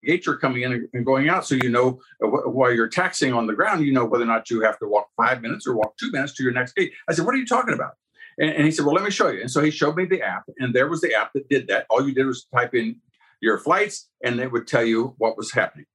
gates 0.04 0.28
are 0.28 0.36
coming 0.36 0.64
in 0.64 0.90
and 0.94 1.06
going 1.06 1.30
out. 1.30 1.46
So 1.46 1.56
you 1.56 1.70
know 1.70 2.00
uh, 2.24 2.28
while 2.28 2.74
you're 2.74 2.90
taxing 2.90 3.34
on 3.34 3.48
the 3.48 3.54
ground, 3.54 3.86
you 3.86 3.94
know 3.94 4.06
whether 4.06 4.24
or 4.24 4.28
not 4.28 4.50
you 4.50 4.62
have 4.62 4.80
to 4.80 4.88
walk 4.88 5.10
five 5.16 5.42
minutes 5.42 5.66
or 5.66 5.76
walk 5.76 5.98
two 5.98 6.12
minutes 6.12 6.34
to 6.36 6.44
your 6.44 6.52
next 6.52 6.76
gate. 6.76 6.94
I 7.08 7.14
said, 7.14 7.26
"What 7.26 7.36
are 7.36 7.38
you 7.38 7.46
talking 7.46 7.74
about?" 7.74 7.94
And, 8.38 8.50
and 8.50 8.66
he 8.66 8.72
said, 8.72 8.86
"Well, 8.86 8.96
let 8.96 9.04
me 9.04 9.12
show 9.12 9.30
you." 9.30 9.42
And 9.42 9.52
so 9.52 9.62
he 9.62 9.72
showed 9.72 9.96
me 9.96 10.06
the 10.06 10.22
app, 10.22 10.44
and 10.60 10.74
there 10.74 10.88
was 10.88 11.02
the 11.02 11.14
app 11.14 11.32
that 11.34 11.50
did 11.50 11.68
that. 11.68 11.86
All 11.90 12.06
you 12.06 12.14
did 12.14 12.26
was 12.26 12.46
type 12.54 12.76
in 12.76 12.98
your 13.42 13.58
flights, 13.58 14.10
and 14.24 14.40
it 14.40 14.52
would 14.52 14.68
tell 14.68 14.84
you 14.84 15.16
what 15.18 15.38
was 15.38 15.52
happening. 15.52 15.86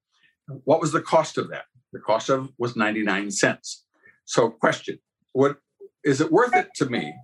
What 0.65 0.81
was 0.81 0.93
the 0.93 1.03
cost 1.03 1.39
of 1.39 1.51
that? 1.51 1.65
The 1.93 2.01
cost 2.01 2.29
of 2.29 2.51
was 2.59 2.77
99 2.77 3.31
cents. 3.31 3.85
So, 4.29 4.51
question: 4.51 4.99
What 5.33 5.57
is 6.05 6.21
it 6.21 6.31
worth 6.31 6.55
it 6.55 6.69
to 6.77 6.87
me 6.87 7.15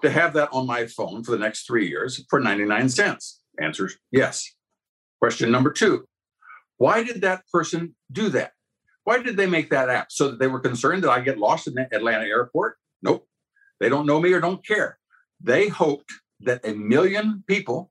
to 0.00 0.08
have 0.08 0.32
that 0.34 0.48
on 0.52 0.64
my 0.64 0.86
phone 0.86 1.24
for 1.24 1.32
the 1.32 1.38
next 1.38 1.66
three 1.66 1.88
years 1.88 2.24
for 2.30 2.38
99 2.38 2.88
cents? 2.88 3.40
Answers 3.60 3.98
yes. 4.12 4.48
Question 5.20 5.50
number 5.50 5.72
two 5.72 6.06
why 6.78 7.02
did 7.02 7.20
that 7.22 7.42
person 7.52 7.94
do 8.10 8.28
that? 8.30 8.52
Why 9.04 9.20
did 9.20 9.36
they 9.36 9.46
make 9.46 9.70
that 9.70 9.88
app? 9.88 10.10
So 10.10 10.30
that 10.30 10.38
they 10.38 10.46
were 10.46 10.60
concerned 10.60 11.02
that 11.02 11.10
I 11.10 11.20
get 11.20 11.38
lost 11.38 11.66
in 11.66 11.74
the 11.74 11.88
Atlanta 11.92 12.24
airport? 12.24 12.76
Nope. 13.02 13.26
They 13.80 13.88
don't 13.88 14.06
know 14.06 14.20
me 14.20 14.32
or 14.32 14.40
don't 14.40 14.66
care. 14.66 14.98
They 15.40 15.68
hoped 15.68 16.12
that 16.40 16.64
a 16.64 16.74
million 16.74 17.42
people 17.48 17.90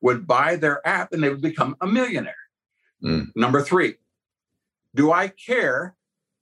would 0.00 0.26
buy 0.26 0.56
their 0.56 0.86
app 0.86 1.12
and 1.12 1.22
they 1.22 1.28
would 1.28 1.40
become 1.40 1.76
a 1.80 1.86
millionaire. 1.86 2.34
Mm. 3.02 3.28
Number 3.36 3.62
three, 3.62 3.94
do 4.94 5.12
I 5.12 5.28
care 5.28 5.96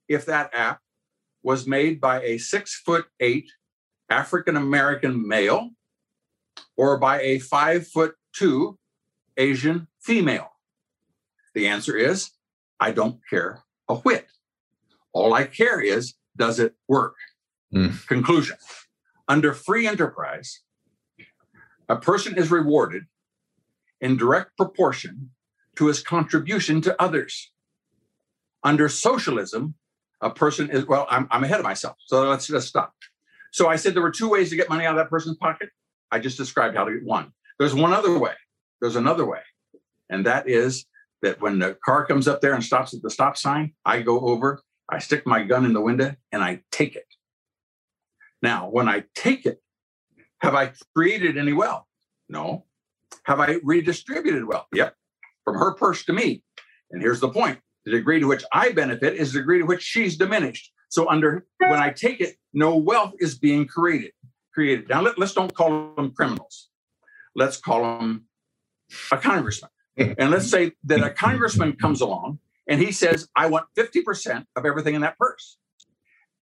if 0.07 0.25
that 0.25 0.51
app 0.53 0.81
was 1.47 1.65
made 1.65 2.01
by 2.01 2.21
a 2.23 2.37
six 2.37 2.75
foot 2.75 3.05
eight 3.21 3.49
African 4.09 4.57
American 4.57 5.25
male 5.25 5.69
or 6.75 6.97
by 6.97 7.21
a 7.21 7.39
five 7.39 7.87
foot 7.87 8.15
two 8.33 8.77
Asian 9.37 9.87
female? 10.01 10.49
The 11.55 11.69
answer 11.69 11.95
is 11.95 12.31
I 12.81 12.91
don't 12.91 13.21
care 13.29 13.63
a 13.87 13.95
whit. 13.95 14.27
All 15.13 15.33
I 15.33 15.45
care 15.45 15.79
is 15.79 16.15
does 16.35 16.59
it 16.59 16.75
work? 16.85 17.15
Mm. 17.73 18.05
Conclusion 18.07 18.57
Under 19.29 19.53
free 19.53 19.87
enterprise, 19.87 20.59
a 21.87 21.95
person 21.95 22.37
is 22.37 22.51
rewarded 22.51 23.03
in 24.01 24.17
direct 24.17 24.57
proportion 24.57 25.29
to 25.77 25.87
his 25.87 26.01
contribution 26.01 26.81
to 26.81 27.01
others. 27.01 27.51
Under 28.65 28.89
socialism, 28.89 29.75
a 30.21 30.29
person 30.29 30.69
is, 30.69 30.85
well, 30.85 31.07
I'm, 31.09 31.27
I'm 31.31 31.43
ahead 31.43 31.59
of 31.59 31.63
myself. 31.63 31.97
So 32.05 32.27
let's 32.29 32.47
just 32.47 32.67
stop. 32.67 32.93
So 33.51 33.67
I 33.67 33.75
said 33.75 33.93
there 33.93 34.01
were 34.01 34.11
two 34.11 34.29
ways 34.29 34.49
to 34.49 34.55
get 34.55 34.69
money 34.69 34.85
out 34.85 34.91
of 34.91 34.97
that 34.97 35.09
person's 35.09 35.37
pocket. 35.37 35.69
I 36.11 36.19
just 36.19 36.37
described 36.37 36.75
how 36.75 36.85
to 36.85 36.93
get 36.93 37.03
one. 37.03 37.31
There's 37.59 37.73
one 37.73 37.93
other 37.93 38.17
way. 38.17 38.33
There's 38.81 38.95
another 38.95 39.25
way. 39.25 39.41
And 40.09 40.25
that 40.25 40.47
is 40.49 40.85
that 41.21 41.41
when 41.41 41.59
the 41.59 41.77
car 41.83 42.05
comes 42.05 42.27
up 42.27 42.41
there 42.41 42.53
and 42.53 42.63
stops 42.63 42.93
at 42.93 43.01
the 43.01 43.09
stop 43.09 43.37
sign, 43.37 43.73
I 43.85 44.01
go 44.01 44.19
over, 44.19 44.61
I 44.89 44.99
stick 44.99 45.25
my 45.25 45.43
gun 45.43 45.65
in 45.65 45.73
the 45.73 45.81
window, 45.81 46.15
and 46.31 46.43
I 46.43 46.61
take 46.71 46.95
it. 46.95 47.07
Now, 48.41 48.69
when 48.69 48.87
I 48.87 49.03
take 49.15 49.45
it, 49.45 49.61
have 50.39 50.55
I 50.55 50.73
created 50.95 51.37
any 51.37 51.53
wealth? 51.53 51.85
No. 52.29 52.65
Have 53.23 53.39
I 53.39 53.57
redistributed 53.63 54.45
wealth? 54.45 54.67
Yep. 54.73 54.95
From 55.43 55.55
her 55.55 55.73
purse 55.73 56.05
to 56.05 56.13
me. 56.13 56.43
And 56.91 57.01
here's 57.01 57.19
the 57.19 57.29
point 57.29 57.59
the 57.87 57.93
degree 57.93 58.19
to 58.19 58.27
which 58.27 58.43
I 58.51 58.73
benefit 58.73 59.15
is 59.15 59.31
the 59.31 59.39
degree 59.39 59.59
to 59.59 59.65
which 59.65 59.81
she's 59.81 60.17
diminished. 60.17 60.73
So 60.89 61.09
under 61.09 61.45
when 61.57 61.79
I 61.79 61.91
take 61.91 62.19
it, 62.19 62.35
no 62.53 62.75
wealth 62.75 63.13
is 63.19 63.37
being 63.37 63.65
created. 63.65 64.11
Created. 64.53 64.89
Now 64.89 65.01
let, 65.01 65.17
let's 65.17 65.33
don't 65.33 65.53
call 65.53 65.93
them 65.95 66.11
criminals. 66.11 66.67
Let's 67.33 67.55
call 67.55 67.83
them 67.83 68.25
a 69.09 69.17
congressman. 69.17 69.71
and 69.95 70.31
let's 70.31 70.49
say 70.49 70.73
that 70.83 71.01
a 71.01 71.09
congressman 71.09 71.77
comes 71.77 72.01
along 72.01 72.39
and 72.67 72.81
he 72.81 72.91
says, 72.91 73.29
I 73.37 73.47
want 73.47 73.67
50% 73.77 74.45
of 74.57 74.65
everything 74.65 74.95
in 74.95 75.01
that 75.01 75.17
purse. 75.17 75.57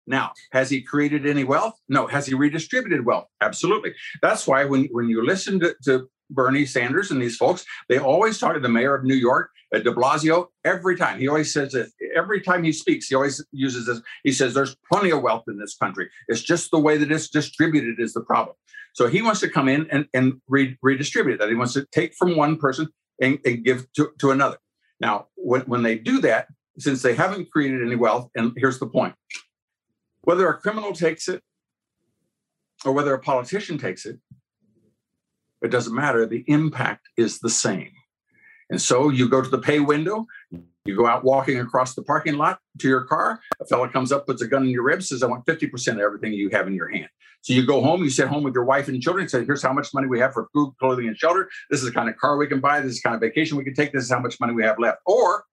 Now, 0.08 0.32
has 0.50 0.70
he 0.70 0.82
created 0.82 1.24
any 1.24 1.44
wealth? 1.44 1.78
No. 1.88 2.08
Has 2.08 2.26
he 2.26 2.34
redistributed 2.34 3.06
wealth? 3.06 3.26
Absolutely. 3.40 3.94
That's 4.22 4.44
why 4.44 4.64
when, 4.64 4.88
when 4.90 5.08
you 5.08 5.24
listen 5.24 5.60
to, 5.60 5.76
to 5.84 6.08
Bernie 6.30 6.66
Sanders 6.66 7.10
and 7.10 7.20
these 7.20 7.36
folks, 7.36 7.64
they 7.88 7.98
always 7.98 8.38
talk 8.38 8.54
to 8.54 8.60
the 8.60 8.68
mayor 8.68 8.94
of 8.94 9.04
New 9.04 9.14
York, 9.14 9.50
uh, 9.74 9.78
de 9.78 9.92
Blasio, 9.92 10.46
every 10.64 10.96
time. 10.96 11.18
He 11.18 11.28
always 11.28 11.52
says 11.52 11.72
that 11.72 11.90
every 12.16 12.40
time 12.40 12.64
he 12.64 12.72
speaks, 12.72 13.08
he 13.08 13.14
always 13.14 13.44
uses 13.52 13.86
this. 13.86 14.00
He 14.24 14.32
says, 14.32 14.54
There's 14.54 14.76
plenty 14.90 15.10
of 15.10 15.22
wealth 15.22 15.44
in 15.48 15.58
this 15.58 15.76
country. 15.76 16.08
It's 16.28 16.42
just 16.42 16.70
the 16.70 16.78
way 16.78 16.96
that 16.98 17.10
it's 17.10 17.28
distributed 17.28 18.00
is 18.00 18.12
the 18.12 18.22
problem. 18.22 18.56
So 18.94 19.06
he 19.06 19.22
wants 19.22 19.40
to 19.40 19.48
come 19.48 19.68
in 19.68 19.86
and, 19.90 20.06
and 20.14 20.40
re- 20.48 20.76
redistribute 20.82 21.38
that. 21.38 21.48
He 21.48 21.54
wants 21.54 21.74
to 21.74 21.86
take 21.92 22.14
from 22.14 22.36
one 22.36 22.56
person 22.56 22.88
and, 23.20 23.38
and 23.44 23.64
give 23.64 23.86
to, 23.94 24.10
to 24.18 24.30
another. 24.30 24.56
Now, 25.00 25.26
when, 25.36 25.62
when 25.62 25.82
they 25.82 25.96
do 25.96 26.20
that, 26.22 26.48
since 26.78 27.02
they 27.02 27.14
haven't 27.14 27.50
created 27.50 27.82
any 27.82 27.96
wealth, 27.96 28.30
and 28.34 28.52
here's 28.56 28.78
the 28.78 28.86
point 28.86 29.14
whether 30.22 30.48
a 30.48 30.58
criminal 30.58 30.92
takes 30.92 31.28
it 31.28 31.42
or 32.84 32.92
whether 32.92 33.14
a 33.14 33.18
politician 33.18 33.78
takes 33.78 34.04
it, 34.04 34.18
it 35.62 35.70
doesn't 35.70 35.94
matter. 35.94 36.26
The 36.26 36.44
impact 36.46 37.08
is 37.16 37.38
the 37.40 37.50
same. 37.50 37.90
And 38.70 38.80
so 38.80 39.08
you 39.08 39.28
go 39.28 39.42
to 39.42 39.48
the 39.48 39.58
pay 39.58 39.80
window, 39.80 40.26
you 40.84 40.96
go 40.96 41.06
out 41.06 41.24
walking 41.24 41.58
across 41.58 41.94
the 41.94 42.02
parking 42.02 42.36
lot 42.36 42.60
to 42.78 42.88
your 42.88 43.04
car. 43.04 43.40
A 43.60 43.64
fellow 43.64 43.88
comes 43.88 44.12
up, 44.12 44.26
puts 44.26 44.42
a 44.42 44.46
gun 44.46 44.64
in 44.64 44.70
your 44.70 44.82
ribs, 44.82 45.08
says, 45.08 45.22
I 45.22 45.26
want 45.26 45.46
50% 45.46 45.92
of 45.92 46.00
everything 46.00 46.32
you 46.32 46.50
have 46.50 46.66
in 46.66 46.74
your 46.74 46.88
hand. 46.88 47.08
So 47.40 47.52
you 47.52 47.64
go 47.64 47.80
home, 47.80 48.02
you 48.02 48.10
sit 48.10 48.28
home 48.28 48.42
with 48.42 48.54
your 48.54 48.64
wife 48.64 48.88
and 48.88 49.00
children, 49.00 49.28
say, 49.28 49.44
Here's 49.44 49.62
how 49.62 49.72
much 49.72 49.94
money 49.94 50.06
we 50.06 50.18
have 50.18 50.32
for 50.32 50.48
food, 50.52 50.74
clothing, 50.78 51.08
and 51.08 51.16
shelter. 51.16 51.48
This 51.70 51.80
is 51.80 51.86
the 51.86 51.92
kind 51.92 52.08
of 52.08 52.16
car 52.16 52.36
we 52.36 52.46
can 52.46 52.60
buy. 52.60 52.80
This 52.80 52.92
is 52.92 53.02
the 53.02 53.08
kind 53.08 53.14
of 53.14 53.20
vacation 53.20 53.56
we 53.56 53.64
can 53.64 53.74
take. 53.74 53.92
This 53.92 54.04
is 54.04 54.10
how 54.10 54.20
much 54.20 54.40
money 54.40 54.52
we 54.52 54.64
have 54.64 54.78
left. 54.78 54.98
Or 55.06 55.44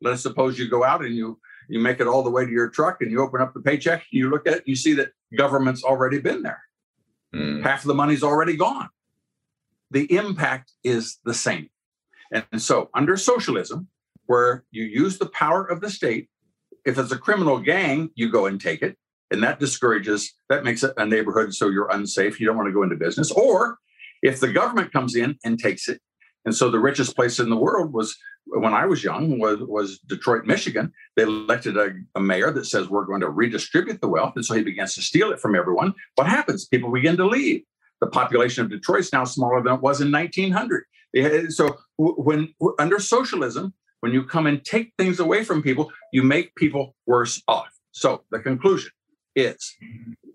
let 0.00 0.14
us 0.14 0.22
suppose 0.22 0.58
you 0.58 0.68
go 0.68 0.82
out 0.82 1.04
and 1.04 1.14
you 1.14 1.38
you 1.68 1.78
make 1.78 2.00
it 2.00 2.08
all 2.08 2.22
the 2.22 2.30
way 2.30 2.44
to 2.44 2.50
your 2.50 2.68
truck 2.68 3.00
and 3.00 3.10
you 3.10 3.20
open 3.20 3.40
up 3.40 3.54
the 3.54 3.60
paycheck, 3.60 4.04
you 4.10 4.28
look 4.28 4.46
at 4.46 4.54
it, 4.54 4.62
you 4.66 4.74
see 4.74 4.92
that 4.94 5.10
government's 5.36 5.84
already 5.84 6.18
been 6.18 6.42
there. 6.42 6.60
Mm. 7.34 7.62
Half 7.62 7.82
of 7.82 7.88
the 7.88 7.94
money's 7.94 8.22
already 8.22 8.56
gone. 8.56 8.88
The 9.90 10.12
impact 10.16 10.72
is 10.84 11.18
the 11.24 11.34
same. 11.34 11.68
And, 12.32 12.44
and 12.52 12.62
so, 12.62 12.90
under 12.94 13.16
socialism, 13.16 13.88
where 14.26 14.64
you 14.70 14.84
use 14.84 15.18
the 15.18 15.26
power 15.26 15.64
of 15.64 15.80
the 15.80 15.90
state, 15.90 16.28
if 16.84 16.98
it's 16.98 17.12
a 17.12 17.18
criminal 17.18 17.58
gang, 17.58 18.10
you 18.14 18.30
go 18.30 18.46
and 18.46 18.60
take 18.60 18.82
it. 18.82 18.96
And 19.30 19.42
that 19.42 19.60
discourages, 19.60 20.34
that 20.48 20.64
makes 20.64 20.82
it 20.82 20.92
a 20.96 21.06
neighborhood 21.06 21.54
so 21.54 21.68
you're 21.68 21.90
unsafe. 21.90 22.40
You 22.40 22.46
don't 22.46 22.56
want 22.56 22.68
to 22.68 22.72
go 22.72 22.82
into 22.82 22.96
business. 22.96 23.30
Or 23.30 23.78
if 24.22 24.40
the 24.40 24.52
government 24.52 24.92
comes 24.92 25.14
in 25.14 25.36
and 25.44 25.58
takes 25.58 25.88
it, 25.88 26.00
and 26.44 26.54
so 26.54 26.70
the 26.70 26.78
richest 26.78 27.14
place 27.14 27.38
in 27.38 27.50
the 27.50 27.56
world 27.56 27.92
was 27.92 28.16
when 28.46 28.72
I 28.74 28.86
was 28.86 29.04
young 29.04 29.38
was, 29.38 29.58
was 29.60 29.98
Detroit, 30.00 30.46
Michigan. 30.46 30.92
They 31.16 31.22
elected 31.22 31.76
a, 31.76 31.90
a, 32.14 32.20
mayor 32.20 32.50
that 32.52 32.66
says 32.66 32.88
we're 32.88 33.04
going 33.04 33.20
to 33.20 33.28
redistribute 33.28 34.00
the 34.00 34.08
wealth. 34.08 34.32
And 34.36 34.44
so 34.44 34.54
he 34.54 34.62
begins 34.62 34.94
to 34.94 35.02
steal 35.02 35.30
it 35.30 35.40
from 35.40 35.54
everyone. 35.54 35.94
What 36.14 36.26
happens? 36.26 36.66
People 36.66 36.90
begin 36.90 37.16
to 37.18 37.26
leave. 37.26 37.62
The 38.00 38.06
population 38.06 38.64
of 38.64 38.70
Detroit 38.70 39.00
is 39.00 39.12
now 39.12 39.24
smaller 39.24 39.62
than 39.62 39.74
it 39.74 39.82
was 39.82 40.00
in 40.00 40.10
1900. 40.10 40.84
So 41.50 41.76
when 41.98 42.54
under 42.78 42.98
socialism, 42.98 43.74
when 44.00 44.12
you 44.12 44.24
come 44.24 44.46
and 44.46 44.64
take 44.64 44.92
things 44.96 45.20
away 45.20 45.44
from 45.44 45.62
people, 45.62 45.92
you 46.12 46.22
make 46.22 46.54
people 46.54 46.96
worse 47.06 47.42
off. 47.46 47.68
So 47.92 48.22
the 48.30 48.38
conclusion 48.38 48.90
is 49.36 49.76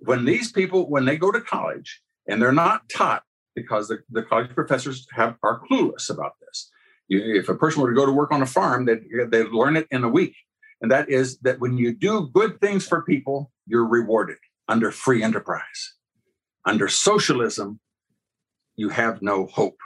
when 0.01 0.25
these 0.25 0.51
people, 0.51 0.89
when 0.89 1.05
they 1.05 1.17
go 1.17 1.31
to 1.31 1.41
college 1.41 2.01
and 2.27 2.39
they're 2.39 2.51
not 2.51 2.87
taught 2.89 3.23
because 3.55 3.87
the, 3.87 3.99
the 4.09 4.23
college 4.23 4.53
professors 4.53 5.07
have 5.11 5.35
are 5.43 5.61
clueless 5.69 6.09
about 6.09 6.33
this. 6.41 6.69
You, 7.07 7.21
if 7.39 7.49
a 7.49 7.55
person 7.55 7.81
were 7.81 7.89
to 7.89 7.95
go 7.95 8.05
to 8.05 8.11
work 8.11 8.31
on 8.31 8.41
a 8.41 8.45
farm, 8.45 8.85
they 8.85 8.99
they 9.29 9.43
learn 9.43 9.77
it 9.77 9.87
in 9.91 10.03
a 10.03 10.09
week, 10.09 10.35
and 10.81 10.91
that 10.91 11.09
is 11.09 11.39
that 11.39 11.59
when 11.59 11.77
you 11.77 11.93
do 11.93 12.29
good 12.33 12.59
things 12.59 12.87
for 12.87 13.01
people, 13.03 13.51
you're 13.65 13.87
rewarded 13.87 14.37
under 14.67 14.91
free 14.91 15.23
enterprise. 15.23 15.93
Under 16.65 16.87
socialism, 16.87 17.79
you 18.75 18.89
have 18.89 19.21
no 19.21 19.45
hope, 19.47 19.77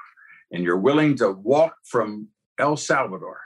and 0.51 0.63
you're 0.63 0.77
willing 0.77 1.15
to 1.17 1.31
walk 1.31 1.75
from 1.85 2.29
El 2.57 2.77
Salvador 2.77 3.39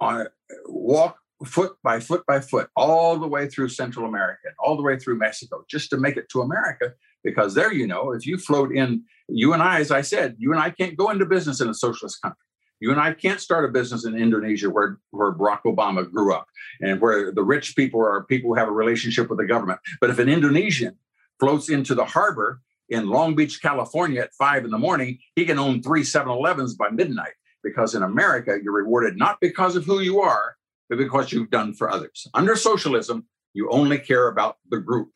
on 0.00 0.26
walk 0.66 1.18
foot 1.44 1.76
by 1.82 2.00
foot 2.00 2.24
by 2.26 2.40
foot 2.40 2.70
all 2.76 3.18
the 3.18 3.28
way 3.28 3.48
through 3.48 3.68
Central 3.68 4.06
America, 4.06 4.48
all 4.58 4.76
the 4.76 4.82
way 4.82 4.98
through 4.98 5.18
Mexico, 5.18 5.64
just 5.68 5.90
to 5.90 5.96
make 5.96 6.16
it 6.16 6.28
to 6.30 6.40
America. 6.40 6.92
Because 7.26 7.54
there, 7.54 7.72
you 7.72 7.88
know, 7.88 8.12
if 8.12 8.24
you 8.24 8.38
float 8.38 8.72
in, 8.72 9.02
you 9.28 9.52
and 9.52 9.60
I, 9.60 9.80
as 9.80 9.90
I 9.90 10.02
said, 10.02 10.36
you 10.38 10.52
and 10.52 10.60
I 10.60 10.70
can't 10.70 10.96
go 10.96 11.10
into 11.10 11.26
business 11.26 11.60
in 11.60 11.68
a 11.68 11.74
socialist 11.74 12.22
country. 12.22 12.38
You 12.78 12.92
and 12.92 13.00
I 13.00 13.14
can't 13.14 13.40
start 13.40 13.64
a 13.64 13.68
business 13.68 14.04
in 14.04 14.16
Indonesia 14.16 14.70
where, 14.70 15.00
where 15.10 15.32
Barack 15.32 15.62
Obama 15.66 16.08
grew 16.08 16.32
up 16.32 16.46
and 16.80 17.00
where 17.00 17.32
the 17.32 17.42
rich 17.42 17.74
people 17.74 18.00
are 18.00 18.22
people 18.22 18.50
who 18.50 18.54
have 18.54 18.68
a 18.68 18.72
relationship 18.72 19.28
with 19.28 19.38
the 19.38 19.44
government. 19.44 19.80
But 20.00 20.10
if 20.10 20.20
an 20.20 20.28
Indonesian 20.28 20.96
floats 21.40 21.68
into 21.68 21.96
the 21.96 22.04
harbor 22.04 22.60
in 22.88 23.08
Long 23.08 23.34
Beach, 23.34 23.60
California 23.60 24.20
at 24.20 24.34
five 24.34 24.64
in 24.64 24.70
the 24.70 24.78
morning, 24.78 25.18
he 25.34 25.44
can 25.44 25.58
own 25.58 25.82
three 25.82 26.04
7 26.04 26.30
Elevens 26.30 26.76
by 26.76 26.90
midnight 26.90 27.32
because 27.64 27.96
in 27.96 28.04
America, 28.04 28.56
you're 28.62 28.72
rewarded 28.72 29.16
not 29.16 29.40
because 29.40 29.74
of 29.74 29.84
who 29.84 29.98
you 29.98 30.20
are, 30.20 30.54
but 30.88 30.98
because 30.98 31.32
you've 31.32 31.50
done 31.50 31.74
for 31.74 31.90
others. 31.90 32.28
Under 32.34 32.54
socialism, 32.54 33.26
you 33.52 33.68
only 33.70 33.98
care 33.98 34.28
about 34.28 34.58
the 34.70 34.78
group. 34.78 35.10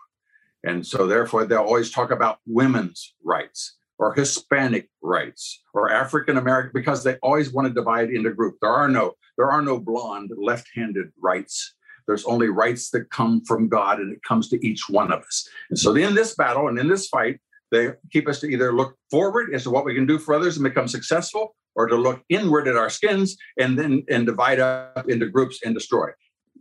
And 0.65 0.87
so, 0.87 1.07
therefore, 1.07 1.47
they'll 1.47 1.61
always 1.61 1.91
talk 1.91 2.11
about 2.11 2.39
women's 2.47 3.15
rights 3.25 3.77
or 3.99 4.15
Hispanic 4.15 4.89
rights 5.03 5.63
or 5.75 5.91
African 5.91 6.37
American 6.37 6.73
because 6.75 7.05
they 7.05 7.17
always 7.17 7.53
want 7.53 7.69
to 7.69 7.75
divide 7.75 8.11
into 8.11 8.31
groups. 8.31 8.59
There 8.61 8.71
are 8.71 8.89
no 8.89 9.15
there 9.37 9.51
are 9.51 9.63
no 9.63 9.79
blonde 9.79 10.31
left-handed 10.37 11.13
rights. 11.21 11.75
There's 12.07 12.25
only 12.25 12.49
rights 12.49 12.91
that 12.91 13.11
come 13.11 13.43
from 13.47 13.69
God, 13.69 14.01
and 14.01 14.13
it 14.13 14.23
comes 14.23 14.49
to 14.51 14.67
each 14.67 14.89
one 14.89 15.13
of 15.13 15.21
us. 15.21 15.49
And 15.71 15.79
so, 15.79 15.95
in 15.95 16.15
this 16.15 16.35
battle 16.35 16.69
and 16.69 16.79
in 16.79 16.89
this 16.89 17.09
fight, 17.09 17.41
they 17.71 17.93
keep 18.13 18.29
us 18.29 18.41
to 18.41 18.49
either 18.49 18.73
look 18.73 18.97
forward 19.11 19.55
as 19.55 19.63
to 19.63 19.71
what 19.71 19.85
we 19.85 19.95
can 19.95 20.07
do 20.07 20.19
for 20.19 20.35
others 20.35 20.57
and 20.57 20.65
become 20.65 20.89
successful, 20.89 21.55
or 21.75 21.87
to 21.87 21.97
look 21.97 22.23
inward 22.29 22.69
at 22.69 22.77
our 22.77 22.91
skins 22.91 23.37
and 23.59 23.79
then 23.79 24.05
and 24.09 24.27
divide 24.27 24.61
up 24.61 25.09
into 25.09 25.27
groups 25.27 25.61
and 25.65 25.75
destroy. 25.75 26.09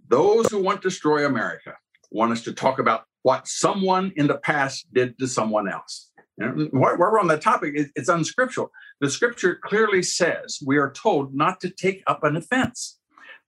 Those 0.08 0.50
who 0.50 0.62
want 0.62 0.82
to 0.82 0.90
destroy 0.90 1.26
America 1.26 1.76
want 2.12 2.32
us 2.32 2.44
to 2.44 2.54
talk 2.54 2.80
about 2.80 3.04
what 3.24 3.48
someone 3.48 4.12
in 4.16 4.28
the 4.28 4.38
past 4.38 4.88
did 4.94 5.18
to 5.20 5.28
someone 5.28 5.70
else. 5.70 6.12
And 6.38 6.70
while 6.72 6.98
we're 6.98 7.20
on 7.20 7.28
that 7.28 7.42
topic, 7.42 7.74
it's 7.76 8.10
unscriptural. 8.10 8.72
The 9.02 9.10
scripture 9.10 9.60
clearly 9.62 10.02
says 10.02 10.60
we 10.66 10.78
are 10.78 10.92
told 10.92 11.36
not 11.36 11.60
to 11.62 11.70
take 11.70 12.02
up 12.08 12.24
an 12.24 12.38
offense. 12.38 12.98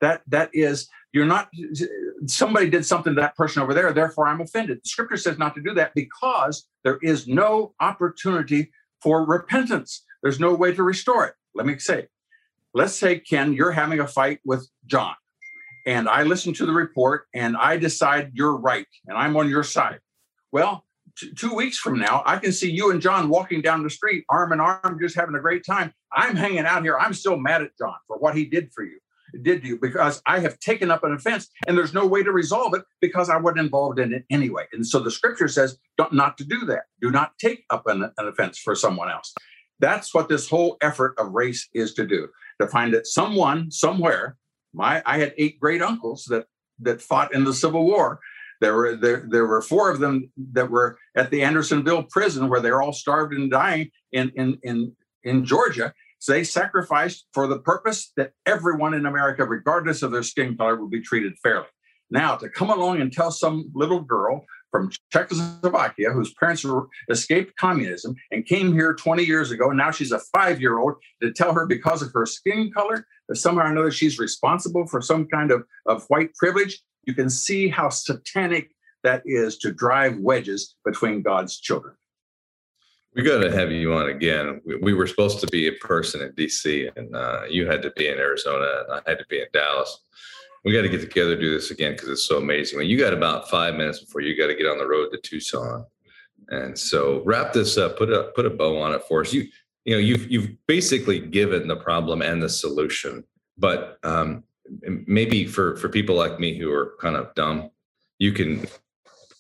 That 0.02 0.24
that 0.28 0.50
is, 0.54 0.90
you're 1.14 1.26
not. 1.26 1.50
Somebody 2.26 2.70
did 2.70 2.86
something 2.86 3.16
to 3.16 3.22
that 3.22 3.36
person 3.36 3.62
over 3.62 3.74
there, 3.74 3.94
therefore 3.94 4.28
I'm 4.28 4.42
offended. 4.42 4.80
The 4.84 4.90
scripture 4.90 5.18
says 5.18 5.38
not 5.38 5.56
to 5.56 5.62
do 5.62 5.74
that 5.76 5.94
because 5.94 6.68
there 6.84 6.98
is 7.02 7.28
no 7.28 7.74
opportunity 7.80 8.72
for 9.02 9.26
repentance. 9.26 10.04
There's 10.24 10.40
no 10.40 10.54
way 10.54 10.74
to 10.74 10.84
restore 10.84 11.26
it. 11.28 11.34
Let 11.54 11.66
me 11.66 11.78
say, 11.78 12.08
let's 12.74 12.96
say, 12.96 13.20
Ken, 13.20 13.54
you're 13.54 13.72
having 13.72 14.00
a 14.00 14.08
fight 14.08 14.40
with 14.44 14.68
John, 14.86 15.16
and 15.86 16.08
I 16.08 16.24
listen 16.24 16.54
to 16.54 16.66
the 16.66 16.72
report 16.72 17.28
and 17.34 17.58
I 17.58 17.78
decide 17.78 18.32
you're 18.34 18.56
right 18.58 18.88
and 19.08 19.18
I'm 19.18 19.36
on 19.38 19.50
your 19.50 19.64
side. 19.64 20.00
Well, 20.52 20.86
t- 21.18 21.34
two 21.34 21.54
weeks 21.54 21.78
from 21.78 21.98
now, 22.00 22.24
I 22.26 22.38
can 22.38 22.52
see 22.52 22.72
you 22.72 22.92
and 22.92 23.02
John 23.02 23.30
walking 23.30 23.62
down 23.62 23.84
the 23.84 23.90
street, 23.90 24.26
arm 24.30 24.54
in 24.54 24.60
arm, 24.60 25.00
just 25.02 25.16
having 25.16 25.36
a 25.36 25.40
great 25.40 25.66
time. 25.66 25.94
I'm 26.12 26.36
hanging 26.36 26.66
out 26.66 26.84
here. 26.84 26.98
I'm 26.98 27.14
still 27.14 27.38
mad 27.38 27.62
at 27.62 27.78
John 27.78 27.96
for 28.08 28.18
what 28.18 28.36
he 28.36 28.46
did 28.46 28.72
for 28.74 28.84
you. 28.84 29.00
did 29.44 29.64
you 29.64 29.80
because 29.80 30.22
I 30.26 30.40
have 30.40 30.60
taken 30.60 30.92
up 30.92 31.04
an 31.04 31.14
offense 31.14 31.48
and 31.68 31.78
there's 31.78 31.94
no 31.94 32.06
way 32.06 32.22
to 32.22 32.32
resolve 32.32 32.74
it 32.74 32.84
because 33.00 33.30
I 33.30 33.38
wasn't 33.38 33.62
involved 33.62 34.00
in 34.00 34.14
it 34.14 34.26
anyway. 34.30 34.66
And 34.74 34.86
so 34.86 35.00
the 35.00 35.12
scripture 35.12 35.48
says 35.48 35.78
not 36.12 36.38
to 36.38 36.44
do 36.44 36.66
that. 36.66 36.84
Do 37.02 37.12
not 37.12 37.38
take 37.40 37.64
up 37.70 37.88
an, 37.88 38.04
an 38.04 38.28
offense 38.28 38.58
for 38.58 38.76
someone 38.76 39.10
else. 39.10 39.34
That's 39.80 40.14
what 40.14 40.30
this 40.30 40.50
whole 40.50 40.78
effort 40.82 41.16
of 41.18 41.32
race 41.32 41.68
is 41.74 41.94
to 41.96 42.06
do 42.06 42.28
to 42.60 42.68
find 42.68 42.94
that 42.94 43.08
someone 43.08 43.72
somewhere. 43.72 44.38
My 44.74 45.02
I 45.06 45.20
had 45.20 45.34
eight 45.38 45.60
great 45.60 45.82
uncles 45.82 46.26
that 46.30 46.46
that 46.80 47.02
fought 47.02 47.34
in 47.34 47.44
the 47.44 47.54
Civil 47.54 47.86
War. 47.86 48.20
There 48.60 48.76
were 48.76 48.96
there, 48.96 49.26
there 49.28 49.48
were 49.48 49.62
four 49.62 49.90
of 49.90 50.00
them 50.00 50.32
that 50.54 50.70
were 50.70 50.98
at 51.16 51.32
the 51.32 51.42
Andersonville 51.44 52.04
prison 52.04 52.48
where 52.48 52.62
they're 52.62 52.82
all 52.82 52.94
starved 52.94 53.34
and 53.34 53.50
dying 53.50 53.90
in 54.12 54.32
in 54.36 54.58
in 54.64 54.96
in 55.24 55.46
Georgia. 55.46 55.94
So 56.20 56.34
they 56.34 56.44
sacrificed 56.44 57.26
for 57.34 57.48
the 57.48 57.58
purpose 57.60 58.12
that 58.16 58.34
everyone 58.46 58.94
in 58.94 59.08
America, 59.08 59.44
regardless 59.44 60.04
of 60.04 60.12
their 60.12 60.22
skin 60.22 60.56
color, 60.56 60.76
would 60.76 60.92
be 60.92 61.02
treated 61.02 61.34
fairly. 61.42 61.66
Now, 62.12 62.36
to 62.36 62.50
come 62.50 62.70
along 62.70 63.02
and 63.02 63.12
tell 63.12 63.32
some 63.32 63.72
little 63.74 64.02
girl 64.02 64.46
from 64.70 64.92
Czechoslovakia 65.12 66.12
whose 66.12 66.34
parents 66.36 66.66
escaped 67.10 67.56
communism 67.58 68.16
and 68.32 68.46
came 68.46 68.72
here 68.74 68.94
20 68.94 69.24
years 69.24 69.50
ago, 69.50 69.70
and 69.70 69.78
now 69.78 69.92
she's 69.92 70.12
a 70.12 70.20
five 70.34 70.62
year 70.62 70.78
old, 70.78 70.94
to 71.22 71.32
tell 71.32 71.54
her 71.54 71.66
because 71.66 72.02
of 72.02 72.12
her 72.14 72.26
skin 72.26 72.72
color 72.72 73.06
somehow 73.38 73.64
or 73.64 73.72
another 73.72 73.92
she's 73.92 74.20
responsible 74.20 74.86
for 74.88 75.02
some 75.02 75.28
kind 75.28 75.52
of, 75.52 75.64
of 75.86 76.04
white 76.08 76.34
privilege, 76.36 76.82
you 77.06 77.14
can 77.14 77.30
see 77.30 77.68
how 77.68 77.90
satanic 77.90 78.72
that 79.04 79.24
is 79.26 79.58
to 79.60 79.72
drive 79.72 80.18
wedges 80.20 80.76
between 80.86 81.22
God's 81.22 81.60
children. 81.60 81.96
We 83.16 83.24
got 83.24 83.40
to 83.40 83.52
have 83.52 83.72
you 83.72 83.94
on 83.94 84.10
again. 84.10 84.62
We, 84.66 84.78
we, 84.78 84.94
were 84.94 85.08
supposed 85.08 85.42
to 85.42 85.48
be 85.48 85.68
in 85.68 85.76
person 85.82 86.22
in 86.22 86.32
DC, 86.32 86.90
and 86.96 87.14
uh, 87.14 87.42
you 87.50 87.68
had 87.68 87.82
to 87.82 87.92
be 87.92 88.08
in 88.08 88.18
Arizona, 88.18 88.84
and 88.84 88.94
I 89.06 89.10
had 89.10 89.18
to 89.18 89.26
be 89.30 89.40
in 89.40 89.48
Dallas. 89.52 90.00
We 90.64 90.72
got 90.72 90.84
to 90.84 90.90
get 90.90 91.02
together 91.02 91.36
do 91.36 91.52
this 91.52 91.72
again 91.72 91.94
because 91.94 92.08
it's 92.08 92.26
so 92.26 92.38
amazing. 92.38 92.78
When 92.78 92.88
you 92.88 92.98
got 92.98 93.14
about 93.14 93.50
five 93.50 93.76
minutes 93.76 94.00
before 94.00 94.22
you 94.22 94.38
got 94.38 94.48
to 94.48 94.56
get 94.56 94.68
on 94.68 94.78
the 94.78 94.88
road 94.88 95.10
to 95.10 95.18
Tucson, 95.18 95.86
and 96.50 96.78
so 96.78 97.22
wrap 97.26 97.52
this 97.52 97.78
up. 97.78 97.98
Put 97.98 98.12
a 98.12 98.32
put 98.36 98.46
a 98.46 98.50
bow 98.50 98.80
on 98.82 98.94
it 98.94 99.02
for 99.08 99.22
us. 99.22 99.34
You 99.34 99.48
you 99.86 99.96
know 99.96 100.00
you've 100.00 100.30
you've 100.32 100.50
basically 100.68 101.20
given 101.20 101.68
the 101.68 101.76
problem 101.76 102.22
and 102.22 102.42
the 102.42 102.50
solution, 102.50 103.24
but 103.58 103.98
um, 104.04 104.44
maybe 105.08 105.46
for 105.46 105.76
for 105.78 105.90
people 105.90 106.16
like 106.16 106.40
me 106.40 106.58
who 106.58 106.72
are 106.72 106.94
kind 107.00 107.16
of 107.16 107.34
dumb, 107.36 107.72
you 108.20 108.32
can 108.32 108.68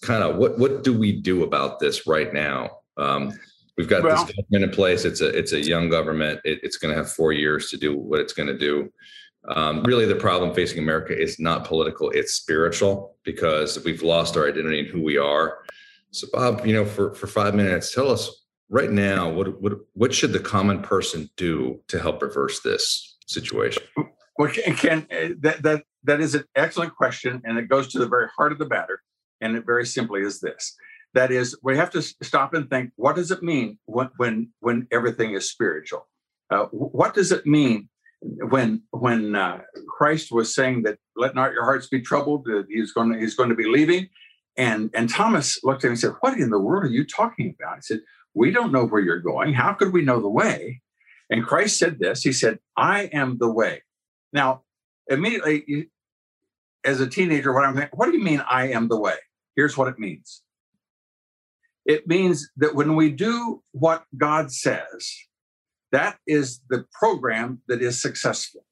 kind 0.01 0.23
of 0.23 0.37
what 0.37 0.57
what 0.57 0.83
do 0.83 0.97
we 0.97 1.11
do 1.11 1.43
about 1.43 1.79
this 1.79 2.07
right 2.07 2.33
now? 2.33 2.79
Um, 2.97 3.33
We've 3.77 3.87
got 3.87 4.03
well, 4.03 4.25
this 4.25 4.35
government 4.35 4.69
in 4.71 4.75
place. 4.75 5.05
It's 5.05 5.21
a 5.21 5.27
it's 5.29 5.53
a 5.53 5.61
young 5.61 5.89
government. 5.89 6.41
It, 6.43 6.59
it's 6.61 6.77
going 6.77 6.93
to 6.93 6.97
have 6.97 7.11
four 7.11 7.33
years 7.33 7.69
to 7.71 7.77
do 7.77 7.97
what 7.97 8.19
it's 8.19 8.33
going 8.33 8.47
to 8.47 8.57
do. 8.57 8.91
Um, 9.47 9.81
really, 9.83 10.05
the 10.05 10.15
problem 10.15 10.53
facing 10.53 10.79
America 10.79 11.19
is 11.19 11.39
not 11.39 11.65
political; 11.65 12.09
it's 12.11 12.33
spiritual 12.33 13.15
because 13.23 13.83
we've 13.83 14.03
lost 14.03 14.37
our 14.37 14.47
identity 14.47 14.81
and 14.81 14.87
who 14.87 15.01
we 15.01 15.17
are. 15.17 15.63
So, 16.11 16.27
Bob, 16.31 16.65
you 16.65 16.73
know, 16.73 16.85
for 16.85 17.15
for 17.15 17.27
five 17.27 17.55
minutes, 17.55 17.93
tell 17.93 18.11
us 18.11 18.40
right 18.72 18.89
now 18.89 19.30
what 19.30 19.61
what 19.61 19.74
what 19.93 20.13
should 20.13 20.34
the 20.34 20.39
common 20.39 20.82
person 20.82 21.30
do 21.36 21.80
to 21.89 21.99
help 21.99 22.22
reverse 22.24 22.61
this 22.61 23.17
situation? 23.28 23.84
Well, 24.38 24.49
Ken, 24.49 25.05
that 25.41 25.61
that 25.61 25.84
that 26.03 26.22
is 26.22 26.34
an 26.34 26.45
excellent 26.55 26.95
question, 26.95 27.41
and 27.45 27.59
it 27.59 27.69
goes 27.69 27.89
to 27.89 27.99
the 27.99 28.07
very 28.07 28.28
heart 28.36 28.51
of 28.51 28.57
the 28.57 28.67
matter. 28.67 29.03
And 29.41 29.55
it 29.55 29.65
very 29.65 29.86
simply 29.86 30.22
is 30.22 30.39
this: 30.39 30.76
that 31.13 31.32
is, 31.32 31.57
we 31.61 31.78
have 31.78 31.91
to 31.91 32.01
stop 32.01 32.53
and 32.53 32.69
think: 32.69 32.91
what 32.95 33.15
does 33.15 33.30
it 33.30 33.43
mean 33.43 33.78
when 33.86 34.09
when 34.17 34.51
when 34.61 34.88
everything 34.91 35.34
is 35.34 35.51
spiritual? 35.51 36.07
Uh, 36.49 36.65
what 36.72 37.13
does 37.13 37.32
it 37.32 37.45
mean 37.45 37.89
when 38.22 38.82
when 38.91 39.36
uh, 39.36 39.59
Christ 39.88 40.32
was 40.32 40.55
saying 40.55 40.84
that 40.84 40.97
"Let 41.15 41.36
not 41.36 41.51
your 41.51 41.65
hearts 41.65 41.88
be 41.88 42.01
troubled"? 42.01 42.45
That 42.45 42.65
he's 42.69 42.93
going 42.93 43.11
to, 43.13 43.19
he's 43.19 43.36
going 43.36 43.49
to 43.49 43.55
be 43.55 43.67
leaving, 43.67 44.09
and 44.57 44.89
and 44.93 45.09
Thomas 45.09 45.59
looked 45.63 45.84
at 45.84 45.88
him 45.88 45.91
and 45.91 45.99
said, 45.99 46.13
"What 46.22 46.38
in 46.38 46.49
the 46.49 46.59
world 46.59 46.86
are 46.86 46.95
you 46.95 47.05
talking 47.05 47.55
about?" 47.59 47.78
He 47.78 47.82
said, 47.82 47.99
"We 48.34 48.51
don't 48.51 48.71
know 48.71 48.86
where 48.86 49.01
you're 49.01 49.19
going. 49.19 49.53
How 49.53 49.73
could 49.73 49.93
we 49.93 50.01
know 50.01 50.21
the 50.21 50.29
way?" 50.29 50.82
And 51.29 51.45
Christ 51.45 51.77
said 51.77 51.99
this. 51.99 52.23
He 52.23 52.34
said, 52.34 52.59
"I 52.77 53.03
am 53.13 53.38
the 53.38 53.51
way." 53.51 53.84
Now, 54.34 54.63
immediately, 55.07 55.89
as 56.84 56.99
a 56.99 57.07
teenager, 57.07 57.53
what 57.53 57.65
I'm 57.65 57.75
thinking, 57.75 57.97
what 57.97 58.07
do 58.07 58.17
you 58.17 58.23
mean 58.23 58.43
I 58.49 58.69
am 58.69 58.88
the 58.88 58.99
way? 58.99 59.15
Here's 59.55 59.77
what 59.77 59.88
it 59.88 59.99
means 59.99 60.43
it 61.86 62.07
means 62.07 62.49
that 62.57 62.75
when 62.75 62.95
we 62.95 63.11
do 63.11 63.63
what 63.71 64.05
God 64.17 64.51
says, 64.51 65.13
that 65.91 66.17
is 66.27 66.61
the 66.69 66.86
program 66.93 67.61
that 67.67 67.82
is 67.82 68.01
successful. 68.01 68.65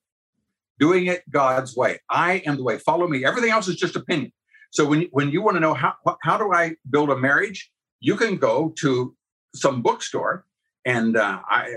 Doing 0.80 1.08
it 1.08 1.30
God's 1.30 1.76
way. 1.76 2.00
I 2.10 2.44
am 2.46 2.56
the 2.58 2.64
way. 2.64 2.78
Follow 2.78 3.08
me. 3.08 3.26
Everything 3.26 3.52
else 3.52 3.68
is 3.68 3.76
just 3.76 3.96
opinion. 3.96 4.32
So 4.72 4.86
when, 4.86 5.08
when 5.12 5.30
you 5.30 5.42
want 5.42 5.56
to 5.56 5.60
know 5.60 5.74
how, 5.74 5.96
how 6.24 6.38
do 6.38 6.54
I 6.54 6.76
build 6.90 7.10
a 7.10 7.18
marriage, 7.18 7.72
you 8.00 8.16
can 8.16 8.38
go 8.38 8.74
to 8.78 9.16
some 9.56 9.82
bookstore. 9.82 10.46
And 10.86 11.18
uh, 11.18 11.40
I, 11.50 11.76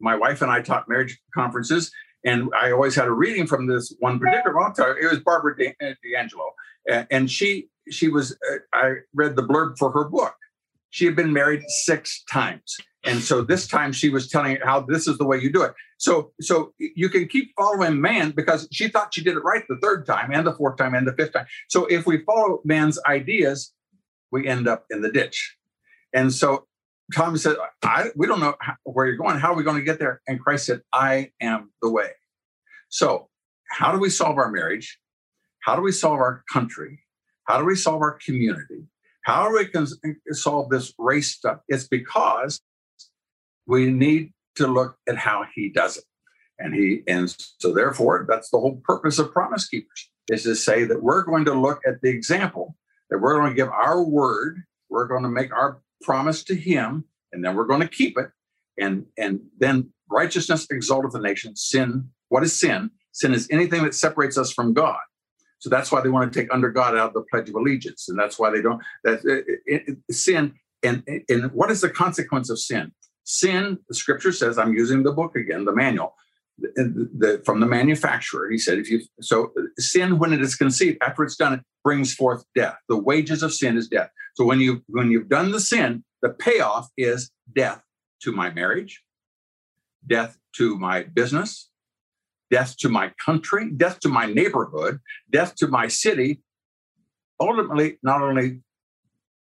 my 0.00 0.14
wife 0.14 0.42
and 0.42 0.50
I 0.50 0.60
taught 0.60 0.88
marriage 0.88 1.18
conferences, 1.34 1.90
and 2.24 2.50
I 2.60 2.72
always 2.72 2.94
had 2.94 3.06
a 3.06 3.12
reading 3.12 3.46
from 3.46 3.66
this 3.66 3.94
one 3.98 4.18
particular 4.18 4.60
author. 4.60 4.96
It 4.96 5.10
was 5.10 5.20
Barbara 5.20 5.56
D'Angelo, 5.56 6.52
and 6.88 7.30
she 7.30 7.68
she 7.90 8.08
was. 8.08 8.36
Uh, 8.50 8.56
I 8.72 8.94
read 9.14 9.36
the 9.36 9.42
blurb 9.42 9.76
for 9.78 9.90
her 9.90 10.04
book, 10.04 10.34
she 10.94 11.06
had 11.06 11.16
been 11.16 11.32
married 11.32 11.60
six 11.68 12.22
times. 12.30 12.76
And 13.02 13.20
so 13.20 13.42
this 13.42 13.66
time 13.66 13.90
she 13.90 14.10
was 14.10 14.28
telling 14.28 14.58
how 14.62 14.78
this 14.80 15.08
is 15.08 15.18
the 15.18 15.24
way 15.24 15.38
you 15.40 15.52
do 15.52 15.62
it. 15.62 15.74
So 15.98 16.30
so 16.40 16.72
you 16.78 17.08
can 17.08 17.26
keep 17.26 17.50
following 17.56 18.00
man 18.00 18.30
because 18.30 18.68
she 18.70 18.86
thought 18.86 19.12
she 19.12 19.24
did 19.24 19.36
it 19.36 19.40
right 19.40 19.64
the 19.68 19.78
third 19.82 20.06
time 20.06 20.30
and 20.32 20.46
the 20.46 20.52
fourth 20.52 20.76
time 20.76 20.94
and 20.94 21.04
the 21.04 21.12
fifth 21.12 21.32
time. 21.32 21.46
So 21.68 21.86
if 21.86 22.06
we 22.06 22.24
follow 22.24 22.60
man's 22.64 23.00
ideas, 23.08 23.72
we 24.30 24.46
end 24.46 24.68
up 24.68 24.84
in 24.88 25.02
the 25.02 25.10
ditch. 25.10 25.56
And 26.12 26.32
so 26.32 26.68
Thomas 27.12 27.42
said, 27.42 27.56
I, 27.82 28.10
we 28.16 28.26
don't 28.26 28.40
know 28.40 28.54
where 28.84 29.06
you're 29.06 29.16
going. 29.16 29.38
How 29.38 29.52
are 29.52 29.56
we 29.56 29.62
going 29.62 29.76
to 29.76 29.84
get 29.84 29.98
there? 29.98 30.22
And 30.26 30.40
Christ 30.40 30.66
said, 30.66 30.80
I 30.92 31.32
am 31.40 31.70
the 31.82 31.90
way. 31.90 32.10
So 32.88 33.28
how 33.70 33.92
do 33.92 33.98
we 33.98 34.10
solve 34.10 34.38
our 34.38 34.50
marriage? 34.50 34.98
How 35.60 35.76
do 35.76 35.82
we 35.82 35.92
solve 35.92 36.18
our 36.18 36.44
country? 36.52 37.00
How 37.44 37.58
do 37.58 37.64
we 37.64 37.74
solve 37.74 38.00
our 38.00 38.18
community? 38.24 38.86
How 39.22 39.42
are 39.42 39.52
we 39.52 39.64
going 39.64 39.86
to 39.86 39.96
eh, 40.04 40.12
solve 40.32 40.70
this 40.70 40.92
race 40.98 41.30
stuff? 41.30 41.60
It's 41.68 41.88
because 41.88 42.60
we 43.66 43.90
need 43.90 44.32
to 44.56 44.66
look 44.66 44.96
at 45.08 45.16
how 45.16 45.44
he 45.54 45.70
does 45.70 45.96
it. 45.96 46.04
And 46.58 46.74
he 46.74 47.02
and 47.08 47.34
so 47.58 47.74
therefore 47.74 48.26
that's 48.28 48.50
the 48.50 48.60
whole 48.60 48.80
purpose 48.84 49.18
of 49.18 49.32
promise 49.32 49.66
keepers 49.66 50.10
is 50.30 50.44
to 50.44 50.54
say 50.54 50.84
that 50.84 51.02
we're 51.02 51.22
going 51.22 51.44
to 51.46 51.54
look 51.54 51.80
at 51.86 52.00
the 52.00 52.10
example, 52.10 52.76
that 53.10 53.18
we're 53.18 53.34
going 53.34 53.50
to 53.50 53.56
give 53.56 53.68
our 53.68 54.02
word, 54.02 54.62
we're 54.88 55.06
going 55.06 55.24
to 55.24 55.28
make 55.28 55.52
our 55.52 55.80
promise 56.04 56.44
to 56.44 56.54
him, 56.54 57.04
and 57.32 57.44
then 57.44 57.56
we're 57.56 57.66
going 57.72 57.80
to 57.80 57.88
keep 57.88 58.18
it. 58.18 58.28
And 58.78 59.06
and 59.16 59.40
then 59.58 59.92
righteousness 60.10 60.66
exalteth 60.70 61.12
the 61.12 61.20
nation. 61.20 61.56
Sin, 61.56 62.10
what 62.28 62.42
is 62.42 62.58
sin? 62.58 62.90
Sin 63.12 63.32
is 63.32 63.48
anything 63.50 63.82
that 63.84 63.94
separates 63.94 64.36
us 64.36 64.52
from 64.52 64.74
God. 64.74 64.98
So 65.58 65.70
that's 65.70 65.90
why 65.90 66.00
they 66.02 66.10
want 66.10 66.32
to 66.32 66.40
take 66.40 66.52
under 66.52 66.70
God 66.70 66.96
out 66.96 67.08
of 67.08 67.14
the 67.14 67.24
Pledge 67.30 67.48
of 67.48 67.54
Allegiance, 67.54 68.08
and 68.08 68.18
that's 68.18 68.38
why 68.38 68.50
they 68.50 68.60
don't. 68.60 68.82
That 69.04 69.20
it, 69.24 69.82
it, 69.86 70.14
sin 70.14 70.54
and 70.82 71.02
and 71.28 71.52
what 71.52 71.70
is 71.70 71.80
the 71.80 71.90
consequence 71.90 72.50
of 72.50 72.58
sin? 72.58 72.92
Sin, 73.24 73.78
the 73.88 73.94
Scripture 73.94 74.32
says. 74.32 74.58
I'm 74.58 74.74
using 74.74 75.02
the 75.02 75.12
book 75.12 75.36
again, 75.36 75.64
the 75.64 75.74
manual. 75.74 76.14
The, 76.58 77.08
the, 77.18 77.42
from 77.44 77.58
the 77.58 77.66
manufacturer, 77.66 78.48
he 78.48 78.58
said, 78.58 78.78
if 78.78 78.88
you 78.88 79.00
so 79.20 79.52
sin 79.78 80.18
when 80.20 80.32
it 80.32 80.40
is 80.40 80.54
conceived 80.54 80.98
after 81.02 81.24
it's 81.24 81.34
done, 81.34 81.54
it 81.54 81.60
brings 81.82 82.14
forth 82.14 82.44
death. 82.54 82.76
The 82.88 82.96
wages 82.96 83.42
of 83.42 83.52
sin 83.52 83.76
is 83.76 83.88
death. 83.88 84.10
So 84.34 84.44
when 84.44 84.60
you 84.60 84.82
when 84.88 85.10
you've 85.10 85.28
done 85.28 85.52
the 85.52 85.60
sin, 85.60 86.04
the 86.22 86.30
payoff 86.30 86.88
is 86.96 87.30
death 87.54 87.82
to 88.22 88.32
my 88.32 88.50
marriage, 88.50 89.02
death 90.06 90.38
to 90.56 90.76
my 90.78 91.04
business, 91.04 91.70
death 92.50 92.76
to 92.78 92.88
my 92.88 93.12
country, 93.24 93.70
death 93.70 94.00
to 94.00 94.08
my 94.08 94.26
neighborhood, 94.26 94.98
death 95.30 95.54
to 95.56 95.68
my 95.68 95.88
city. 95.88 96.42
Ultimately, 97.40 97.98
not 98.02 98.22
only 98.22 98.60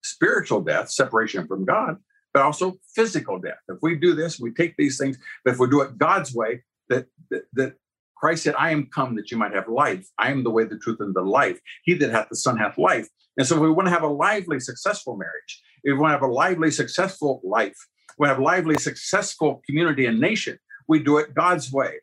spiritual 0.03 0.61
death, 0.61 0.89
separation 0.89 1.47
from 1.47 1.65
God, 1.65 1.97
but 2.33 2.43
also 2.43 2.77
physical 2.95 3.39
death. 3.39 3.59
If 3.69 3.77
we 3.81 3.95
do 3.95 4.13
this, 4.13 4.39
we 4.39 4.51
take 4.51 4.75
these 4.77 4.97
things, 4.97 5.17
but 5.45 5.53
if 5.53 5.59
we 5.59 5.69
do 5.69 5.81
it 5.81 5.97
God's 5.97 6.33
way, 6.33 6.63
that, 6.89 7.05
that, 7.29 7.43
that 7.53 7.75
Christ 8.23 8.43
said, 8.43 8.55
I 8.57 8.71
am 8.71 8.87
come 8.87 9.15
that 9.15 9.31
you 9.31 9.37
might 9.37 9.53
have 9.53 9.67
life. 9.67 10.07
I 10.17 10.31
am 10.31 10.45
the 10.45 10.49
way, 10.49 10.63
the 10.63 10.77
truth, 10.77 11.01
and 11.01 11.13
the 11.13 11.21
life. 11.21 11.59
He 11.83 11.93
that 11.95 12.11
hath 12.11 12.29
the 12.29 12.37
Son 12.37 12.57
hath 12.57 12.77
life. 12.77 13.07
And 13.37 13.45
so 13.45 13.55
if 13.55 13.61
we 13.61 13.69
want 13.69 13.87
to 13.87 13.91
have 13.91 14.03
a 14.03 14.07
lively, 14.07 14.61
successful 14.61 15.17
marriage. 15.17 15.61
If 15.83 15.93
we 15.93 15.99
want 15.99 16.11
to 16.11 16.15
have 16.15 16.29
a 16.29 16.33
lively, 16.33 16.71
successful 16.71 17.41
life, 17.43 17.75
we 18.17 18.29
have 18.29 18.39
lively, 18.39 18.77
successful 18.77 19.61
community 19.65 20.05
and 20.05 20.21
nation. 20.21 20.57
We 20.87 21.03
do 21.03 21.17
it 21.17 21.33
God's 21.33 21.69
way 21.73 21.95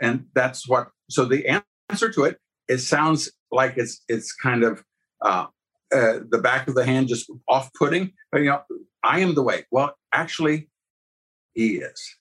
and 0.00 0.26
that's 0.34 0.68
what 0.68 0.88
so 1.08 1.24
the 1.24 1.62
answer 1.90 2.10
to 2.10 2.24
it 2.24 2.38
it 2.68 2.78
sounds 2.78 3.30
like 3.50 3.74
it's 3.76 4.02
it's 4.08 4.32
kind 4.32 4.64
of 4.64 4.82
uh, 5.22 5.46
uh, 5.92 6.20
the 6.30 6.40
back 6.42 6.68
of 6.68 6.74
the 6.74 6.84
hand 6.84 7.08
just 7.08 7.30
off-putting 7.48 8.12
but, 8.32 8.40
you 8.40 8.50
know 8.50 8.62
i 9.02 9.20
am 9.20 9.34
the 9.34 9.42
way 9.42 9.64
well 9.70 9.96
actually 10.12 10.68
he 11.54 11.76
is 11.76 12.16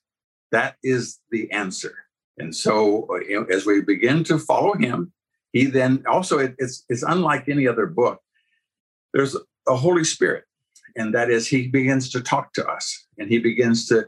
that 0.52 0.76
is 0.84 1.20
the 1.32 1.50
answer 1.52 1.96
And 2.40 2.56
so, 2.56 3.08
uh, 3.10 3.20
you 3.20 3.40
know, 3.40 3.46
as 3.54 3.66
we 3.66 3.82
begin 3.82 4.24
to 4.26 4.40
follow 4.40 4.74
him, 4.74 5.12
he 5.52 5.66
then 5.66 6.04
also 6.08 6.40
it, 6.40 6.56
it's 6.58 6.86
it's 6.90 7.04
unlike 7.04 7.50
any 7.50 7.68
other 7.68 7.86
book. 7.86 8.22
There's 9.14 9.36
a 9.68 9.76
Holy 9.76 10.04
Spirit, 10.04 10.46
and 10.96 11.14
that 11.14 11.30
is 11.30 11.48
he 11.48 11.68
begins 11.68 12.10
to 12.12 12.22
talk 12.22 12.54
to 12.54 12.66
us, 12.66 13.08
and 13.18 13.30
he 13.30 13.40
begins 13.40 13.88
to 13.88 14.08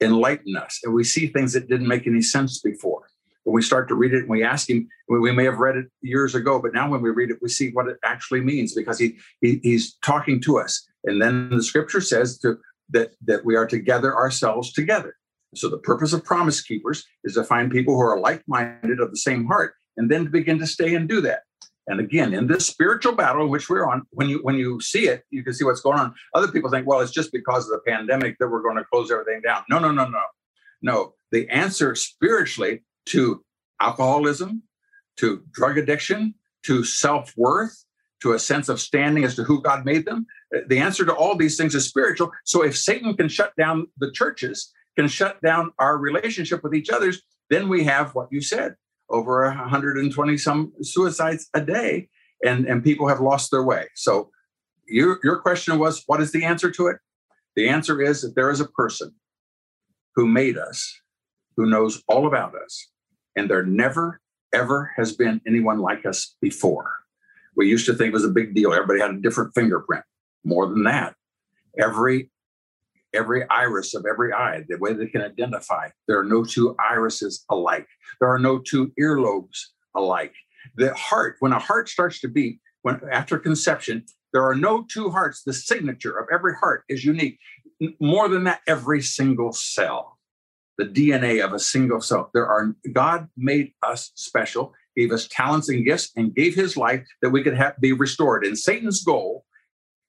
enlighten 0.00 0.56
us, 0.56 0.80
and 0.84 0.94
we 0.94 1.04
see 1.04 1.26
things 1.26 1.52
that 1.52 1.68
didn't 1.68 1.88
make 1.88 2.06
any 2.06 2.22
sense 2.22 2.60
before. 2.60 3.02
When 3.44 3.54
we 3.54 3.62
start 3.62 3.88
to 3.88 3.94
read 3.94 4.12
it, 4.12 4.20
and 4.20 4.28
we 4.28 4.42
ask 4.42 4.68
him, 4.68 4.88
we 5.08 5.30
may 5.32 5.44
have 5.44 5.58
read 5.58 5.76
it 5.76 5.86
years 6.02 6.34
ago, 6.34 6.60
but 6.60 6.74
now 6.74 6.90
when 6.90 7.00
we 7.00 7.10
read 7.10 7.30
it, 7.30 7.38
we 7.40 7.48
see 7.48 7.70
what 7.70 7.86
it 7.86 7.96
actually 8.04 8.40
means 8.40 8.74
because 8.74 8.98
he, 8.98 9.18
he 9.40 9.60
he's 9.62 9.94
talking 10.02 10.40
to 10.42 10.58
us. 10.58 10.86
And 11.04 11.22
then 11.22 11.50
the 11.50 11.62
Scripture 11.62 12.00
says 12.00 12.38
to, 12.38 12.58
that 12.90 13.12
that 13.24 13.44
we 13.44 13.54
are 13.54 13.66
to 13.66 13.78
gather 13.78 14.14
ourselves 14.14 14.72
together. 14.72 15.16
So 15.56 15.68
the 15.68 15.78
purpose 15.78 16.12
of 16.12 16.24
promise 16.24 16.60
keepers 16.60 17.04
is 17.24 17.34
to 17.34 17.44
find 17.44 17.70
people 17.70 17.94
who 17.94 18.00
are 18.00 18.20
like-minded 18.20 19.00
of 19.00 19.10
the 19.10 19.16
same 19.16 19.46
heart 19.46 19.74
and 19.96 20.10
then 20.10 20.24
to 20.24 20.30
begin 20.30 20.58
to 20.58 20.66
stay 20.66 20.94
and 20.94 21.08
do 21.08 21.20
that. 21.22 21.40
And 21.88 22.00
again, 22.00 22.34
in 22.34 22.48
this 22.48 22.66
spiritual 22.66 23.14
battle 23.14 23.48
which 23.48 23.70
we're 23.70 23.88
on, 23.88 24.02
when 24.10 24.28
you 24.28 24.40
when 24.42 24.56
you 24.56 24.80
see 24.80 25.06
it, 25.06 25.22
you 25.30 25.44
can 25.44 25.54
see 25.54 25.64
what's 25.64 25.80
going 25.80 25.98
on. 25.98 26.14
Other 26.34 26.48
people 26.48 26.68
think, 26.68 26.86
well, 26.86 27.00
it's 27.00 27.12
just 27.12 27.30
because 27.32 27.64
of 27.64 27.70
the 27.70 27.90
pandemic 27.90 28.36
that 28.40 28.48
we're 28.48 28.62
going 28.62 28.76
to 28.76 28.84
close 28.84 29.10
everything 29.10 29.40
down. 29.40 29.62
No, 29.70 29.78
no, 29.78 29.92
no, 29.92 30.06
no. 30.08 30.22
No. 30.82 31.14
The 31.30 31.48
answer 31.48 31.94
spiritually 31.94 32.82
to 33.06 33.44
alcoholism, 33.80 34.62
to 35.18 35.44
drug 35.52 35.78
addiction, 35.78 36.34
to 36.64 36.82
self-worth, 36.82 37.84
to 38.22 38.32
a 38.32 38.38
sense 38.38 38.68
of 38.68 38.80
standing 38.80 39.24
as 39.24 39.36
to 39.36 39.44
who 39.44 39.62
God 39.62 39.84
made 39.84 40.06
them, 40.06 40.26
the 40.66 40.78
answer 40.78 41.04
to 41.04 41.14
all 41.14 41.36
these 41.36 41.56
things 41.56 41.74
is 41.74 41.86
spiritual. 41.86 42.32
So 42.44 42.64
if 42.64 42.76
Satan 42.76 43.14
can 43.16 43.28
shut 43.28 43.52
down 43.56 43.86
the 43.98 44.10
churches, 44.10 44.72
can 44.96 45.08
shut 45.08 45.40
down 45.42 45.72
our 45.78 45.98
relationship 45.98 46.62
with 46.62 46.74
each 46.74 46.90
other's, 46.90 47.22
then 47.50 47.68
we 47.68 47.84
have 47.84 48.14
what 48.14 48.28
you 48.30 48.40
said 48.40 48.76
over 49.08 49.44
120 49.44 50.36
some 50.36 50.72
suicides 50.82 51.48
a 51.54 51.60
day, 51.60 52.08
and, 52.44 52.66
and 52.66 52.82
people 52.82 53.08
have 53.08 53.20
lost 53.20 53.50
their 53.50 53.62
way. 53.62 53.86
So 53.94 54.30
your, 54.88 55.18
your 55.22 55.38
question 55.38 55.78
was, 55.78 56.02
what 56.06 56.20
is 56.20 56.32
the 56.32 56.44
answer 56.44 56.70
to 56.72 56.88
it? 56.88 56.96
The 57.54 57.68
answer 57.68 58.02
is 58.02 58.22
that 58.22 58.34
there 58.34 58.50
is 58.50 58.60
a 58.60 58.68
person 58.68 59.14
who 60.14 60.26
made 60.26 60.58
us, 60.58 61.00
who 61.56 61.66
knows 61.66 62.02
all 62.08 62.26
about 62.26 62.54
us, 62.54 62.88
and 63.36 63.48
there 63.48 63.64
never, 63.64 64.20
ever 64.52 64.92
has 64.96 65.14
been 65.14 65.40
anyone 65.46 65.78
like 65.78 66.04
us 66.04 66.36
before. 66.40 66.90
We 67.54 67.68
used 67.68 67.86
to 67.86 67.94
think 67.94 68.08
it 68.08 68.14
was 68.14 68.24
a 68.24 68.28
big 68.28 68.54
deal. 68.54 68.72
Everybody 68.72 69.00
had 69.00 69.10
a 69.10 69.20
different 69.20 69.54
fingerprint. 69.54 70.04
More 70.44 70.66
than 70.68 70.84
that, 70.84 71.14
every 71.78 72.30
every 73.16 73.48
iris 73.48 73.94
of 73.94 74.04
every 74.08 74.32
eye, 74.32 74.62
the 74.68 74.78
way 74.78 74.92
they 74.92 75.06
can 75.06 75.22
identify. 75.22 75.88
There 76.06 76.18
are 76.18 76.24
no 76.24 76.44
two 76.44 76.76
irises 76.78 77.44
alike. 77.50 77.88
There 78.20 78.28
are 78.28 78.38
no 78.38 78.58
two 78.58 78.92
earlobes 79.00 79.58
alike. 79.94 80.34
The 80.76 80.94
heart, 80.94 81.36
when 81.40 81.52
a 81.52 81.58
heart 81.58 81.88
starts 81.88 82.20
to 82.20 82.28
beat, 82.28 82.60
when 82.82 83.00
after 83.10 83.38
conception, 83.38 84.04
there 84.32 84.44
are 84.44 84.54
no 84.54 84.84
two 84.88 85.10
hearts. 85.10 85.42
The 85.42 85.52
signature 85.52 86.16
of 86.16 86.26
every 86.32 86.54
heart 86.54 86.84
is 86.88 87.04
unique. 87.04 87.38
More 88.00 88.28
than 88.28 88.44
that, 88.44 88.60
every 88.66 89.02
single 89.02 89.52
cell, 89.52 90.18
the 90.78 90.84
DNA 90.84 91.44
of 91.44 91.52
a 91.52 91.58
single 91.58 92.00
cell. 92.00 92.30
There 92.34 92.46
are 92.46 92.74
God 92.92 93.28
made 93.36 93.72
us 93.82 94.12
special, 94.14 94.74
gave 94.96 95.12
us 95.12 95.28
talents 95.28 95.68
and 95.68 95.84
gifts, 95.84 96.10
and 96.16 96.34
gave 96.34 96.54
His 96.54 96.76
life 96.76 97.06
that 97.22 97.30
we 97.30 97.42
could 97.42 97.56
have, 97.56 97.78
be 97.80 97.92
restored. 97.92 98.44
And 98.44 98.58
Satan's 98.58 99.02
goal 99.02 99.44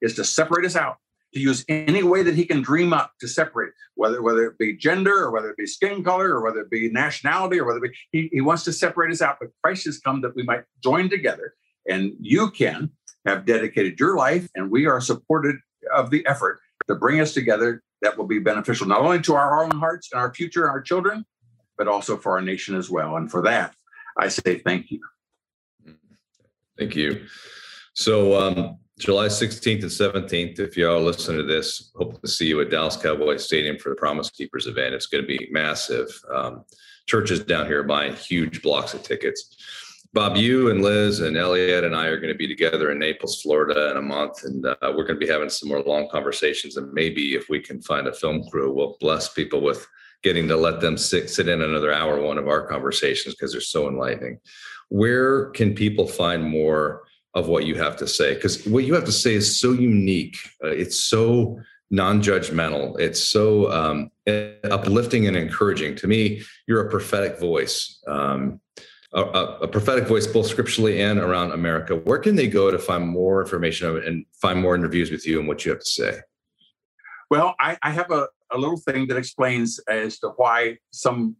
is 0.01 0.15
to 0.15 0.23
separate 0.23 0.65
us 0.65 0.75
out 0.75 0.97
to 1.37 1.43
use 1.43 1.63
any 1.69 2.03
way 2.03 2.23
that 2.23 2.35
he 2.35 2.45
can 2.45 2.61
dream 2.61 2.93
up 2.93 3.11
to 3.19 3.27
separate, 3.27 3.73
whether 3.95 4.21
whether 4.21 4.45
it 4.47 4.57
be 4.57 4.75
gender 4.75 5.23
or 5.23 5.31
whether 5.31 5.49
it 5.51 5.57
be 5.57 5.67
skin 5.67 6.03
color 6.03 6.29
or 6.29 6.43
whether 6.43 6.61
it 6.61 6.69
be 6.69 6.89
nationality 6.89 7.59
or 7.59 7.65
whether 7.65 7.83
it 7.83 7.91
be, 7.91 7.97
he, 8.11 8.29
he 8.33 8.41
wants 8.41 8.63
to 8.63 8.73
separate 8.73 9.11
us 9.11 9.21
out. 9.21 9.37
But 9.39 9.49
Christ 9.63 9.85
has 9.85 9.99
come 9.99 10.21
that 10.21 10.35
we 10.35 10.43
might 10.43 10.63
join 10.83 11.09
together, 11.09 11.53
and 11.87 12.13
you 12.19 12.49
can 12.49 12.91
have 13.25 13.45
dedicated 13.45 13.99
your 13.99 14.17
life, 14.17 14.49
and 14.55 14.71
we 14.71 14.87
are 14.87 14.99
supported 14.99 15.57
of 15.93 16.09
the 16.09 16.25
effort 16.25 16.59
to 16.87 16.95
bring 16.95 17.19
us 17.19 17.33
together. 17.33 17.81
That 18.01 18.17
will 18.17 18.27
be 18.27 18.39
beneficial 18.39 18.87
not 18.87 19.01
only 19.01 19.21
to 19.21 19.35
our 19.35 19.63
own 19.63 19.71
hearts 19.71 20.09
and 20.11 20.21
our 20.21 20.33
future, 20.33 20.63
and 20.63 20.71
our 20.71 20.81
children, 20.81 21.25
but 21.77 21.87
also 21.87 22.17
for 22.17 22.33
our 22.33 22.41
nation 22.41 22.75
as 22.75 22.89
well. 22.89 23.15
And 23.15 23.29
for 23.29 23.41
that, 23.43 23.75
I 24.17 24.27
say 24.29 24.59
thank 24.59 24.91
you. 24.91 25.01
Thank 26.77 26.95
you. 26.95 27.25
So. 27.93 28.39
Um, 28.39 28.79
July 28.97 29.27
16th 29.27 29.83
and 29.83 29.91
17th, 30.25 30.59
if 30.59 30.75
y'all 30.75 31.01
listen 31.01 31.37
to 31.37 31.43
this, 31.43 31.91
hope 31.95 32.19
to 32.19 32.27
see 32.27 32.47
you 32.47 32.59
at 32.61 32.71
Dallas 32.71 32.97
Cowboys 32.97 33.45
Stadium 33.45 33.77
for 33.77 33.89
the 33.89 33.95
Promise 33.95 34.31
Keepers 34.31 34.65
event. 34.65 34.95
It's 34.95 35.05
going 35.05 35.23
to 35.23 35.27
be 35.27 35.47
massive. 35.51 36.07
Um, 36.33 36.65
churches 37.05 37.41
down 37.41 37.67
here 37.67 37.83
buying 37.83 38.15
huge 38.15 38.63
blocks 38.63 38.95
of 38.95 39.03
tickets. 39.03 39.55
Bob, 40.13 40.35
you 40.35 40.71
and 40.71 40.81
Liz 40.81 41.19
and 41.19 41.37
Elliot 41.37 41.83
and 41.83 41.95
I 41.95 42.07
are 42.07 42.19
going 42.19 42.33
to 42.33 42.37
be 42.37 42.47
together 42.47 42.91
in 42.91 42.97
Naples, 42.97 43.39
Florida 43.39 43.91
in 43.91 43.97
a 43.97 44.01
month, 44.01 44.43
and 44.45 44.65
uh, 44.65 44.75
we're 44.81 45.05
going 45.05 45.19
to 45.19 45.25
be 45.25 45.31
having 45.31 45.49
some 45.49 45.69
more 45.69 45.83
long 45.83 46.09
conversations. 46.09 46.75
And 46.77 46.91
maybe 46.91 47.35
if 47.35 47.49
we 47.49 47.59
can 47.59 47.79
find 47.83 48.07
a 48.07 48.13
film 48.13 48.43
crew, 48.49 48.73
we'll 48.73 48.97
bless 48.99 49.31
people 49.31 49.61
with 49.61 49.85
getting 50.23 50.47
to 50.47 50.57
let 50.57 50.81
them 50.81 50.97
sit, 50.97 51.29
sit 51.29 51.47
in 51.47 51.61
another 51.61 51.93
hour 51.93 52.19
one 52.19 52.39
of 52.39 52.47
our 52.47 52.65
conversations 52.65 53.35
because 53.35 53.51
they're 53.51 53.61
so 53.61 53.87
enlightening. 53.87 54.39
Where 54.89 55.51
can 55.51 55.75
people 55.75 56.07
find 56.07 56.43
more? 56.43 57.06
Of 57.37 57.47
what 57.47 57.65
you 57.65 57.75
have 57.75 57.95
to 57.95 58.07
say. 58.07 58.33
Because 58.33 58.65
what 58.65 58.83
you 58.83 58.95
have 58.95 59.05
to 59.05 59.11
say 59.11 59.35
is 59.35 59.59
so 59.61 59.71
unique. 59.71 60.37
Uh, 60.63 60.69
it's 60.69 60.99
so 60.99 61.59
non-judgmental. 61.91 62.99
It's 62.99 63.23
so 63.23 63.71
um, 63.71 64.11
uplifting 64.63 65.27
and 65.27 65.37
encouraging. 65.37 65.95
To 65.97 66.07
me 66.07 66.41
you're 66.65 66.85
a 66.85 66.89
prophetic 66.89 67.39
voice 67.39 68.01
um, 68.07 68.59
a, 69.13 69.21
a, 69.21 69.67
prophetic 69.67 70.05
voice 70.05 70.27
both 70.27 70.47
scripturally 70.47 71.01
and 71.01 71.17
around 71.19 71.51
america. 71.51 71.95
Where 71.95 72.19
can 72.19 72.35
they 72.35 72.47
go 72.47 72.71
to 72.71 72.77
find 72.77 73.07
more 73.07 73.41
information 73.41 74.03
and 74.05 74.25
find 74.41 74.59
more 74.59 74.75
interviews 74.75 75.09
with 75.11 75.25
you 75.25 75.39
and 75.39 75.47
what 75.47 75.63
you 75.63 75.71
have 75.71 75.79
to 75.79 75.89
say? 75.89 76.19
Well 77.29 77.55
i, 77.59 77.77
I 77.81 77.91
have 77.91 78.11
a, 78.11 78.27
a 78.51 78.57
little 78.57 78.77
thing 78.77 79.07
that 79.07 79.17
explains 79.17 79.79
as 79.87 80.19
to 80.19 80.29
why 80.35 80.79
some 80.91 81.37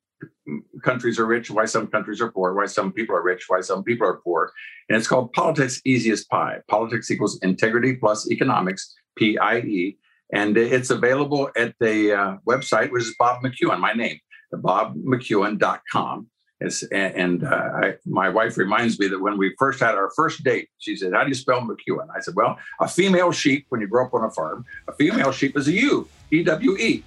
countries 0.83 1.19
are 1.19 1.25
rich, 1.25 1.51
why 1.51 1.65
some 1.65 1.87
countries 1.87 2.21
are 2.21 2.31
poor, 2.31 2.53
why 2.53 2.65
some 2.65 2.91
people 2.91 3.15
are 3.15 3.23
rich, 3.23 3.45
why 3.47 3.61
some 3.61 3.83
people 3.83 4.07
are 4.07 4.17
poor. 4.23 4.51
And 4.89 4.97
it's 4.97 5.07
called 5.07 5.33
Politics 5.33 5.81
Easy 5.85 6.11
as 6.11 6.23
Pie. 6.25 6.59
Politics 6.67 7.11
equals 7.11 7.39
integrity 7.41 7.95
plus 7.95 8.29
economics, 8.31 8.95
P 9.17 9.37
I 9.37 9.57
E. 9.59 9.97
And 10.33 10.57
it's 10.57 10.89
available 10.89 11.49
at 11.55 11.75
the 11.79 12.13
uh, 12.13 12.37
website, 12.47 12.91
which 12.91 13.03
is 13.03 13.15
Bob 13.17 13.41
McEwen, 13.43 13.79
my 13.79 13.93
name, 13.93 14.19
bobmcewen.com. 14.53 16.27
It's, 16.59 16.83
and 16.91 17.43
uh, 17.43 17.69
I, 17.83 17.95
my 18.05 18.29
wife 18.29 18.57
reminds 18.57 18.99
me 18.99 19.07
that 19.09 19.19
when 19.19 19.37
we 19.37 19.53
first 19.59 19.79
had 19.79 19.93
our 19.95 20.09
first 20.15 20.43
date, 20.43 20.69
she 20.79 20.95
said, 20.95 21.13
How 21.13 21.23
do 21.23 21.29
you 21.29 21.35
spell 21.35 21.61
McEwen? 21.61 22.07
I 22.15 22.19
said, 22.19 22.33
Well, 22.35 22.57
a 22.81 22.87
female 22.87 23.31
sheep, 23.31 23.67
when 23.69 23.79
you 23.79 23.87
grow 23.87 24.07
up 24.07 24.13
on 24.13 24.23
a 24.23 24.31
farm, 24.31 24.65
a 24.87 24.93
female 24.93 25.31
sheep 25.31 25.55
is 25.55 25.67
a 25.67 25.73
U, 25.73 26.09
E 26.31 26.43
W 26.43 26.77
E, 26.77 27.03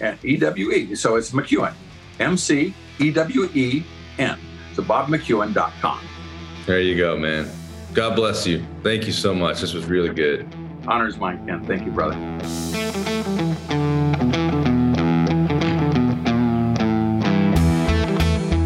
and 0.00 0.18
E 0.24 0.36
W 0.36 0.72
E. 0.72 0.94
So 0.96 1.16
it's 1.16 1.30
McEwen. 1.30 1.74
M 2.20 2.36
C 2.36 2.74
E 2.98 3.10
W 3.10 3.44
E 3.54 3.84
N. 4.18 4.38
So 4.74 4.82
bobmcewen.com. 4.82 6.00
There 6.66 6.80
you 6.80 6.96
go, 6.96 7.16
man. 7.16 7.50
God 7.94 8.14
bless 8.14 8.46
you. 8.46 8.64
Thank 8.82 9.06
you 9.06 9.12
so 9.12 9.34
much. 9.34 9.60
This 9.60 9.72
was 9.72 9.86
really 9.86 10.14
good. 10.14 10.46
Honor's 10.86 11.16
mine, 11.16 11.46
Ken. 11.46 11.64
Thank 11.64 11.84
you, 11.84 11.90
brother. 11.90 12.14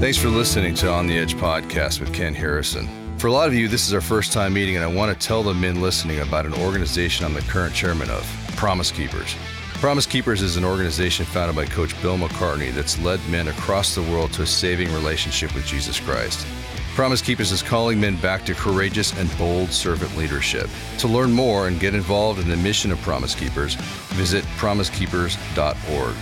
Thanks 0.00 0.18
for 0.18 0.28
listening 0.28 0.74
to 0.74 0.90
On 0.90 1.06
the 1.06 1.16
Edge 1.16 1.36
podcast 1.36 2.00
with 2.00 2.12
Ken 2.12 2.34
Harrison. 2.34 2.88
For 3.18 3.28
a 3.28 3.32
lot 3.32 3.46
of 3.46 3.54
you, 3.54 3.68
this 3.68 3.86
is 3.86 3.94
our 3.94 4.00
first 4.00 4.32
time 4.32 4.52
meeting, 4.52 4.74
and 4.74 4.84
I 4.84 4.88
want 4.88 5.18
to 5.18 5.26
tell 5.26 5.44
the 5.44 5.54
men 5.54 5.80
listening 5.80 6.18
about 6.18 6.44
an 6.44 6.54
organization 6.54 7.24
I'm 7.24 7.34
the 7.34 7.40
current 7.42 7.72
chairman 7.72 8.10
of 8.10 8.24
Promise 8.56 8.90
Keepers. 8.90 9.36
Promise 9.82 10.06
Keepers 10.06 10.42
is 10.42 10.56
an 10.56 10.64
organization 10.64 11.26
founded 11.26 11.56
by 11.56 11.66
Coach 11.66 12.00
Bill 12.00 12.16
McCartney 12.16 12.72
that's 12.72 13.00
led 13.00 13.18
men 13.28 13.48
across 13.48 13.96
the 13.96 14.02
world 14.02 14.32
to 14.34 14.42
a 14.42 14.46
saving 14.46 14.92
relationship 14.92 15.52
with 15.56 15.66
Jesus 15.66 15.98
Christ. 15.98 16.46
Promise 16.94 17.20
Keepers 17.20 17.50
is 17.50 17.62
calling 17.62 18.00
men 18.00 18.14
back 18.18 18.44
to 18.44 18.54
courageous 18.54 19.12
and 19.18 19.36
bold 19.36 19.72
servant 19.72 20.16
leadership. 20.16 20.70
To 20.98 21.08
learn 21.08 21.32
more 21.32 21.66
and 21.66 21.80
get 21.80 21.96
involved 21.96 22.38
in 22.38 22.48
the 22.48 22.56
mission 22.56 22.92
of 22.92 23.00
Promise 23.00 23.34
Keepers, 23.34 23.74
visit 24.14 24.44
promisekeepers.org. 24.56 26.14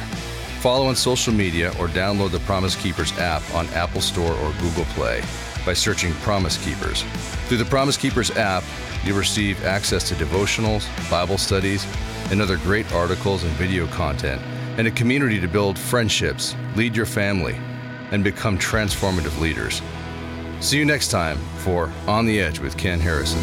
Follow 0.62 0.86
on 0.86 0.96
social 0.96 1.34
media 1.34 1.68
or 1.78 1.88
download 1.88 2.30
the 2.30 2.40
Promise 2.40 2.76
Keepers 2.76 3.12
app 3.18 3.42
on 3.54 3.68
Apple 3.74 4.00
Store 4.00 4.32
or 4.32 4.52
Google 4.52 4.86
Play 4.94 5.20
by 5.66 5.74
searching 5.74 6.14
Promise 6.14 6.64
Keepers. 6.64 7.02
Through 7.48 7.58
the 7.58 7.66
Promise 7.66 7.98
Keepers 7.98 8.30
app, 8.30 8.64
you'll 9.04 9.18
receive 9.18 9.62
access 9.66 10.08
to 10.08 10.14
devotionals, 10.14 10.88
Bible 11.10 11.36
studies, 11.36 11.86
and 12.30 12.40
other 12.40 12.56
great 12.58 12.90
articles 12.92 13.44
and 13.44 13.52
video 13.52 13.86
content, 13.88 14.40
and 14.78 14.86
a 14.86 14.90
community 14.90 15.40
to 15.40 15.48
build 15.48 15.78
friendships, 15.78 16.54
lead 16.76 16.96
your 16.96 17.06
family, 17.06 17.56
and 18.10 18.24
become 18.24 18.58
transformative 18.58 19.38
leaders. 19.40 19.82
See 20.60 20.78
you 20.78 20.84
next 20.84 21.08
time 21.08 21.38
for 21.58 21.90
On 22.06 22.26
the 22.26 22.40
Edge 22.40 22.58
with 22.58 22.76
Ken 22.76 23.00
Harrison. 23.00 23.40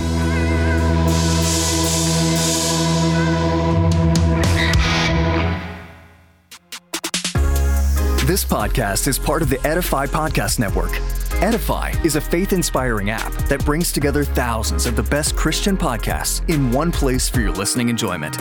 This 8.28 8.44
podcast 8.44 9.08
is 9.08 9.18
part 9.18 9.42
of 9.42 9.50
the 9.50 9.66
Edify 9.66 10.06
Podcast 10.06 10.60
Network. 10.60 10.92
Edify 11.42 11.94
is 12.04 12.18
a 12.18 12.22
faith 12.22 12.52
inspiring 12.52 13.10
app 13.10 13.32
that 13.48 13.64
brings 13.64 13.92
together 13.92 14.26
thousands 14.26 14.86
of 14.86 14.96
the 14.96 15.04
best 15.04 15.36
Christian 15.36 15.78
podcasts 15.78 16.48
in 16.50 16.72
one 16.72 16.92
place 16.92 17.30
for 17.30 17.40
your 17.40 17.54
listening 17.54 17.88
enjoyment. 17.90 18.38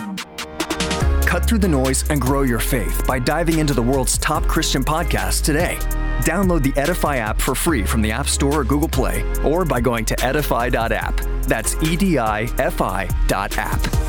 Cut 1.27 1.47
through 1.47 1.59
the 1.59 1.69
noise 1.69 2.09
and 2.09 2.21
grow 2.21 2.43
your 2.43 2.61
faith 2.61 3.05
by 3.07 3.19
diving 3.19 3.59
into 3.59 3.75
the 3.75 3.83
world's 3.83 4.17
top 4.17 4.45
Christian 4.45 4.85
podcasts 4.85 5.43
today. 5.45 5.77
Download 6.21 6.63
the 6.63 6.73
Edify 6.81 7.17
app 7.17 7.41
for 7.41 7.55
free 7.55 7.85
from 7.85 8.01
the 8.01 8.13
App 8.13 8.29
Store 8.29 8.61
or 8.61 8.65
Google 8.65 8.89
Play, 8.89 9.25
or 9.43 9.65
by 9.65 9.81
going 9.81 10.05
to 10.07 10.25
edify.app. 10.25 11.21
That's 11.43 11.75
E 11.83 11.97
D 11.97 12.19
I 12.19 12.43
F 12.59 12.81
I 12.81 13.09
dot 13.27 13.59
app. 13.59 14.06